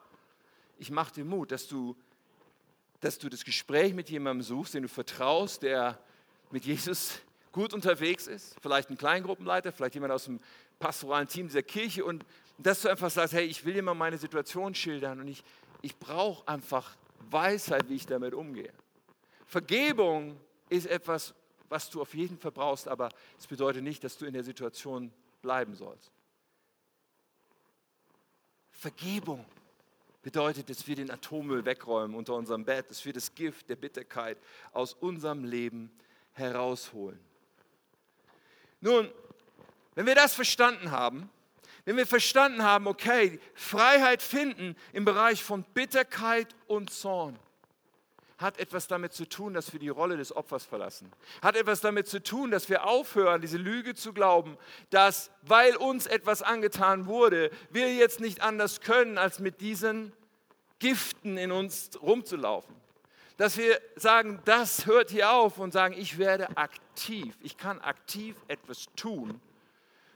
ich 0.79 0.89
mache 0.89 1.13
dir 1.13 1.25
Mut, 1.25 1.51
dass 1.51 1.67
du, 1.67 1.97
dass 3.01 3.17
du 3.17 3.29
das 3.29 3.43
Gespräch 3.43 3.93
mit 3.93 4.09
jemandem 4.09 4.43
suchst, 4.43 4.75
den 4.75 4.83
du 4.83 4.89
vertraust, 4.89 5.63
der 5.63 5.99
mit 6.51 6.65
Jesus 6.65 7.19
gut 7.51 7.73
unterwegs 7.73 8.27
ist, 8.27 8.55
vielleicht 8.61 8.89
ein 8.89 8.97
Kleingruppenleiter, 8.97 9.71
vielleicht 9.71 9.95
jemand 9.95 10.13
aus 10.13 10.25
dem 10.25 10.39
pastoralen 10.79 11.27
Team 11.27 11.47
dieser 11.47 11.63
Kirche 11.63 12.05
und 12.05 12.25
dass 12.57 12.81
du 12.81 12.89
einfach 12.89 13.09
sagst, 13.09 13.33
hey, 13.33 13.45
ich 13.45 13.65
will 13.65 13.73
dir 13.73 13.81
mal 13.81 13.93
meine 13.93 14.17
Situation 14.17 14.73
schildern 14.75 15.19
und 15.19 15.27
ich, 15.27 15.43
ich 15.81 15.97
brauche 15.97 16.47
einfach 16.47 16.95
Weisheit, 17.29 17.89
wie 17.89 17.95
ich 17.95 18.05
damit 18.05 18.33
umgehe. 18.33 18.71
Vergebung 19.45 20.39
ist 20.69 20.85
etwas, 20.87 21.33
was 21.69 21.89
du 21.89 22.01
auf 22.01 22.13
jeden 22.13 22.37
Fall 22.37 22.51
brauchst, 22.51 22.87
aber 22.87 23.09
es 23.37 23.47
bedeutet 23.47 23.83
nicht, 23.83 24.03
dass 24.03 24.17
du 24.17 24.25
in 24.25 24.33
der 24.33 24.43
Situation 24.43 25.11
bleiben 25.41 25.75
sollst. 25.75 26.11
Vergebung 28.71 29.45
bedeutet, 30.21 30.69
dass 30.69 30.87
wir 30.87 30.95
den 30.95 31.11
Atommüll 31.11 31.65
wegräumen 31.65 32.15
unter 32.15 32.35
unserem 32.35 32.65
Bett, 32.65 32.89
dass 32.89 33.05
wir 33.05 33.13
das 33.13 33.33
Gift 33.33 33.69
der 33.69 33.75
Bitterkeit 33.75 34.37
aus 34.71 34.93
unserem 34.93 35.43
Leben 35.43 35.91
herausholen. 36.33 37.19
Nun, 38.79 39.11
wenn 39.95 40.05
wir 40.05 40.15
das 40.15 40.33
verstanden 40.33 40.91
haben, 40.91 41.29
wenn 41.85 41.97
wir 41.97 42.07
verstanden 42.07 42.63
haben, 42.63 42.87
okay, 42.87 43.39
Freiheit 43.53 44.21
finden 44.21 44.75
im 44.93 45.05
Bereich 45.05 45.43
von 45.43 45.63
Bitterkeit 45.63 46.55
und 46.67 46.91
Zorn, 46.91 47.37
hat 48.41 48.59
etwas 48.59 48.87
damit 48.87 49.13
zu 49.13 49.27
tun, 49.27 49.53
dass 49.53 49.71
wir 49.71 49.79
die 49.79 49.89
Rolle 49.89 50.17
des 50.17 50.35
Opfers 50.35 50.65
verlassen. 50.65 51.11
Hat 51.41 51.55
etwas 51.55 51.81
damit 51.81 52.07
zu 52.07 52.21
tun, 52.21 52.51
dass 52.51 52.69
wir 52.69 52.85
aufhören, 52.85 53.41
diese 53.41 53.57
Lüge 53.57 53.95
zu 53.95 54.13
glauben, 54.13 54.57
dass, 54.89 55.31
weil 55.43 55.75
uns 55.75 56.07
etwas 56.07 56.41
angetan 56.41 57.05
wurde, 57.05 57.51
wir 57.69 57.93
jetzt 57.93 58.19
nicht 58.19 58.41
anders 58.41 58.81
können, 58.81 59.17
als 59.17 59.39
mit 59.39 59.61
diesen 59.61 60.13
Giften 60.79 61.37
in 61.37 61.51
uns 61.51 61.91
rumzulaufen. 62.01 62.75
Dass 63.37 63.57
wir 63.57 63.79
sagen, 63.95 64.41
das 64.45 64.85
hört 64.85 65.11
hier 65.11 65.31
auf 65.31 65.57
und 65.57 65.71
sagen, 65.71 65.95
ich 65.97 66.17
werde 66.17 66.57
aktiv. 66.57 67.35
Ich 67.41 67.57
kann 67.57 67.79
aktiv 67.79 68.35
etwas 68.47 68.85
tun, 68.95 69.39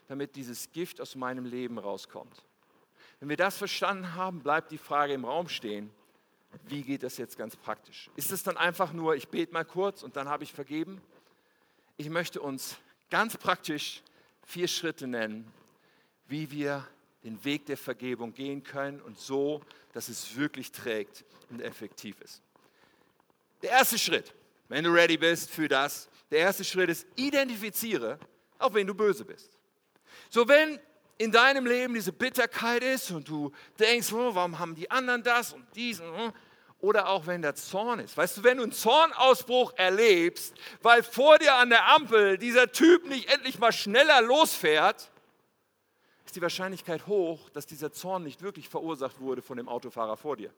damit 0.08 0.36
dieses 0.36 0.72
Gift 0.72 1.02
aus 1.02 1.16
meinem 1.16 1.46
Leben 1.46 1.78
rauskommt. 1.78 2.46
Wenn 3.20 3.30
wir 3.30 3.38
das 3.38 3.58
verstanden 3.58 4.14
haben, 4.16 4.42
bleibt 4.42 4.72
die 4.72 4.78
Frage 4.78 5.14
im 5.14 5.26
Raum 5.26 5.50
stehen, 5.50 5.90
wie 6.68 6.82
geht 6.82 7.04
das 7.04 7.18
jetzt 7.18 7.38
ganz 7.38 7.56
praktisch? 7.56 8.10
Ist 8.16 8.32
es 8.32 8.44
dann 8.44 8.58
einfach 8.58 8.94
nur, 8.94 9.16
ich 9.16 9.28
bete 9.28 9.54
mal 9.54 9.66
kurz 9.66 10.04
und 10.04 10.16
dann 10.16 10.30
habe 10.30 10.44
ich 10.44 10.54
vergeben? 10.54 11.02
Ich 11.98 12.10
möchte 12.10 12.42
uns 12.42 12.78
ganz 13.10 13.38
praktisch 13.38 14.02
vier 14.46 14.68
Schritte 14.68 15.08
nennen, 15.08 15.52
wie 16.28 16.52
wir 16.52 16.88
den 17.24 17.44
Weg 17.44 17.66
der 17.66 17.78
Vergebung 17.78 18.34
gehen 18.34 18.64
können 18.64 19.02
und 19.02 19.20
so, 19.20 19.62
dass 19.94 20.10
es 20.10 20.36
wirklich 20.36 20.72
trägt 20.72 21.26
und 21.50 21.62
effektiv 21.62 22.20
ist. 22.22 22.42
Der 23.62 23.72
erste 23.72 23.98
Schritt, 23.98 24.34
wenn 24.70 24.84
du 24.84 24.92
ready 24.92 25.18
bist 25.18 25.50
für 25.50 25.68
das, 25.68 26.10
der 26.30 26.40
erste 26.40 26.64
Schritt 26.64 26.90
ist, 26.90 27.08
identifiziere, 27.16 28.20
auf 28.60 28.74
wen 28.74 28.86
du 28.86 28.94
böse 28.94 29.26
bist. 29.26 29.52
So, 30.30 30.48
wenn 30.48 30.80
in 31.18 31.32
deinem 31.32 31.66
Leben 31.66 31.94
diese 31.94 32.12
Bitterkeit 32.12 32.84
ist 32.84 33.12
und 33.12 33.28
du 33.28 33.52
denkst, 33.80 34.12
oh, 34.12 34.36
warum 34.36 34.60
haben 34.60 34.76
die 34.76 34.90
anderen 34.92 35.24
das 35.24 35.54
und 35.54 35.66
diesen, 35.76 36.06
hm? 36.06 36.34
Oder 36.80 37.10
auch 37.10 37.26
wenn 37.26 37.42
der 37.42 37.56
Zorn 37.56 38.00
ist. 38.00 38.16
Weißt 38.18 38.38
du, 38.38 38.44
wenn 38.44 38.58
du 38.58 38.64
einen 38.64 38.72
Zornausbruch 38.72 39.74
erlebst, 39.76 40.54
weil 40.82 41.04
vor 41.04 41.40
dir 41.40 41.56
an 41.56 41.70
der 41.70 41.88
Ampel 41.88 42.38
dieser 42.38 42.72
Typ 42.72 43.08
nicht 43.08 43.30
endlich 43.30 43.60
mal 43.60 43.72
schneller 43.72 44.22
losfährt, 44.22 45.10
ist 46.26 46.36
die 46.36 46.42
Wahrscheinlichkeit 46.42 47.08
hoch, 47.08 47.50
dass 47.52 47.66
dieser 47.66 47.92
Zorn 47.92 48.24
nicht 48.24 48.42
wirklich 48.42 48.70
verursacht 48.70 49.20
wurde 49.20 49.42
von 49.42 49.58
dem 49.58 49.68
Autofahrer 49.68 50.18
vor 50.18 50.38
dir. 50.38 50.52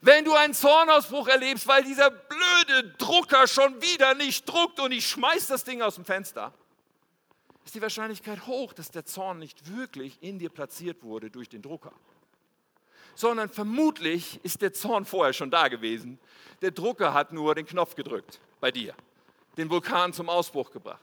Wenn 0.00 0.24
du 0.24 0.34
einen 0.34 0.54
Zornausbruch 0.54 1.28
erlebst, 1.28 1.66
weil 1.66 1.82
dieser 1.82 2.10
blöde 2.10 2.94
Drucker 2.98 3.46
schon 3.46 3.80
wieder 3.82 4.14
nicht 4.14 4.48
druckt 4.48 4.78
und 4.80 4.92
ich 4.92 5.08
schmeiß 5.08 5.48
das 5.48 5.64
Ding 5.64 5.82
aus 5.82 5.96
dem 5.96 6.04
Fenster, 6.04 6.52
ist 7.64 7.74
die 7.74 7.82
Wahrscheinlichkeit 7.82 8.46
hoch, 8.46 8.72
dass 8.72 8.90
der 8.90 9.04
Zorn 9.04 9.38
nicht 9.38 9.74
wirklich 9.74 10.22
in 10.22 10.38
dir 10.38 10.50
platziert 10.50 11.02
wurde 11.02 11.30
durch 11.30 11.48
den 11.48 11.62
Drucker. 11.62 11.92
Sondern 13.14 13.48
vermutlich 13.48 14.40
ist 14.42 14.62
der 14.62 14.72
Zorn 14.72 15.04
vorher 15.04 15.32
schon 15.32 15.50
da 15.50 15.68
gewesen. 15.68 16.18
Der 16.62 16.70
Drucker 16.70 17.14
hat 17.14 17.32
nur 17.32 17.54
den 17.54 17.66
Knopf 17.66 17.94
gedrückt 17.94 18.40
bei 18.60 18.70
dir, 18.70 18.94
den 19.56 19.70
Vulkan 19.70 20.12
zum 20.12 20.28
Ausbruch 20.28 20.70
gebracht. 20.70 21.00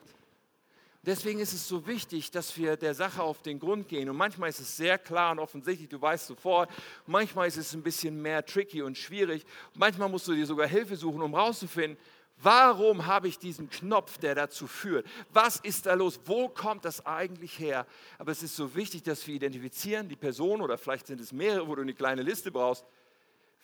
Deswegen 1.04 1.40
ist 1.40 1.54
es 1.54 1.68
so 1.68 1.88
wichtig, 1.88 2.30
dass 2.30 2.56
wir 2.58 2.78
der 2.78 2.94
Sache 2.94 3.24
auf 3.24 3.42
den 3.42 3.60
Grund 3.60 3.90
gehen. 3.90 4.08
Und 4.08 4.18
manchmal 4.18 4.50
ist 4.50 4.60
es 4.60 4.78
sehr 4.78 5.00
klar 5.00 5.32
und 5.32 5.40
offensichtlich, 5.40 5.90
du 5.90 6.00
weißt 6.00 6.28
sofort. 6.28 6.70
Manchmal 7.08 7.48
ist 7.48 7.58
es 7.58 7.74
ein 7.74 7.82
bisschen 7.82 8.22
mehr 8.22 8.46
tricky 8.46 8.84
und 8.84 8.96
schwierig. 8.96 9.44
Manchmal 9.74 10.10
musst 10.10 10.28
du 10.28 10.34
dir 10.34 10.46
sogar 10.46 10.68
Hilfe 10.68 10.96
suchen, 10.96 11.24
um 11.24 11.34
herauszufinden, 11.34 11.98
Warum 12.44 13.06
habe 13.06 13.28
ich 13.28 13.38
diesen 13.38 13.70
Knopf, 13.70 14.18
der 14.18 14.34
dazu 14.34 14.66
führt? 14.66 15.06
Was 15.32 15.58
ist 15.58 15.86
da 15.86 15.94
los? 15.94 16.20
Wo 16.26 16.50
kommt 16.50 16.86
das 16.86 17.06
eigentlich 17.06 17.60
her? 17.60 17.86
Aber 18.18 18.32
es 18.32 18.42
ist 18.42 18.56
so 18.56 18.74
wichtig, 18.74 19.04
dass 19.04 19.26
wir 19.28 19.36
identifizieren, 19.36 20.10
die 20.10 20.16
Person 20.16 20.62
oder 20.62 20.78
vielleicht 20.78 21.08
sind 21.08 21.22
es 21.22 21.32
mehrere, 21.32 21.68
wo 21.68 21.76
du 21.76 21.82
eine 21.84 21.94
kleine 21.94 22.24
Liste 22.24 22.52
brauchst. 22.52 22.84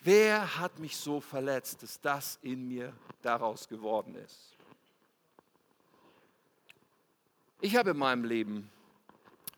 Wer 0.00 0.58
hat 0.58 0.78
mich 0.78 0.96
so 0.96 1.20
verletzt, 1.20 1.82
dass 1.82 2.00
das 2.00 2.38
in 2.42 2.68
mir 2.68 2.92
daraus 3.22 3.68
geworden 3.68 4.14
ist? 4.14 4.56
Ich 7.60 7.74
habe 7.74 7.90
in 7.90 7.98
meinem 7.98 8.24
Leben 8.24 8.70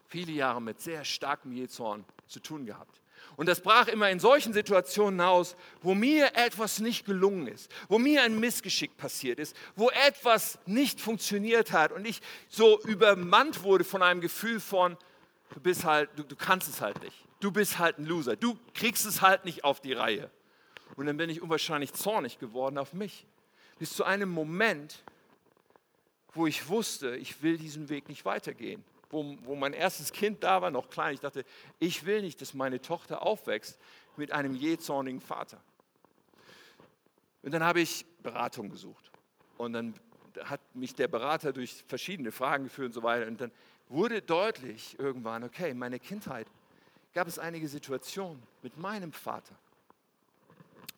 viele 0.09 0.33
Jahre 0.33 0.62
mit 0.62 0.81
sehr 0.81 1.05
starkem 1.05 1.53
Jezorn 1.53 2.07
zu 2.27 2.41
tun 2.41 2.64
gehabt. 2.64 2.99
Und 3.41 3.47
das 3.47 3.62
brach 3.62 3.88
immer 3.88 4.11
in 4.11 4.20
solchen 4.20 4.53
Situationen 4.53 5.22
aus, 5.22 5.57
wo 5.80 5.95
mir 5.95 6.36
etwas 6.36 6.78
nicht 6.78 7.07
gelungen 7.07 7.47
ist, 7.47 7.70
wo 7.88 7.99
mir 7.99 8.22
ein 8.22 8.38
Missgeschick 8.38 8.99
passiert 8.99 9.38
ist, 9.38 9.57
wo 9.76 9.88
etwas 9.88 10.59
nicht 10.66 11.01
funktioniert 11.01 11.72
hat 11.72 11.91
und 11.91 12.07
ich 12.07 12.20
so 12.51 12.78
übermannt 12.82 13.62
wurde 13.62 13.84
von 13.84 14.03
einem 14.03 14.20
Gefühl 14.20 14.61
von, 14.61 14.95
du 15.55 15.61
bist 15.61 15.86
halt, 15.86 16.11
du, 16.16 16.22
du 16.22 16.36
kannst 16.36 16.68
es 16.68 16.82
halt 16.82 17.03
nicht. 17.03 17.16
Du 17.41 17.51
bist 17.51 17.78
halt 17.78 17.99
ein 17.99 18.05
Loser. 18.05 18.36
Du 18.36 18.59
kriegst 18.74 19.07
es 19.07 19.22
halt 19.22 19.47
nicht 19.47 19.64
auf 19.64 19.80
die 19.80 19.95
Reihe. 19.95 20.30
Und 20.97 21.07
dann 21.07 21.16
bin 21.16 21.30
ich 21.30 21.41
unwahrscheinlich 21.41 21.95
zornig 21.95 22.41
geworden 22.41 22.76
auf 22.76 22.93
mich. 22.93 23.24
Bis 23.78 23.95
zu 23.95 24.05
einem 24.05 24.28
Moment, 24.28 25.03
wo 26.34 26.47
ich 26.47 26.68
wusste, 26.68 27.16
ich 27.16 27.43
will 27.43 27.57
diesen 27.57 27.88
Weg 27.88 28.11
nicht 28.11 28.26
weitergehen 28.26 28.84
wo, 29.11 29.37
wo 29.43 29.55
mein 29.55 29.73
erstes 29.73 30.13
Kind 30.13 30.43
da 30.43 30.63
war, 30.63 30.71
noch 30.71 30.89
klein, 30.89 31.15
ich 31.15 31.21
dachte, 31.21 31.45
ich 31.79 32.07
will 32.07 32.23
nicht, 32.23 32.41
dass 32.41 32.55
meine 32.55 32.81
Tochter 32.81 33.23
aufwächst 33.23 33.79
mit 34.17 34.33
einem 34.33 34.55
jähzornigen 34.55 35.21
Vater. 35.21 35.61
Und 37.43 37.53
dann 37.53 37.65
habe 37.65 37.81
ich 37.81 38.07
Beratung 38.23 38.71
gesucht. 38.71 39.11
Und 39.57 39.73
dann 39.73 39.95
hat 40.45 40.61
mich 40.75 40.95
der 40.95 41.09
Berater 41.09 41.53
durch 41.53 41.85
verschiedene 41.87 42.33
Fragen 42.33 42.65
geführt 42.65 42.89
und 42.89 42.93
so 42.93 43.03
weiter. 43.03 43.27
Und 43.27 43.41
dann 43.41 43.51
wurde 43.89 44.23
deutlich 44.23 44.99
irgendwann, 44.99 45.45
okay, 45.45 45.71
in 45.71 45.79
meiner 45.79 45.99
Kindheit 45.99 46.47
gab 47.13 47.27
es 47.27 47.39
einige 47.39 47.69
Situationen 47.69 48.41
mit 48.63 48.77
meinem 48.79 49.13
Vater. 49.13 49.55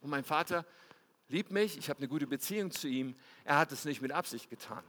Und 0.03 0.11
mein 0.11 0.25
Vater 0.25 0.67
liebt 1.29 1.51
mich, 1.51 1.79
ich 1.79 1.89
habe 1.89 1.99
eine 1.99 2.09
gute 2.09 2.27
Beziehung 2.27 2.71
zu 2.71 2.89
ihm. 2.89 3.15
Er 3.45 3.59
hat 3.59 3.73
es 3.73 3.85
nicht 3.85 4.03
mit 4.03 4.13
Absicht 4.13 4.51
getan. 4.51 4.83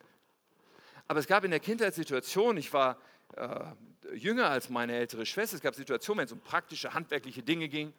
Aber 1.13 1.19
es 1.19 1.27
gab 1.27 1.43
in 1.43 1.51
der 1.51 1.59
Kindheit 1.59 1.93
Situationen, 1.93 2.57
ich 2.57 2.73
war 2.73 2.97
äh, 3.35 4.15
jünger 4.15 4.49
als 4.49 4.71
meine 4.71 4.95
ältere 4.95 5.27
Schwester. 5.27 5.55
Es 5.55 5.61
gab 5.61 5.75
Situationen, 5.75 6.21
wenn 6.21 6.25
es 6.25 6.31
um 6.31 6.39
praktische, 6.39 6.91
handwerkliche 6.91 7.43
Dinge 7.43 7.69
ging, 7.69 7.93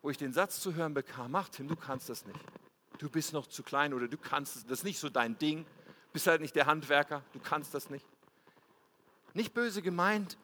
wo 0.00 0.08
ich 0.08 0.16
den 0.16 0.32
Satz 0.32 0.58
zu 0.58 0.72
hören 0.72 0.94
bekam, 0.94 1.34
ach 1.34 1.50
Tim, 1.50 1.68
du 1.68 1.76
kannst 1.76 2.08
das 2.08 2.24
nicht. 2.24 2.40
Du 2.96 3.10
bist 3.10 3.34
noch 3.34 3.46
zu 3.46 3.62
klein 3.62 3.92
oder 3.92 4.08
du 4.08 4.16
kannst 4.16 4.56
es, 4.56 4.64
das 4.64 4.78
ist 4.78 4.84
nicht 4.84 4.98
so 4.98 5.10
dein 5.10 5.36
Ding. 5.36 5.66
Bist 6.14 6.26
halt 6.26 6.40
nicht 6.40 6.56
der 6.56 6.64
Handwerker, 6.64 7.20
du 7.34 7.40
kannst 7.40 7.74
das 7.74 7.90
nicht. 7.90 8.06
Nicht 9.34 9.52
böse 9.52 9.82
gemeint, 9.82 10.38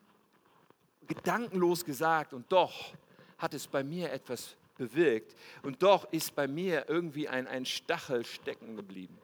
gedankenlos 1.06 1.86
gesagt 1.86 2.34
und 2.34 2.52
doch 2.52 2.92
hat 3.38 3.54
es 3.54 3.66
bei 3.66 3.82
mir 3.82 4.12
etwas 4.12 4.54
bewirkt 4.76 5.34
und 5.62 5.82
doch 5.82 6.12
ist 6.12 6.34
bei 6.34 6.46
mir 6.46 6.90
irgendwie 6.90 7.26
ein, 7.26 7.46
ein 7.46 7.64
Stachel 7.64 8.26
stecken 8.26 8.76
geblieben. 8.76 9.16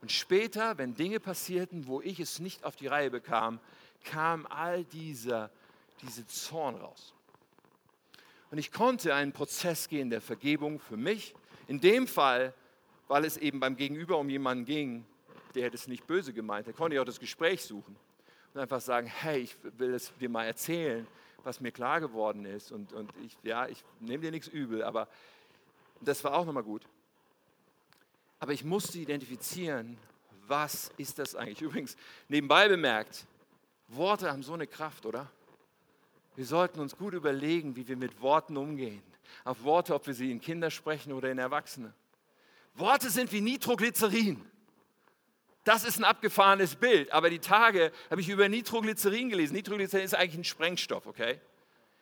Und 0.00 0.12
später, 0.12 0.78
wenn 0.78 0.94
Dinge 0.94 1.20
passierten, 1.20 1.86
wo 1.86 2.00
ich 2.00 2.20
es 2.20 2.38
nicht 2.38 2.64
auf 2.64 2.76
die 2.76 2.86
Reihe 2.86 3.10
bekam, 3.10 3.58
kam 4.04 4.46
all 4.46 4.84
dieser, 4.84 5.50
diese 6.02 6.26
Zorn 6.26 6.76
raus. 6.76 7.14
Und 8.50 8.58
ich 8.58 8.72
konnte 8.72 9.14
einen 9.14 9.32
Prozess 9.32 9.88
gehen 9.88 10.10
der 10.10 10.20
Vergebung 10.20 10.78
für 10.78 10.96
mich. 10.96 11.34
In 11.66 11.80
dem 11.80 12.06
Fall, 12.06 12.54
weil 13.08 13.24
es 13.24 13.36
eben 13.36 13.60
beim 13.60 13.76
Gegenüber 13.76 14.18
um 14.18 14.30
jemanden 14.30 14.64
ging, 14.64 15.04
der 15.54 15.72
es 15.74 15.88
nicht 15.88 16.06
böse 16.06 16.32
gemeint. 16.32 16.66
Da 16.66 16.72
konnte 16.72 16.94
ich 16.94 17.00
auch 17.00 17.04
das 17.04 17.20
Gespräch 17.20 17.64
suchen 17.64 17.96
und 18.54 18.60
einfach 18.60 18.80
sagen, 18.80 19.06
hey, 19.06 19.40
ich 19.40 19.56
will 19.62 19.92
es 19.94 20.12
dir 20.18 20.28
mal 20.28 20.44
erzählen, 20.44 21.06
was 21.42 21.60
mir 21.60 21.72
klar 21.72 22.00
geworden 22.00 22.44
ist. 22.44 22.72
Und, 22.72 22.92
und 22.92 23.12
ich, 23.24 23.36
ja, 23.42 23.66
ich 23.66 23.84
nehme 24.00 24.22
dir 24.22 24.30
nichts 24.30 24.48
übel, 24.48 24.82
aber 24.82 25.08
das 26.00 26.22
war 26.24 26.34
auch 26.34 26.46
nochmal 26.46 26.62
gut. 26.62 26.82
Aber 28.38 28.52
ich 28.52 28.64
musste 28.64 28.98
identifizieren, 28.98 29.98
was 30.46 30.90
ist 30.96 31.18
das 31.18 31.34
eigentlich? 31.34 31.60
Übrigens, 31.60 31.96
nebenbei 32.28 32.68
bemerkt, 32.68 33.26
Worte 33.88 34.30
haben 34.30 34.42
so 34.42 34.54
eine 34.54 34.66
Kraft, 34.66 35.06
oder? 35.06 35.30
Wir 36.36 36.44
sollten 36.44 36.80
uns 36.80 36.96
gut 36.96 37.14
überlegen, 37.14 37.74
wie 37.74 37.88
wir 37.88 37.96
mit 37.96 38.20
Worten 38.20 38.56
umgehen. 38.56 39.02
Auf 39.44 39.62
Worte, 39.64 39.94
ob 39.94 40.06
wir 40.06 40.14
sie 40.14 40.30
in 40.30 40.40
Kinder 40.40 40.70
sprechen 40.70 41.12
oder 41.12 41.30
in 41.30 41.38
Erwachsene. 41.38 41.92
Worte 42.74 43.10
sind 43.10 43.32
wie 43.32 43.40
Nitroglycerin. 43.40 44.44
Das 45.64 45.84
ist 45.84 45.98
ein 45.98 46.04
abgefahrenes 46.04 46.76
Bild, 46.76 47.12
aber 47.12 47.28
die 47.28 47.40
Tage 47.40 47.92
habe 48.08 48.20
ich 48.20 48.28
über 48.28 48.48
Nitroglycerin 48.48 49.28
gelesen. 49.28 49.54
Nitroglycerin 49.54 50.04
ist 50.04 50.14
eigentlich 50.14 50.38
ein 50.38 50.44
Sprengstoff, 50.44 51.06
okay? 51.06 51.40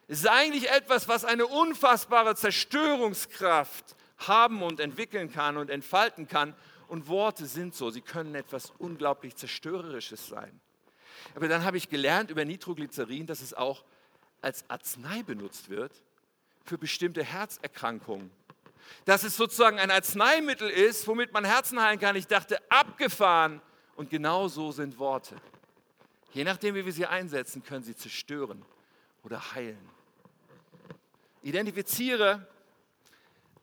Es 0.07 0.20
ist 0.20 0.28
eigentlich 0.28 0.70
etwas, 0.70 1.09
was 1.09 1.24
eine 1.24 1.47
unfassbare 1.47 2.37
Zerstörungskraft 2.37 3.97
haben 4.19 4.62
und 4.62 4.81
entwickeln 4.81 5.31
kann 5.31 5.57
und 5.57 5.71
entfalten 5.71 6.29
kann. 6.29 6.55
Und 6.89 7.09
Worte 7.09 7.47
sind 7.47 7.75
so, 7.75 7.91
sie 7.91 8.01
können 8.01 8.35
etwas 8.35 8.73
unglaublich 8.79 9.37
Zerstörerisches 9.37 10.29
sein. 10.29 10.61
Aber 11.35 11.49
dann 11.49 11.64
habe 11.64 11.77
ich 11.77 11.89
gelernt 11.89 12.31
über 12.31 12.45
Nitroglycerin, 12.45 13.27
dass 13.27 13.41
es 13.41 13.55
auch 13.55 13.85
als 14.43 14.69
Arznei 14.69 15.23
benutzt 15.23 15.69
wird 15.69 16.03
für 16.64 16.79
bestimmte 16.79 17.25
Herzerkrankungen. 17.25 18.31
Dass 19.05 19.25
es 19.25 19.37
sozusagen 19.37 19.79
ein 19.79 19.91
Arzneimittel 19.91 20.71
ist, 20.71 21.09
womit 21.09 21.33
man 21.33 21.45
Herzen 21.45 21.81
heilen 21.81 21.99
kann. 21.99 22.14
Ich 22.17 22.27
dachte, 22.27 22.59
abgefahren. 22.71 23.61
Und 23.97 24.11
genau 24.11 24.47
so 24.49 24.73
sind 24.73 24.99
Worte. 24.99 25.37
Je 26.33 26.45
nachdem, 26.45 26.75
wie 26.75 26.85
wir 26.85 26.93
sie 26.93 27.07
einsetzen, 27.07 27.62
können 27.62 27.83
sie 27.83 27.97
zerstören 27.97 28.62
oder 29.25 29.55
heilen. 29.55 29.89
Identifiziere, 31.43 32.47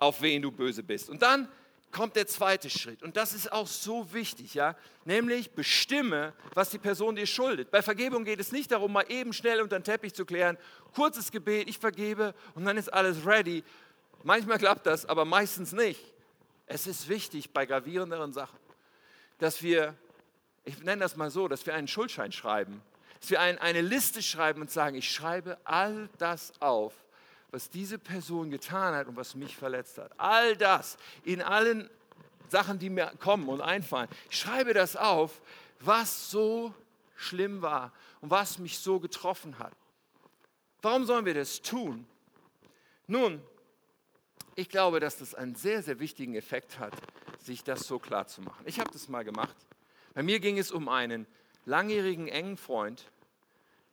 auf 0.03 0.21
wen 0.21 0.41
du 0.41 0.51
böse 0.51 0.83
bist. 0.83 1.09
Und 1.09 1.21
dann 1.21 1.47
kommt 1.91 2.15
der 2.15 2.27
zweite 2.27 2.69
Schritt. 2.69 3.01
Und 3.03 3.15
das 3.15 3.33
ist 3.33 3.51
auch 3.51 3.67
so 3.67 4.11
wichtig, 4.13 4.53
ja. 4.55 4.75
Nämlich 5.05 5.51
bestimme, 5.51 6.33
was 6.53 6.71
die 6.71 6.79
Person 6.79 7.15
dir 7.15 7.27
schuldet. 7.27 7.71
Bei 7.71 7.81
Vergebung 7.81 8.25
geht 8.25 8.39
es 8.39 8.51
nicht 8.51 8.71
darum, 8.71 8.91
mal 8.91 9.05
eben 9.09 9.31
schnell 9.31 9.61
unter 9.61 9.79
den 9.79 9.83
Teppich 9.83 10.13
zu 10.13 10.25
klären. 10.25 10.57
Kurzes 10.93 11.31
Gebet, 11.31 11.69
ich 11.69 11.77
vergebe 11.77 12.33
und 12.55 12.65
dann 12.65 12.77
ist 12.77 12.91
alles 12.91 13.25
ready. 13.25 13.63
Manchmal 14.23 14.57
klappt 14.57 14.85
das, 14.87 15.05
aber 15.05 15.23
meistens 15.23 15.71
nicht. 15.71 16.01
Es 16.65 16.87
ist 16.87 17.07
wichtig 17.07 17.51
bei 17.51 17.65
gravierenderen 17.65 18.33
Sachen, 18.33 18.59
dass 19.37 19.61
wir, 19.61 19.95
ich 20.65 20.79
nenne 20.79 21.01
das 21.01 21.15
mal 21.15 21.29
so, 21.29 21.47
dass 21.47 21.65
wir 21.65 21.75
einen 21.75 21.87
Schuldschein 21.87 22.31
schreiben. 22.31 22.81
Dass 23.19 23.29
wir 23.29 23.39
ein, 23.39 23.57
eine 23.59 23.81
Liste 23.81 24.21
schreiben 24.21 24.61
und 24.61 24.71
sagen, 24.71 24.95
ich 24.95 25.09
schreibe 25.09 25.57
all 25.63 26.09
das 26.17 26.53
auf, 26.59 26.93
was 27.53 27.69
diese 27.69 27.99
Person 27.99 28.49
getan 28.49 28.95
hat 28.95 29.07
und 29.07 29.15
was 29.15 29.35
mich 29.35 29.55
verletzt 29.55 29.99
hat. 29.99 30.11
All 30.19 30.57
das 30.57 30.97
in 31.23 31.39
allen 31.39 31.87
Sachen, 32.49 32.79
die 32.79 32.89
mir 32.89 33.13
kommen 33.19 33.47
und 33.47 33.61
einfallen. 33.61 34.09
Ich 34.31 34.39
schreibe 34.39 34.73
das 34.73 34.95
auf, 34.95 35.39
was 35.79 36.31
so 36.31 36.73
schlimm 37.15 37.61
war 37.61 37.93
und 38.21 38.31
was 38.31 38.57
mich 38.57 38.79
so 38.79 38.99
getroffen 38.99 39.59
hat. 39.59 39.71
Warum 40.81 41.05
sollen 41.05 41.25
wir 41.25 41.35
das 41.35 41.61
tun? 41.61 42.07
Nun, 43.05 43.39
ich 44.55 44.67
glaube, 44.67 44.99
dass 44.99 45.17
das 45.17 45.35
einen 45.35 45.53
sehr, 45.53 45.83
sehr 45.83 45.99
wichtigen 45.99 46.33
Effekt 46.33 46.79
hat, 46.79 46.93
sich 47.37 47.63
das 47.63 47.81
so 47.81 47.99
klar 47.99 48.25
zu 48.25 48.41
machen. 48.41 48.63
Ich 48.65 48.79
habe 48.79 48.89
das 48.91 49.09
mal 49.09 49.23
gemacht. 49.23 49.55
Bei 50.15 50.23
mir 50.23 50.39
ging 50.39 50.57
es 50.57 50.71
um 50.71 50.89
einen 50.89 51.27
langjährigen 51.65 52.27
engen 52.27 52.57
Freund, 52.57 53.11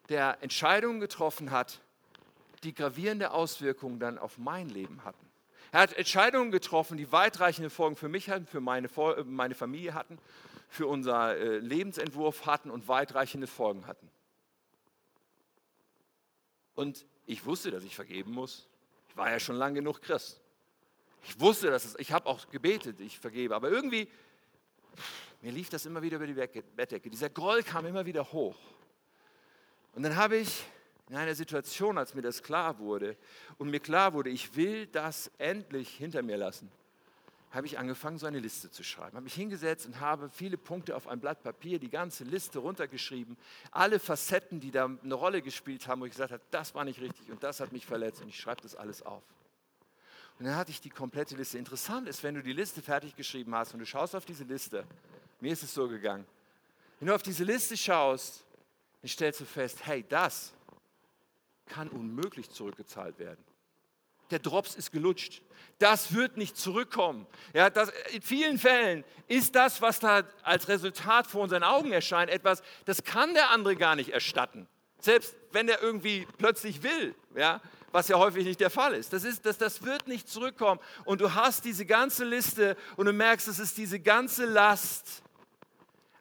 der 0.09 0.39
Entscheidungen 0.41 0.99
getroffen 0.99 1.51
hat, 1.51 1.83
die 2.63 2.75
gravierende 2.75 3.31
Auswirkungen 3.33 3.99
dann 3.99 4.19
auf 4.19 4.39
mein 4.39 4.69
Leben 4.69 5.05
hatten. 5.05 5.27
Er 5.73 5.81
hat 5.81 5.93
Entscheidungen 5.93 6.51
getroffen, 6.51 6.97
die 6.97 7.13
weitreichende 7.13 7.71
Folgen 7.71 7.97
für 7.97 8.09
mich 8.09 8.29
hatten, 8.29 8.47
für 8.47 8.61
meine, 8.61 8.89
äh, 8.89 9.25
meine 9.25 9.55
Familie 9.55 9.95
hatten, 9.95 10.19
für 10.69 10.87
unser 10.87 11.37
äh, 11.37 11.59
Lebensentwurf 11.59 12.47
hatten 12.47 12.71
und 12.71 12.89
weitreichende 12.89 13.47
Folgen 13.47 13.87
hatten. 13.87 14.11
Und 16.75 17.05
ich 17.27 17.45
wusste, 17.45 17.71
dass 17.71 17.85
ich 17.85 17.95
vergeben 17.95 18.33
muss. 18.33 18.69
Ich 19.09 19.17
war 19.17 19.31
ja 19.31 19.39
schon 19.39 19.57
lange 19.57 19.77
genug 19.77 20.03
Christ. 20.03 20.41
Ich 21.23 21.39
wusste, 21.39 21.71
dass 21.71 21.85
es, 21.85 21.99
ich 21.99 22.13
habe 22.13 22.27
auch 22.27 22.49
gebetet, 22.51 23.01
ich 23.01 23.19
vergebe. 23.19 23.55
Aber 23.55 23.71
irgendwie, 23.71 24.09
mir 25.43 25.53
lief 25.53 25.69
das 25.69 25.87
immer 25.87 26.03
wieder 26.03 26.17
über 26.17 26.27
die 26.27 26.63
Bettdecke. 26.75 27.11
Dieser 27.11 27.29
Groll 27.29 27.63
kam 27.63 27.87
immer 27.87 28.07
wieder 28.07 28.33
hoch. 28.33 28.57
Und 29.93 30.03
dann 30.03 30.17
habe 30.17 30.37
ich 30.37 30.65
in 31.11 31.17
einer 31.17 31.35
Situation, 31.35 31.99
als 31.99 32.15
mir 32.15 32.23
das 32.23 32.41
klar 32.41 32.79
wurde 32.79 33.17
und 33.59 33.69
mir 33.69 33.81
klar 33.81 34.13
wurde, 34.13 34.31
ich 34.31 34.55
will 34.55 34.87
das 34.87 35.29
endlich 35.39 35.91
hinter 35.91 36.23
mir 36.23 36.37
lassen, 36.37 36.71
habe 37.51 37.67
ich 37.67 37.81
angefangen, 37.81 38.17
so 38.17 38.27
eine 38.27 38.39
Liste 38.39 38.71
zu 38.71 38.85
schreiben. 38.85 39.17
Habe 39.17 39.25
mich 39.25 39.35
hingesetzt 39.35 39.87
und 39.87 39.99
habe 39.99 40.31
viele 40.31 40.57
Punkte 40.57 40.95
auf 40.95 41.09
ein 41.09 41.19
Blatt 41.19 41.43
Papier, 41.43 41.81
die 41.81 41.91
ganze 41.91 42.23
Liste 42.23 42.61
runtergeschrieben, 42.61 43.37
alle 43.73 43.99
Facetten, 43.99 44.61
die 44.61 44.71
da 44.71 44.85
eine 44.85 45.15
Rolle 45.15 45.43
gespielt 45.43 45.89
haben, 45.89 46.01
wo 46.01 46.05
ich 46.05 46.13
gesagt 46.13 46.31
habe, 46.31 46.45
das 46.53 46.77
war 46.77 46.85
nicht 46.85 47.01
richtig 47.01 47.29
und 47.29 47.43
das 47.43 47.59
hat 47.59 47.73
mich 47.73 47.85
verletzt 47.85 48.23
und 48.23 48.29
ich 48.29 48.39
schreibe 48.39 48.63
das 48.63 48.77
alles 48.77 49.03
auf. 49.03 49.25
Und 50.39 50.47
dann 50.47 50.55
hatte 50.55 50.71
ich 50.71 50.81
die 50.81 50.91
komplette 50.91 51.35
Liste. 51.35 51.59
Interessant 51.59 52.09
ist, 52.09 52.23
wenn 52.23 52.37
du 52.37 52.43
die 52.43 52.53
Liste 52.53 52.83
fertig 52.83 53.17
geschrieben 53.17 53.53
hast 53.57 53.75
und 53.75 53.81
du 53.81 53.87
schaust 53.87 54.15
auf 54.15 54.25
diese 54.25 54.45
Liste, 54.45 54.85
mir 55.41 55.53
ist 55.53 55.65
es 55.65 55.75
so 55.75 55.89
gegangen, 55.89 56.25
wenn 57.01 57.09
du 57.09 57.15
auf 57.17 57.23
diese 57.23 57.43
Liste 57.43 57.77
schaust, 57.77 58.45
dann 59.03 59.09
stellst 59.09 59.41
du 59.41 59.45
fest, 59.45 59.85
hey, 59.85 60.05
das 60.09 60.53
kann 61.67 61.89
unmöglich 61.89 62.51
zurückgezahlt 62.51 63.19
werden. 63.19 63.45
Der 64.31 64.39
Drops 64.39 64.75
ist 64.75 64.93
gelutscht. 64.93 65.43
Das 65.79 66.15
wird 66.15 66.37
nicht 66.37 66.57
zurückkommen. 66.57 67.27
Ja, 67.53 67.69
das, 67.71 67.91
in 68.13 68.23
vielen 68.23 68.59
Fällen 68.59 69.05
ist 69.29 69.55
das, 69.55 69.83
was 69.83 69.99
da 69.99 70.23
als 70.43 70.69
Resultat 70.69 71.27
vor 71.27 71.43
unseren 71.43 71.65
Augen 71.65 71.93
erscheint, 71.93 72.31
etwas, 72.31 72.63
das 72.85 73.03
kann 73.03 73.35
der 73.35 73.51
andere 73.51 73.77
gar 73.77 73.97
nicht 73.97 74.11
erstatten. 74.11 74.69
Selbst 75.01 75.35
wenn 75.53 75.69
er 75.69 75.83
irgendwie 75.83 76.27
plötzlich 76.39 76.83
will, 76.83 77.15
ja, 77.35 77.61
was 77.93 78.09
ja 78.09 78.19
häufig 78.19 78.45
nicht 78.45 78.61
der 78.61 78.71
Fall 78.71 78.95
ist. 78.95 79.13
Das, 79.13 79.25
ist 79.25 79.45
das, 79.47 79.59
das 79.59 79.83
wird 79.83 80.07
nicht 80.07 80.29
zurückkommen. 80.29 80.81
Und 81.05 81.21
du 81.21 81.35
hast 81.35 81.65
diese 81.65 81.87
ganze 81.87 82.25
Liste 82.25 82.77
und 82.97 83.07
du 83.07 83.13
merkst, 83.13 83.49
es 83.49 83.59
ist 83.59 83.79
diese 83.79 83.99
ganze 83.99 84.45
Last, 84.45 85.23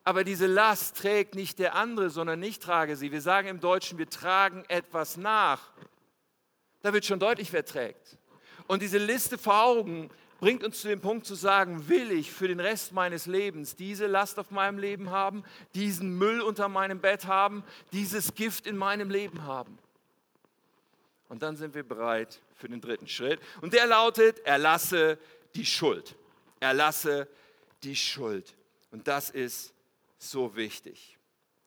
aber 0.10 0.24
diese 0.24 0.48
Last 0.48 0.98
trägt 0.98 1.36
nicht 1.36 1.60
der 1.60 1.76
andere, 1.76 2.10
sondern 2.10 2.42
ich 2.42 2.58
trage 2.58 2.96
sie. 2.96 3.12
Wir 3.12 3.22
sagen 3.22 3.48
im 3.48 3.60
Deutschen, 3.60 4.00
wir 4.00 4.10
tragen 4.10 4.66
etwas 4.68 5.18
nach. 5.18 5.70
Da 6.82 6.94
wird 6.94 7.06
schon 7.06 7.20
deutlich, 7.20 7.54
wer 7.54 7.64
trägt. 7.64 8.18
Und 8.66 8.82
diese 8.82 8.98
Liste 8.98 9.38
vor 9.38 9.62
Augen 9.62 10.10
bringt 10.40 10.64
uns 10.64 10.82
zu 10.82 10.88
dem 10.88 11.00
Punkt 11.00 11.28
zu 11.28 11.36
sagen, 11.36 11.90
will 11.90 12.12
ich 12.12 12.32
für 12.32 12.48
den 12.48 12.60
Rest 12.60 12.92
meines 12.92 13.28
Lebens 13.28 13.76
diese 13.76 14.08
Last 14.08 14.40
auf 14.40 14.50
meinem 14.50 14.80
Leben 14.80 15.12
haben, 15.12 15.44
diesen 15.76 16.18
Müll 16.18 16.42
unter 16.42 16.70
meinem 16.70 17.00
Bett 17.02 17.28
haben, 17.28 17.64
dieses 17.92 18.34
Gift 18.34 18.66
in 18.66 18.78
meinem 18.78 19.12
Leben 19.12 19.44
haben. 19.44 19.78
Und 21.28 21.44
dann 21.44 21.56
sind 21.56 21.76
wir 21.76 21.84
bereit 21.84 22.42
für 22.56 22.68
den 22.68 22.82
dritten 22.82 23.08
Schritt. 23.08 23.40
Und 23.62 23.74
der 23.74 23.86
lautet, 23.86 24.40
erlasse 24.40 25.20
die 25.54 25.68
Schuld. 25.68 26.16
Erlasse 26.60 27.28
die 27.84 27.96
Schuld. 27.96 28.56
Und 28.90 29.08
das 29.08 29.30
ist 29.30 29.72
so 30.20 30.56
wichtig. 30.56 31.18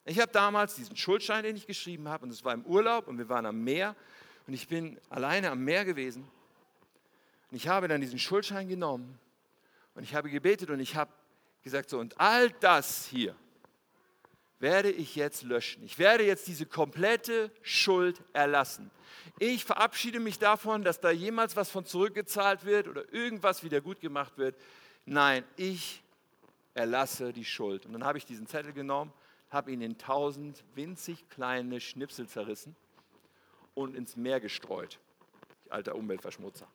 Ich 0.05 0.21
habe 0.21 0.31
damals 0.33 0.75
diesen 0.75 0.97
Schuldschein, 0.97 1.45
den 1.45 1.57
ich 1.57 1.67
geschrieben 1.67 2.09
habe, 2.09 2.25
und 2.25 2.31
es 2.31 2.45
war 2.45 2.55
im 2.55 2.65
Urlaub 2.65 3.09
und 3.09 3.19
wir 3.19 3.29
waren 3.29 3.47
am 3.47 3.63
Meer 3.63 3.97
und 4.47 4.55
ich 4.55 4.69
bin 4.69 4.99
alleine 5.11 5.51
am 5.51 5.65
Meer 5.65 5.85
gewesen. 5.85 6.29
Und 7.51 7.57
ich 7.57 7.69
habe 7.69 7.89
dann 7.89 8.01
diesen 8.01 8.19
Schuldschein 8.19 8.69
genommen 8.69 9.19
und 9.95 10.03
ich 10.03 10.15
habe 10.15 10.31
gebetet 10.31 10.71
und 10.71 10.81
ich 10.81 10.97
habe 10.97 11.13
gesagt, 11.63 11.91
so, 11.91 11.99
und 11.99 12.19
all 12.21 12.51
das 12.51 13.07
hier 13.07 13.37
werde 14.59 14.91
ich 14.91 15.17
jetzt 15.17 15.43
löschen. 15.43 15.83
Ich 15.85 15.99
werde 15.99 16.25
jetzt 16.25 16.47
diese 16.47 16.67
komplette 16.67 17.51
Schuld 17.63 18.23
erlassen. 18.33 18.91
Ich 19.39 19.65
verabschiede 19.65 20.21
mich 20.21 20.39
davon, 20.39 20.85
dass 20.85 21.01
da 21.01 21.11
jemals 21.11 21.57
was 21.57 21.69
von 21.69 21.85
zurückgezahlt 21.85 22.65
wird 22.65 22.87
oder 22.87 23.13
irgendwas 23.13 23.65
wieder 23.65 23.81
gut 23.81 24.01
gemacht 24.01 24.39
wird. 24.39 24.57
Nein, 25.05 25.45
ich 25.57 26.03
erlasse 26.75 27.33
die 27.33 27.45
Schuld. 27.45 27.87
Und 27.87 27.93
dann 27.93 28.05
habe 28.05 28.19
ich 28.19 28.27
diesen 28.27 28.47
Zettel 28.47 28.73
genommen, 28.73 29.13
habe 29.51 29.71
ihn 29.73 29.81
in 29.81 29.99
tausend 29.99 30.65
winzig 30.75 31.29
kleine 31.29 31.81
Schnipsel 31.81 32.27
zerrissen 32.27 32.75
und 33.75 33.95
ins 33.95 34.17
Meer 34.17 34.41
gestreut. 34.41 34.99
Alter 35.69 35.95
Umweltverschmutzer. 35.95 36.67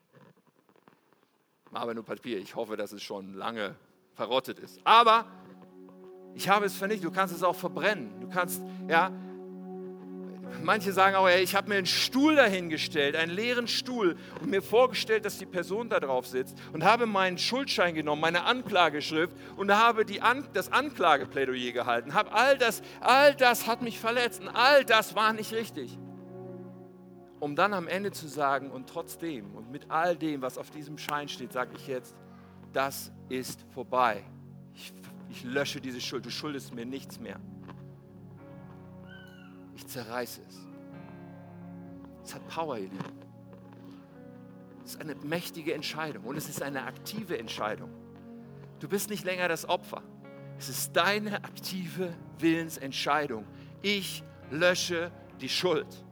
Aber 1.72 1.94
nur 1.94 2.06
Papier. 2.06 2.40
Ich 2.40 2.56
hoffe, 2.56 2.78
dass 2.78 2.92
es 2.92 3.04
schon 3.04 3.34
lange 3.34 3.76
verrottet 4.14 4.60
ist. 4.60 4.80
Aber 4.84 5.26
ich 6.34 6.50
habe 6.50 6.66
es 6.66 6.76
vernichtet. 6.76 7.06
Du 7.06 7.12
kannst 7.12 7.36
es 7.36 7.44
auch 7.44 7.56
verbrennen. 7.56 8.20
Du 8.22 8.30
kannst, 8.30 8.62
ja, 8.88 9.12
Manche 10.64 10.92
sagen 10.92 11.16
auch, 11.16 11.28
ey, 11.28 11.42
ich 11.42 11.56
habe 11.56 11.70
mir 11.70 11.76
einen 11.76 11.86
Stuhl 11.86 12.36
dahingestellt, 12.36 13.16
einen 13.16 13.32
leeren 13.32 13.68
Stuhl 13.68 14.18
und 14.42 14.50
mir 14.50 14.62
vorgestellt, 14.62 15.26
dass 15.26 15.38
die 15.38 15.46
Person 15.46 15.90
da 15.90 16.00
drauf 16.00 16.28
sitzt 16.28 16.58
und 16.74 16.84
habe 16.84 17.06
meinen 17.06 17.38
Schuldschein 17.38 17.96
genommen, 17.96 18.22
meine 18.22 18.44
Anklageschrift 18.44 19.36
und 19.56 19.72
habe 19.72 20.06
die 20.06 20.22
An 20.22 20.48
das 20.54 20.72
Anklageplädoyer 20.72 21.72
gehalten. 21.72 22.14
Habe 22.14 22.32
all 22.32 22.58
das, 22.58 22.82
all 23.00 23.36
das 23.36 23.68
hat 23.68 23.82
mich 23.82 24.00
verletzt 24.00 24.42
und 24.42 24.50
all 24.50 24.84
das 24.86 25.16
war 25.16 25.34
nicht 25.34 25.54
richtig. 25.54 25.98
Um 27.40 27.56
dann 27.56 27.74
am 27.74 27.88
Ende 27.88 28.12
zu 28.12 28.28
sagen 28.28 28.72
und 28.72 28.90
trotzdem 28.90 29.54
und 29.56 29.72
mit 29.72 29.90
all 29.90 30.16
dem, 30.16 30.42
was 30.42 30.58
auf 30.58 30.72
diesem 30.72 30.98
Schein 30.98 31.30
steht, 31.30 31.54
sage 31.54 31.72
ich 31.78 31.88
jetzt, 31.88 32.16
das 32.74 33.12
ist 33.30 33.66
vorbei. 33.74 34.24
Ich, 34.74 34.94
ich 35.30 35.44
lösche 35.44 35.80
diese 35.82 36.02
Schuld. 36.02 36.26
Du 36.26 36.32
schuldest 36.32 36.74
mir 36.74 36.86
nichts 36.86 37.20
mehr. 37.20 37.40
Ich 39.78 39.86
zerreiße 39.86 40.42
es. 40.50 40.58
Es 42.24 42.34
hat 42.34 42.48
Power, 42.48 42.80
ihr 42.80 42.90
Lieben. 42.90 43.20
Es 44.84 44.96
ist 44.96 45.02
eine 45.02 45.14
mächtige 45.14 45.76
Entscheidung 45.76 46.24
und 46.24 46.36
es 46.36 46.50
ist 46.50 46.64
eine 46.64 46.84
aktive 46.84 47.38
Entscheidung. 47.38 47.92
Du 48.80 48.90
bist 48.90 49.12
nicht 49.12 49.24
länger 49.24 49.48
das 49.48 49.70
Opfer. 49.70 50.02
Es 50.58 50.68
ist 50.68 50.96
deine 50.96 51.44
aktive 51.44 52.12
Willensentscheidung. 52.40 53.46
Ich 53.84 54.24
lösche 54.50 55.12
die 55.40 55.50
Schuld. 55.50 56.04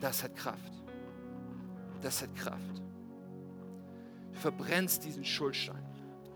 Das 0.00 0.24
hat 0.24 0.34
Kraft. 0.34 0.72
Das 2.00 2.22
hat 2.22 2.34
Kraft. 2.34 2.82
Du 4.32 4.38
verbrennst 4.38 5.04
diesen 5.04 5.26
Schuldstein. 5.26 5.84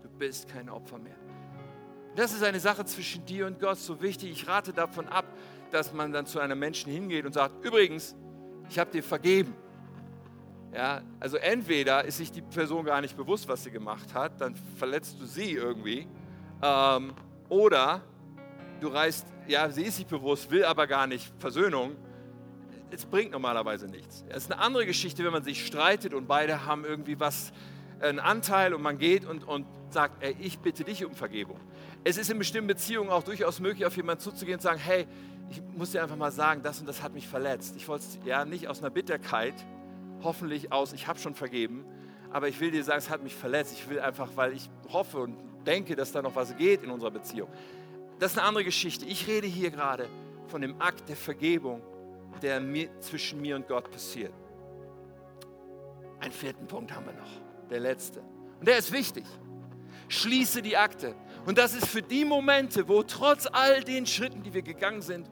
Du 0.03 0.09
bist 0.09 0.47
kein 0.49 0.69
Opfer 0.69 0.99
mehr. 0.99 1.17
Das 2.15 2.31
ist 2.31 2.43
eine 2.43 2.59
Sache 2.59 2.85
zwischen 2.85 3.25
dir 3.25 3.47
und 3.47 3.59
Gott 3.59 3.79
so 3.79 4.01
wichtig. 4.01 4.31
Ich 4.31 4.47
rate 4.47 4.73
davon 4.73 5.07
ab, 5.07 5.25
dass 5.73 5.93
man 5.93 6.11
dann 6.11 6.25
zu 6.25 6.39
einem 6.39 6.59
Menschen 6.59 6.91
hingeht 6.91 7.25
und 7.25 7.33
sagt, 7.33 7.63
übrigens, 7.65 8.15
ich 8.69 8.79
habe 8.79 8.91
dir 8.91 9.03
vergeben. 9.03 9.53
Ja, 10.73 11.01
also 11.19 11.37
entweder 11.37 12.03
ist 12.03 12.17
sich 12.17 12.31
die 12.31 12.41
Person 12.41 12.85
gar 12.85 13.01
nicht 13.01 13.15
bewusst, 13.15 13.47
was 13.47 13.63
sie 13.63 13.71
gemacht 13.71 14.13
hat, 14.13 14.39
dann 14.41 14.55
verletzt 14.75 15.19
du 15.19 15.25
sie 15.25 15.53
irgendwie, 15.53 16.07
ähm, 16.61 17.13
oder 17.49 18.01
du 18.79 18.89
reißt, 18.89 19.25
ja, 19.47 19.69
sie 19.69 19.83
ist 19.83 19.97
sich 19.97 20.05
bewusst, 20.05 20.51
will 20.51 20.65
aber 20.65 20.87
gar 20.87 21.07
nicht 21.07 21.33
Versöhnung. 21.39 21.95
Es 22.89 23.05
bringt 23.05 23.31
normalerweise 23.31 23.87
nichts. 23.87 24.23
Es 24.29 24.43
ist 24.43 24.51
eine 24.51 24.61
andere 24.61 24.85
Geschichte, 24.85 25.23
wenn 25.23 25.31
man 25.31 25.43
sich 25.43 25.65
streitet 25.65 26.13
und 26.13 26.27
beide 26.27 26.65
haben 26.65 26.85
irgendwie 26.85 27.19
was, 27.19 27.51
einen 28.01 28.19
Anteil 28.19 28.73
und 28.73 28.81
man 28.81 28.97
geht 28.97 29.25
und, 29.25 29.43
und 29.43 29.65
sagt, 29.89 30.23
ey, 30.23 30.35
ich 30.39 30.59
bitte 30.59 30.83
dich 30.83 31.05
um 31.05 31.13
Vergebung. 31.13 31.59
Es 32.03 32.17
ist 32.17 32.29
in 32.29 32.37
bestimmten 32.37 32.67
Beziehungen 32.67 33.09
auch 33.09 33.23
durchaus 33.23 33.59
möglich, 33.59 33.85
auf 33.85 33.95
jemanden 33.95 34.21
zuzugehen 34.21 34.57
und 34.57 34.61
sagen, 34.61 34.79
hey, 34.79 35.07
ich 35.49 35.61
muss 35.75 35.91
dir 35.91 36.03
einfach 36.03 36.17
mal 36.17 36.31
sagen, 36.31 36.61
das 36.63 36.79
und 36.79 36.87
das 36.87 37.01
hat 37.01 37.13
mich 37.13 37.27
verletzt. 37.27 37.75
Ich 37.77 37.87
wollte 37.87 38.05
es 38.05 38.19
ja 38.25 38.45
nicht 38.45 38.67
aus 38.67 38.79
einer 38.79 38.89
Bitterkeit, 38.89 39.53
hoffentlich 40.23 40.71
aus, 40.71 40.93
ich 40.93 41.07
habe 41.07 41.19
schon 41.19 41.35
vergeben, 41.35 41.85
aber 42.31 42.47
ich 42.47 42.59
will 42.59 42.71
dir 42.71 42.83
sagen, 42.83 42.99
es 42.99 43.09
hat 43.09 43.23
mich 43.23 43.35
verletzt. 43.35 43.73
Ich 43.73 43.89
will 43.89 43.99
einfach, 43.99 44.29
weil 44.35 44.53
ich 44.53 44.69
hoffe 44.91 45.19
und 45.19 45.37
denke, 45.65 45.95
dass 45.95 46.11
da 46.11 46.21
noch 46.21 46.35
was 46.35 46.55
geht 46.57 46.83
in 46.83 46.89
unserer 46.89 47.11
Beziehung. 47.11 47.49
Das 48.19 48.31
ist 48.31 48.37
eine 48.37 48.47
andere 48.47 48.63
Geschichte. 48.63 49.05
Ich 49.05 49.27
rede 49.27 49.47
hier 49.47 49.71
gerade 49.71 50.07
von 50.47 50.61
dem 50.61 50.81
Akt 50.81 51.07
der 51.07 51.15
Vergebung, 51.15 51.81
der 52.41 52.59
mir, 52.59 52.89
zwischen 52.99 53.41
mir 53.41 53.55
und 53.55 53.67
Gott 53.67 53.89
passiert. 53.91 54.33
Einen 56.19 56.31
vierten 56.31 56.67
Punkt 56.67 56.93
haben 56.93 57.05
wir 57.05 57.13
noch, 57.13 57.46
der 57.69 57.79
letzte. 57.79 58.21
Und 58.59 58.67
der 58.67 58.77
ist 58.77 58.91
wichtig. 58.91 59.25
Schließe 60.09 60.61
die 60.61 60.77
Akte. 60.77 61.15
Und 61.45 61.57
das 61.57 61.73
ist 61.73 61.87
für 61.87 62.01
die 62.01 62.25
Momente, 62.25 62.87
wo 62.87 63.03
trotz 63.03 63.47
all 63.51 63.83
den 63.83 64.05
Schritten, 64.05 64.43
die 64.43 64.53
wir 64.53 64.61
gegangen 64.61 65.01
sind, 65.01 65.29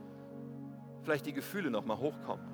vielleicht 1.04 1.26
die 1.26 1.34
Gefühle 1.34 1.70
nochmal 1.70 1.98
hochkommen. 1.98 2.46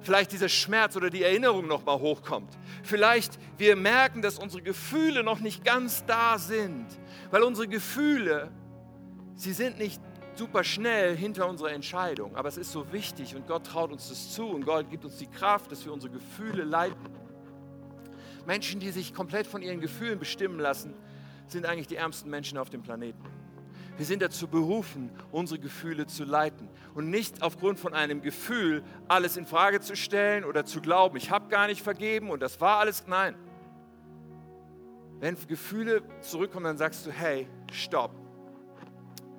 Vielleicht 0.00 0.32
dieser 0.32 0.48
Schmerz 0.48 0.96
oder 0.96 1.10
die 1.10 1.22
Erinnerung 1.22 1.66
nochmal 1.66 1.98
hochkommt. 1.98 2.56
Vielleicht 2.82 3.38
wir 3.56 3.76
merken, 3.76 4.22
dass 4.22 4.38
unsere 4.38 4.62
Gefühle 4.62 5.22
noch 5.22 5.40
nicht 5.40 5.64
ganz 5.64 6.04
da 6.06 6.38
sind. 6.38 6.86
Weil 7.30 7.42
unsere 7.42 7.66
Gefühle, 7.66 8.50
sie 9.34 9.52
sind 9.52 9.78
nicht 9.78 10.00
super 10.34 10.62
schnell 10.62 11.16
hinter 11.16 11.48
unserer 11.48 11.72
Entscheidung. 11.72 12.36
Aber 12.36 12.48
es 12.48 12.56
ist 12.56 12.70
so 12.70 12.92
wichtig 12.92 13.34
und 13.34 13.46
Gott 13.48 13.66
traut 13.66 13.90
uns 13.90 14.08
das 14.08 14.32
zu 14.32 14.46
und 14.46 14.64
Gott 14.64 14.88
gibt 14.88 15.04
uns 15.04 15.16
die 15.16 15.26
Kraft, 15.26 15.72
dass 15.72 15.84
wir 15.84 15.92
unsere 15.92 16.12
Gefühle 16.12 16.62
leiten. 16.62 17.17
Menschen, 18.48 18.80
die 18.80 18.90
sich 18.90 19.12
komplett 19.12 19.46
von 19.46 19.60
ihren 19.60 19.78
Gefühlen 19.78 20.18
bestimmen 20.18 20.58
lassen, 20.58 20.94
sind 21.48 21.66
eigentlich 21.66 21.86
die 21.86 21.96
ärmsten 21.96 22.30
Menschen 22.30 22.56
auf 22.56 22.70
dem 22.70 22.82
Planeten. 22.82 23.22
Wir 23.98 24.06
sind 24.06 24.22
dazu 24.22 24.48
berufen, 24.48 25.10
unsere 25.30 25.60
Gefühle 25.60 26.06
zu 26.06 26.24
leiten 26.24 26.66
und 26.94 27.10
nicht 27.10 27.42
aufgrund 27.42 27.78
von 27.78 27.92
einem 27.92 28.22
Gefühl 28.22 28.82
alles 29.06 29.36
in 29.36 29.44
Frage 29.44 29.80
zu 29.80 29.96
stellen 29.96 30.44
oder 30.44 30.64
zu 30.64 30.80
glauben, 30.80 31.18
ich 31.18 31.30
habe 31.30 31.50
gar 31.50 31.66
nicht 31.66 31.82
vergeben 31.82 32.30
und 32.30 32.40
das 32.40 32.58
war 32.58 32.78
alles. 32.78 33.06
Nein. 33.06 33.34
Wenn 35.20 35.36
Gefühle 35.46 36.02
zurückkommen, 36.22 36.64
dann 36.64 36.78
sagst 36.78 37.04
du, 37.04 37.10
hey, 37.10 37.46
stopp. 37.70 38.14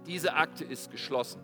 Diese 0.05 0.35
Akte 0.35 0.65
ist 0.65 0.91
geschlossen. 0.91 1.41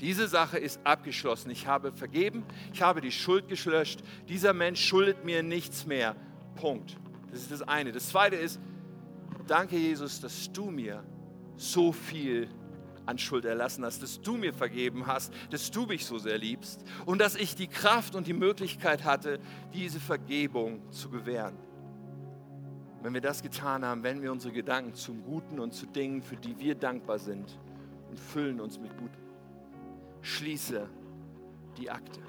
Diese 0.00 0.28
Sache 0.28 0.58
ist 0.58 0.80
abgeschlossen. 0.84 1.50
Ich 1.50 1.66
habe 1.66 1.92
vergeben, 1.92 2.44
ich 2.74 2.82
habe 2.82 3.00
die 3.00 3.12
Schuld 3.12 3.48
gelöscht. 3.48 4.00
Dieser 4.28 4.52
Mensch 4.52 4.84
schuldet 4.84 5.24
mir 5.24 5.42
nichts 5.42 5.86
mehr. 5.86 6.14
Punkt. 6.60 6.96
Das 7.30 7.40
ist 7.40 7.50
das 7.50 7.62
eine. 7.62 7.92
Das 7.92 8.08
zweite 8.08 8.36
ist, 8.36 8.60
Danke, 9.50 9.76
Jesus, 9.76 10.20
dass 10.20 10.52
du 10.52 10.70
mir 10.70 11.02
so 11.56 11.90
viel 11.90 12.48
an 13.04 13.18
Schuld 13.18 13.44
erlassen 13.44 13.84
hast, 13.84 14.00
dass 14.00 14.20
du 14.20 14.36
mir 14.36 14.54
vergeben 14.54 15.08
hast, 15.08 15.34
dass 15.50 15.72
du 15.72 15.86
mich 15.86 16.06
so 16.06 16.18
sehr 16.18 16.38
liebst 16.38 16.84
und 17.04 17.20
dass 17.20 17.34
ich 17.34 17.56
die 17.56 17.66
Kraft 17.66 18.14
und 18.14 18.28
die 18.28 18.32
Möglichkeit 18.32 19.02
hatte, 19.02 19.40
diese 19.74 19.98
Vergebung 19.98 20.88
zu 20.92 21.10
gewähren. 21.10 21.56
Wenn 23.02 23.12
wir 23.12 23.20
das 23.20 23.42
getan 23.42 23.84
haben, 23.84 24.04
wenden 24.04 24.22
wir 24.22 24.30
unsere 24.30 24.52
Gedanken 24.52 24.94
zum 24.94 25.24
Guten 25.24 25.58
und 25.58 25.74
zu 25.74 25.86
Dingen, 25.86 26.22
für 26.22 26.36
die 26.36 26.56
wir 26.60 26.76
dankbar 26.76 27.18
sind 27.18 27.58
und 28.08 28.20
füllen 28.20 28.60
uns 28.60 28.78
mit 28.78 28.96
Gutem. 28.96 29.20
Schließe 30.20 30.88
die 31.76 31.90
Akte. 31.90 32.20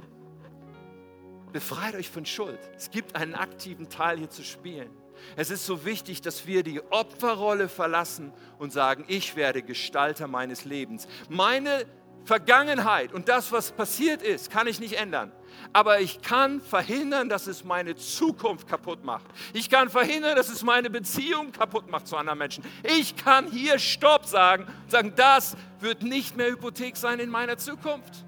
Befreit 1.52 1.96
euch 1.96 2.10
von 2.10 2.26
Schuld. 2.26 2.60
Es 2.76 2.92
gibt 2.92 3.16
einen 3.16 3.36
aktiven 3.36 3.90
Teil 3.90 4.18
hier 4.18 4.30
zu 4.30 4.44
spielen. 4.44 4.90
Es 5.36 5.52
ist 5.52 5.66
so 5.66 5.86
wichtig, 5.86 6.22
dass 6.22 6.48
wir 6.48 6.64
die 6.64 6.82
Opferrolle 6.92 7.70
verlassen 7.70 8.34
und 8.58 8.74
sagen, 8.74 9.06
ich 9.08 9.36
werde 9.36 9.62
Gestalter 9.62 10.28
meines 10.28 10.66
Lebens. 10.66 11.08
Meine 11.30 11.86
Vergangenheit 12.26 13.14
und 13.14 13.30
das, 13.30 13.52
was 13.52 13.72
passiert 13.72 14.22
ist, 14.22 14.52
kann 14.52 14.68
ich 14.68 14.80
nicht 14.80 14.94
ändern. 15.00 15.32
Aber 15.74 16.00
ich 16.00 16.22
kann 16.22 16.62
verhindern, 16.62 17.30
dass 17.30 17.48
es 17.48 17.64
meine 17.64 17.96
Zukunft 17.96 18.68
kaputt 18.68 19.04
macht. 19.04 19.26
Ich 19.54 19.70
kann 19.70 19.90
verhindern, 19.90 20.36
dass 20.36 20.50
es 20.50 20.64
meine 20.64 20.90
Beziehung 20.90 21.52
kaputt 21.52 21.90
macht 21.90 22.08
zu 22.08 22.18
anderen 22.18 22.40
Menschen. 22.40 22.64
Ich 22.84 23.16
kann 23.16 23.50
hier 23.50 23.80
Stopp 23.80 24.26
sagen 24.26 24.66
und 24.84 24.92
sagen, 24.92 25.14
das 25.16 25.58
wird 25.80 26.04
nicht 26.04 26.38
mehr 26.38 26.52
Hypothek 26.52 26.96
sein 26.96 27.20
in 27.20 27.30
meiner 27.30 27.58
Zukunft. 27.58 28.26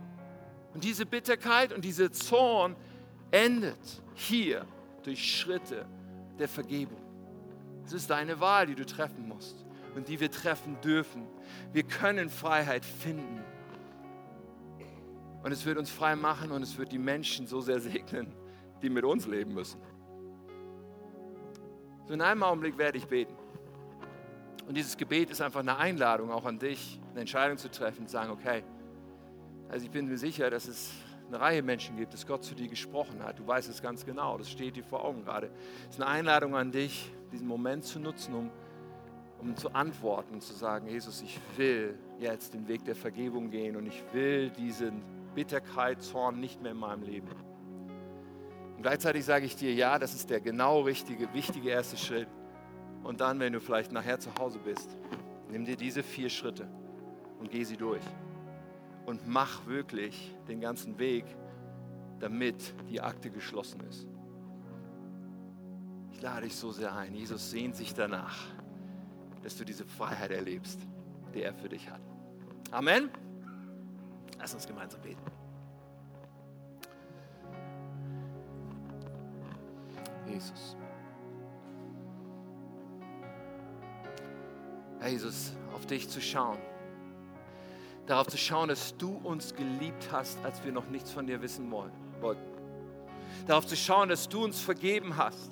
Und 0.74 0.84
diese 0.84 1.06
Bitterkeit 1.06 1.72
und 1.72 1.86
dieser 1.86 2.12
Zorn 2.12 2.76
endet 3.34 4.04
hier 4.14 4.66
durch 5.02 5.40
Schritte 5.40 5.86
der 6.38 6.48
Vergebung. 6.48 7.02
Es 7.84 7.92
ist 7.92 8.10
deine 8.10 8.40
Wahl, 8.40 8.68
die 8.68 8.76
du 8.76 8.86
treffen 8.86 9.28
musst 9.28 9.66
und 9.96 10.08
die 10.08 10.20
wir 10.20 10.32
treffen 10.32 10.80
dürfen. 10.82 11.28
Wir 11.74 11.84
können 11.84 12.30
Freiheit 12.30 12.86
finden. 12.86 13.44
Und 15.44 15.52
es 15.52 15.66
wird 15.66 15.78
uns 15.78 15.90
frei 15.90 16.16
machen 16.16 16.52
und 16.52 16.62
es 16.62 16.78
wird 16.78 16.92
die 16.92 17.00
Menschen 17.00 17.48
so 17.48 17.60
sehr 17.60 17.80
segnen, 17.82 18.34
die 18.82 18.90
mit 18.90 19.04
uns 19.04 19.26
leben 19.26 19.54
müssen. 19.54 19.82
So 22.06 22.14
in 22.14 22.22
einem 22.22 22.44
Augenblick 22.44 22.78
werde 22.78 22.98
ich 23.00 23.08
beten. 23.08 23.34
Und 24.68 24.78
dieses 24.78 24.96
Gebet 24.96 25.32
ist 25.32 25.42
einfach 25.42 25.60
eine 25.60 25.78
Einladung 25.78 26.32
auch 26.32 26.46
an 26.46 26.60
dich, 26.60 27.00
eine 27.12 27.22
Entscheidung 27.22 27.58
zu 27.58 27.70
treffen, 27.70 28.06
zu 28.08 28.14
sagen, 28.14 28.32
okay, 28.32 28.64
also 29.70 29.86
ich 29.86 29.92
bin 29.92 30.08
mir 30.08 30.18
sicher, 30.18 30.50
dass 30.50 30.68
es 30.68 30.94
eine 31.34 31.42
Reihe 31.42 31.64
Menschen 31.64 31.98
gibt, 31.98 32.14
dass 32.14 32.28
Gott 32.28 32.44
zu 32.44 32.54
dir 32.54 32.68
gesprochen 32.68 33.24
hat. 33.24 33.40
Du 33.40 33.48
weißt 33.48 33.68
es 33.68 33.82
ganz 33.82 34.06
genau, 34.06 34.38
das 34.38 34.50
steht 34.52 34.76
dir 34.76 34.84
vor 34.84 35.04
Augen 35.04 35.24
gerade. 35.24 35.50
Es 35.90 35.96
ist 35.96 36.02
eine 36.02 36.10
Einladung 36.10 36.56
an 36.56 36.72
dich, 36.72 37.12
diesen 37.32 37.48
Moment 37.48 37.84
zu 37.86 38.00
nutzen, 38.00 38.36
um, 38.36 38.52
um 39.40 39.56
zu 39.56 39.74
antworten 39.74 40.40
zu 40.42 40.54
sagen, 40.54 40.88
Jesus, 40.88 41.22
ich 41.22 41.40
will 41.58 41.98
jetzt 42.20 42.54
den 42.54 42.68
Weg 42.68 42.86
der 42.86 42.96
Vergebung 42.96 43.50
gehen 43.50 43.76
und 43.76 43.88
ich 43.88 44.04
will 44.14 44.52
diesen 44.52 45.02
Bitterkeit, 45.34 46.04
Zorn 46.04 46.40
nicht 46.40 46.62
mehr 46.62 46.74
in 46.74 46.78
meinem 46.78 47.02
Leben. 47.02 47.30
Und 48.76 48.84
gleichzeitig 48.84 49.26
sage 49.26 49.46
ich 49.46 49.56
dir, 49.56 49.74
ja, 49.74 49.98
das 49.98 50.14
ist 50.14 50.30
der 50.30 50.40
genau 50.40 50.82
richtige, 50.82 51.34
wichtige 51.34 51.70
erste 51.70 51.98
Schritt. 51.98 52.28
Und 53.04 53.22
dann, 53.22 53.40
wenn 53.40 53.54
du 53.54 53.60
vielleicht 53.60 53.92
nachher 53.92 54.20
zu 54.20 54.30
Hause 54.36 54.60
bist, 54.60 54.96
nimm 55.50 55.66
dir 55.66 55.76
diese 55.76 56.04
vier 56.04 56.30
Schritte 56.30 56.70
und 57.40 57.50
geh 57.50 57.64
sie 57.64 57.76
durch 57.76 58.04
und 59.06 59.28
mach 59.28 59.66
wirklich 59.66 60.34
den 60.48 60.62
ganzen 60.62 60.98
Weg, 60.98 61.26
damit 62.20 62.74
die 62.90 63.02
Akte 63.02 63.30
geschlossen 63.30 63.82
ist. 63.90 64.08
Ich 66.14 66.22
lade 66.22 66.44
dich 66.44 66.56
so 66.56 66.72
sehr 66.72 66.96
ein. 66.96 67.14
Jesus 67.14 67.52
sehnt 67.52 67.76
sich 67.76 67.94
danach, 67.94 68.38
dass 69.42 69.58
du 69.58 69.66
diese 69.66 69.86
Freiheit 69.86 70.32
erlebst, 70.32 70.80
die 71.34 71.44
er 71.44 71.54
für 71.54 71.70
dich 71.70 71.90
hat. 71.90 72.02
Amen. 72.72 73.10
Lass 74.40 74.54
uns 74.54 74.66
gemeinsam 74.66 75.02
beten. 75.02 75.22
Jesus. 80.28 80.78
Herr 85.00 85.10
Jesus, 85.10 85.52
auf 85.74 85.86
dich 85.86 86.08
zu 86.08 86.22
schauen 86.22 86.58
darauf 88.06 88.28
zu 88.28 88.38
schauen, 88.38 88.70
dass 88.70 88.98
du 88.98 89.16
uns 89.24 89.56
geliebt 89.56 90.10
hast, 90.12 90.44
als 90.44 90.64
wir 90.64 90.72
noch 90.72 90.88
nichts 90.90 91.12
von 91.12 91.26
dir 91.26 91.42
wissen 91.42 91.72
wollten. 91.72 92.42
Darauf 93.48 93.66
zu 93.66 93.76
schauen, 93.76 94.10
dass 94.10 94.30
du 94.30 94.44
uns 94.44 94.60
vergeben 94.60 95.18
hast, 95.18 95.52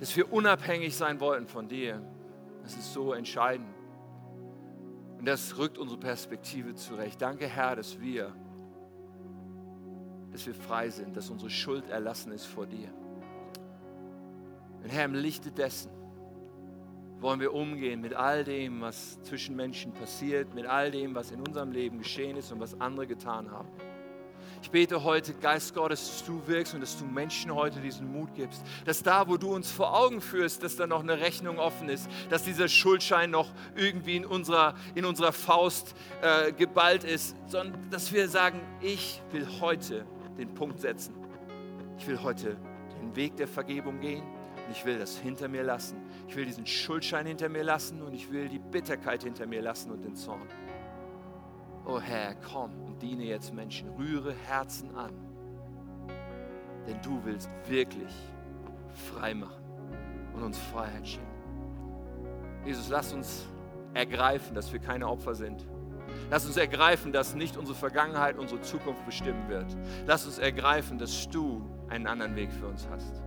dass 0.00 0.16
wir 0.16 0.32
unabhängig 0.32 0.96
sein 0.96 1.20
wollten 1.20 1.46
von 1.46 1.68
dir. 1.68 2.02
Das 2.62 2.74
ist 2.74 2.92
so 2.92 3.12
entscheidend. 3.12 3.68
Und 5.18 5.26
das 5.26 5.56
rückt 5.56 5.78
unsere 5.78 5.98
Perspektive 5.98 6.74
zurecht. 6.74 7.20
Danke, 7.22 7.46
Herr, 7.46 7.76
dass 7.76 8.00
wir, 8.00 8.34
dass 10.32 10.46
wir 10.46 10.54
frei 10.54 10.90
sind, 10.90 11.16
dass 11.16 11.30
unsere 11.30 11.50
Schuld 11.50 11.88
erlassen 11.88 12.32
ist 12.32 12.44
vor 12.44 12.66
dir. 12.66 12.92
Und 14.82 14.90
Herr, 14.90 15.06
im 15.06 15.14
Lichte 15.14 15.50
dessen 15.50 15.90
wollen 17.24 17.40
wir 17.40 17.54
umgehen 17.54 18.02
mit 18.02 18.12
all 18.12 18.44
dem, 18.44 18.82
was 18.82 19.18
zwischen 19.22 19.56
Menschen 19.56 19.94
passiert, 19.94 20.54
mit 20.54 20.66
all 20.66 20.90
dem, 20.90 21.14
was 21.14 21.30
in 21.30 21.40
unserem 21.40 21.72
Leben 21.72 21.98
geschehen 21.98 22.36
ist 22.36 22.52
und 22.52 22.60
was 22.60 22.78
andere 22.82 23.06
getan 23.06 23.50
haben. 23.50 23.68
Ich 24.60 24.70
bete 24.70 25.02
heute, 25.04 25.32
Geist 25.32 25.74
Gottes, 25.74 26.06
dass 26.06 26.24
du 26.26 26.46
wirkst 26.46 26.74
und 26.74 26.82
dass 26.82 26.98
du 26.98 27.06
Menschen 27.06 27.54
heute 27.54 27.80
diesen 27.80 28.12
Mut 28.12 28.34
gibst. 28.34 28.62
Dass 28.84 29.02
da, 29.02 29.26
wo 29.26 29.38
du 29.38 29.54
uns 29.54 29.70
vor 29.70 29.98
Augen 29.98 30.20
führst, 30.20 30.62
dass 30.62 30.76
da 30.76 30.86
noch 30.86 31.00
eine 31.00 31.18
Rechnung 31.18 31.58
offen 31.58 31.88
ist, 31.88 32.10
dass 32.28 32.44
dieser 32.44 32.68
Schuldschein 32.68 33.30
noch 33.30 33.50
irgendwie 33.74 34.16
in 34.16 34.26
unserer, 34.26 34.74
in 34.94 35.06
unserer 35.06 35.32
Faust 35.32 35.94
äh, 36.20 36.52
geballt 36.52 37.04
ist, 37.04 37.36
sondern 37.46 37.88
dass 37.90 38.12
wir 38.12 38.28
sagen, 38.28 38.60
ich 38.82 39.22
will 39.32 39.46
heute 39.62 40.04
den 40.36 40.52
Punkt 40.52 40.80
setzen. 40.80 41.14
Ich 41.98 42.06
will 42.06 42.22
heute 42.22 42.58
den 43.00 43.16
Weg 43.16 43.36
der 43.36 43.48
Vergebung 43.48 44.00
gehen 44.00 44.22
und 44.22 44.72
ich 44.72 44.84
will 44.84 44.98
das 44.98 45.16
hinter 45.16 45.48
mir 45.48 45.62
lassen. 45.62 46.03
Ich 46.26 46.36
will 46.36 46.46
diesen 46.46 46.66
Schuldschein 46.66 47.26
hinter 47.26 47.48
mir 47.48 47.62
lassen 47.62 48.02
und 48.02 48.14
ich 48.14 48.30
will 48.30 48.48
die 48.48 48.58
Bitterkeit 48.58 49.22
hinter 49.22 49.46
mir 49.46 49.62
lassen 49.62 49.90
und 49.90 50.02
den 50.04 50.16
Zorn. 50.16 50.48
Oh 51.86 52.00
Herr, 52.00 52.34
komm 52.34 52.82
und 52.86 53.02
diene 53.02 53.24
jetzt 53.24 53.52
Menschen. 53.52 53.90
Rühre 53.90 54.32
Herzen 54.32 54.94
an. 54.94 55.12
Denn 56.86 57.00
du 57.02 57.22
willst 57.24 57.50
wirklich 57.68 58.12
frei 58.94 59.34
machen 59.34 59.62
und 60.34 60.42
uns 60.42 60.58
Freiheit 60.58 61.06
schenken. 61.06 61.28
Jesus, 62.64 62.88
lass 62.88 63.12
uns 63.12 63.46
ergreifen, 63.92 64.54
dass 64.54 64.72
wir 64.72 64.80
keine 64.80 65.08
Opfer 65.08 65.34
sind. 65.34 65.66
Lass 66.30 66.46
uns 66.46 66.56
ergreifen, 66.56 67.12
dass 67.12 67.34
nicht 67.34 67.56
unsere 67.56 67.76
Vergangenheit 67.76 68.38
unsere 68.38 68.60
Zukunft 68.62 69.04
bestimmen 69.04 69.48
wird. 69.48 69.76
Lass 70.06 70.24
uns 70.26 70.38
ergreifen, 70.38 70.98
dass 70.98 71.28
du 71.28 71.62
einen 71.88 72.06
anderen 72.06 72.34
Weg 72.34 72.50
für 72.52 72.66
uns 72.66 72.88
hast. 72.90 73.22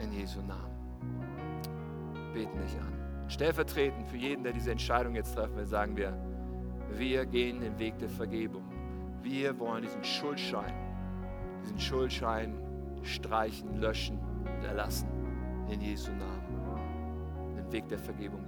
In 0.00 0.12
Jesu 0.12 0.40
Namen. 0.40 0.69
Beten 2.32 2.58
dich 2.60 2.76
an. 2.78 3.28
Stellvertretend 3.28 4.06
für 4.08 4.16
jeden, 4.16 4.42
der 4.42 4.52
diese 4.52 4.72
Entscheidung 4.72 5.14
jetzt 5.14 5.34
treffen 5.34 5.56
will, 5.56 5.66
sagen 5.66 5.96
wir, 5.96 6.16
wir 6.96 7.26
gehen 7.26 7.60
den 7.60 7.78
Weg 7.78 7.98
der 7.98 8.08
Vergebung. 8.08 8.64
Wir 9.22 9.58
wollen 9.58 9.82
diesen 9.82 10.02
Schuldschein, 10.02 10.74
diesen 11.62 11.78
Schuldschein 11.78 12.54
streichen, 13.02 13.80
löschen 13.80 14.18
und 14.18 14.64
erlassen. 14.64 15.08
In 15.70 15.80
Jesu 15.80 16.10
Namen. 16.10 16.50
Den 17.56 17.70
Weg 17.72 17.88
der 17.88 17.98
Vergebung. 17.98 18.44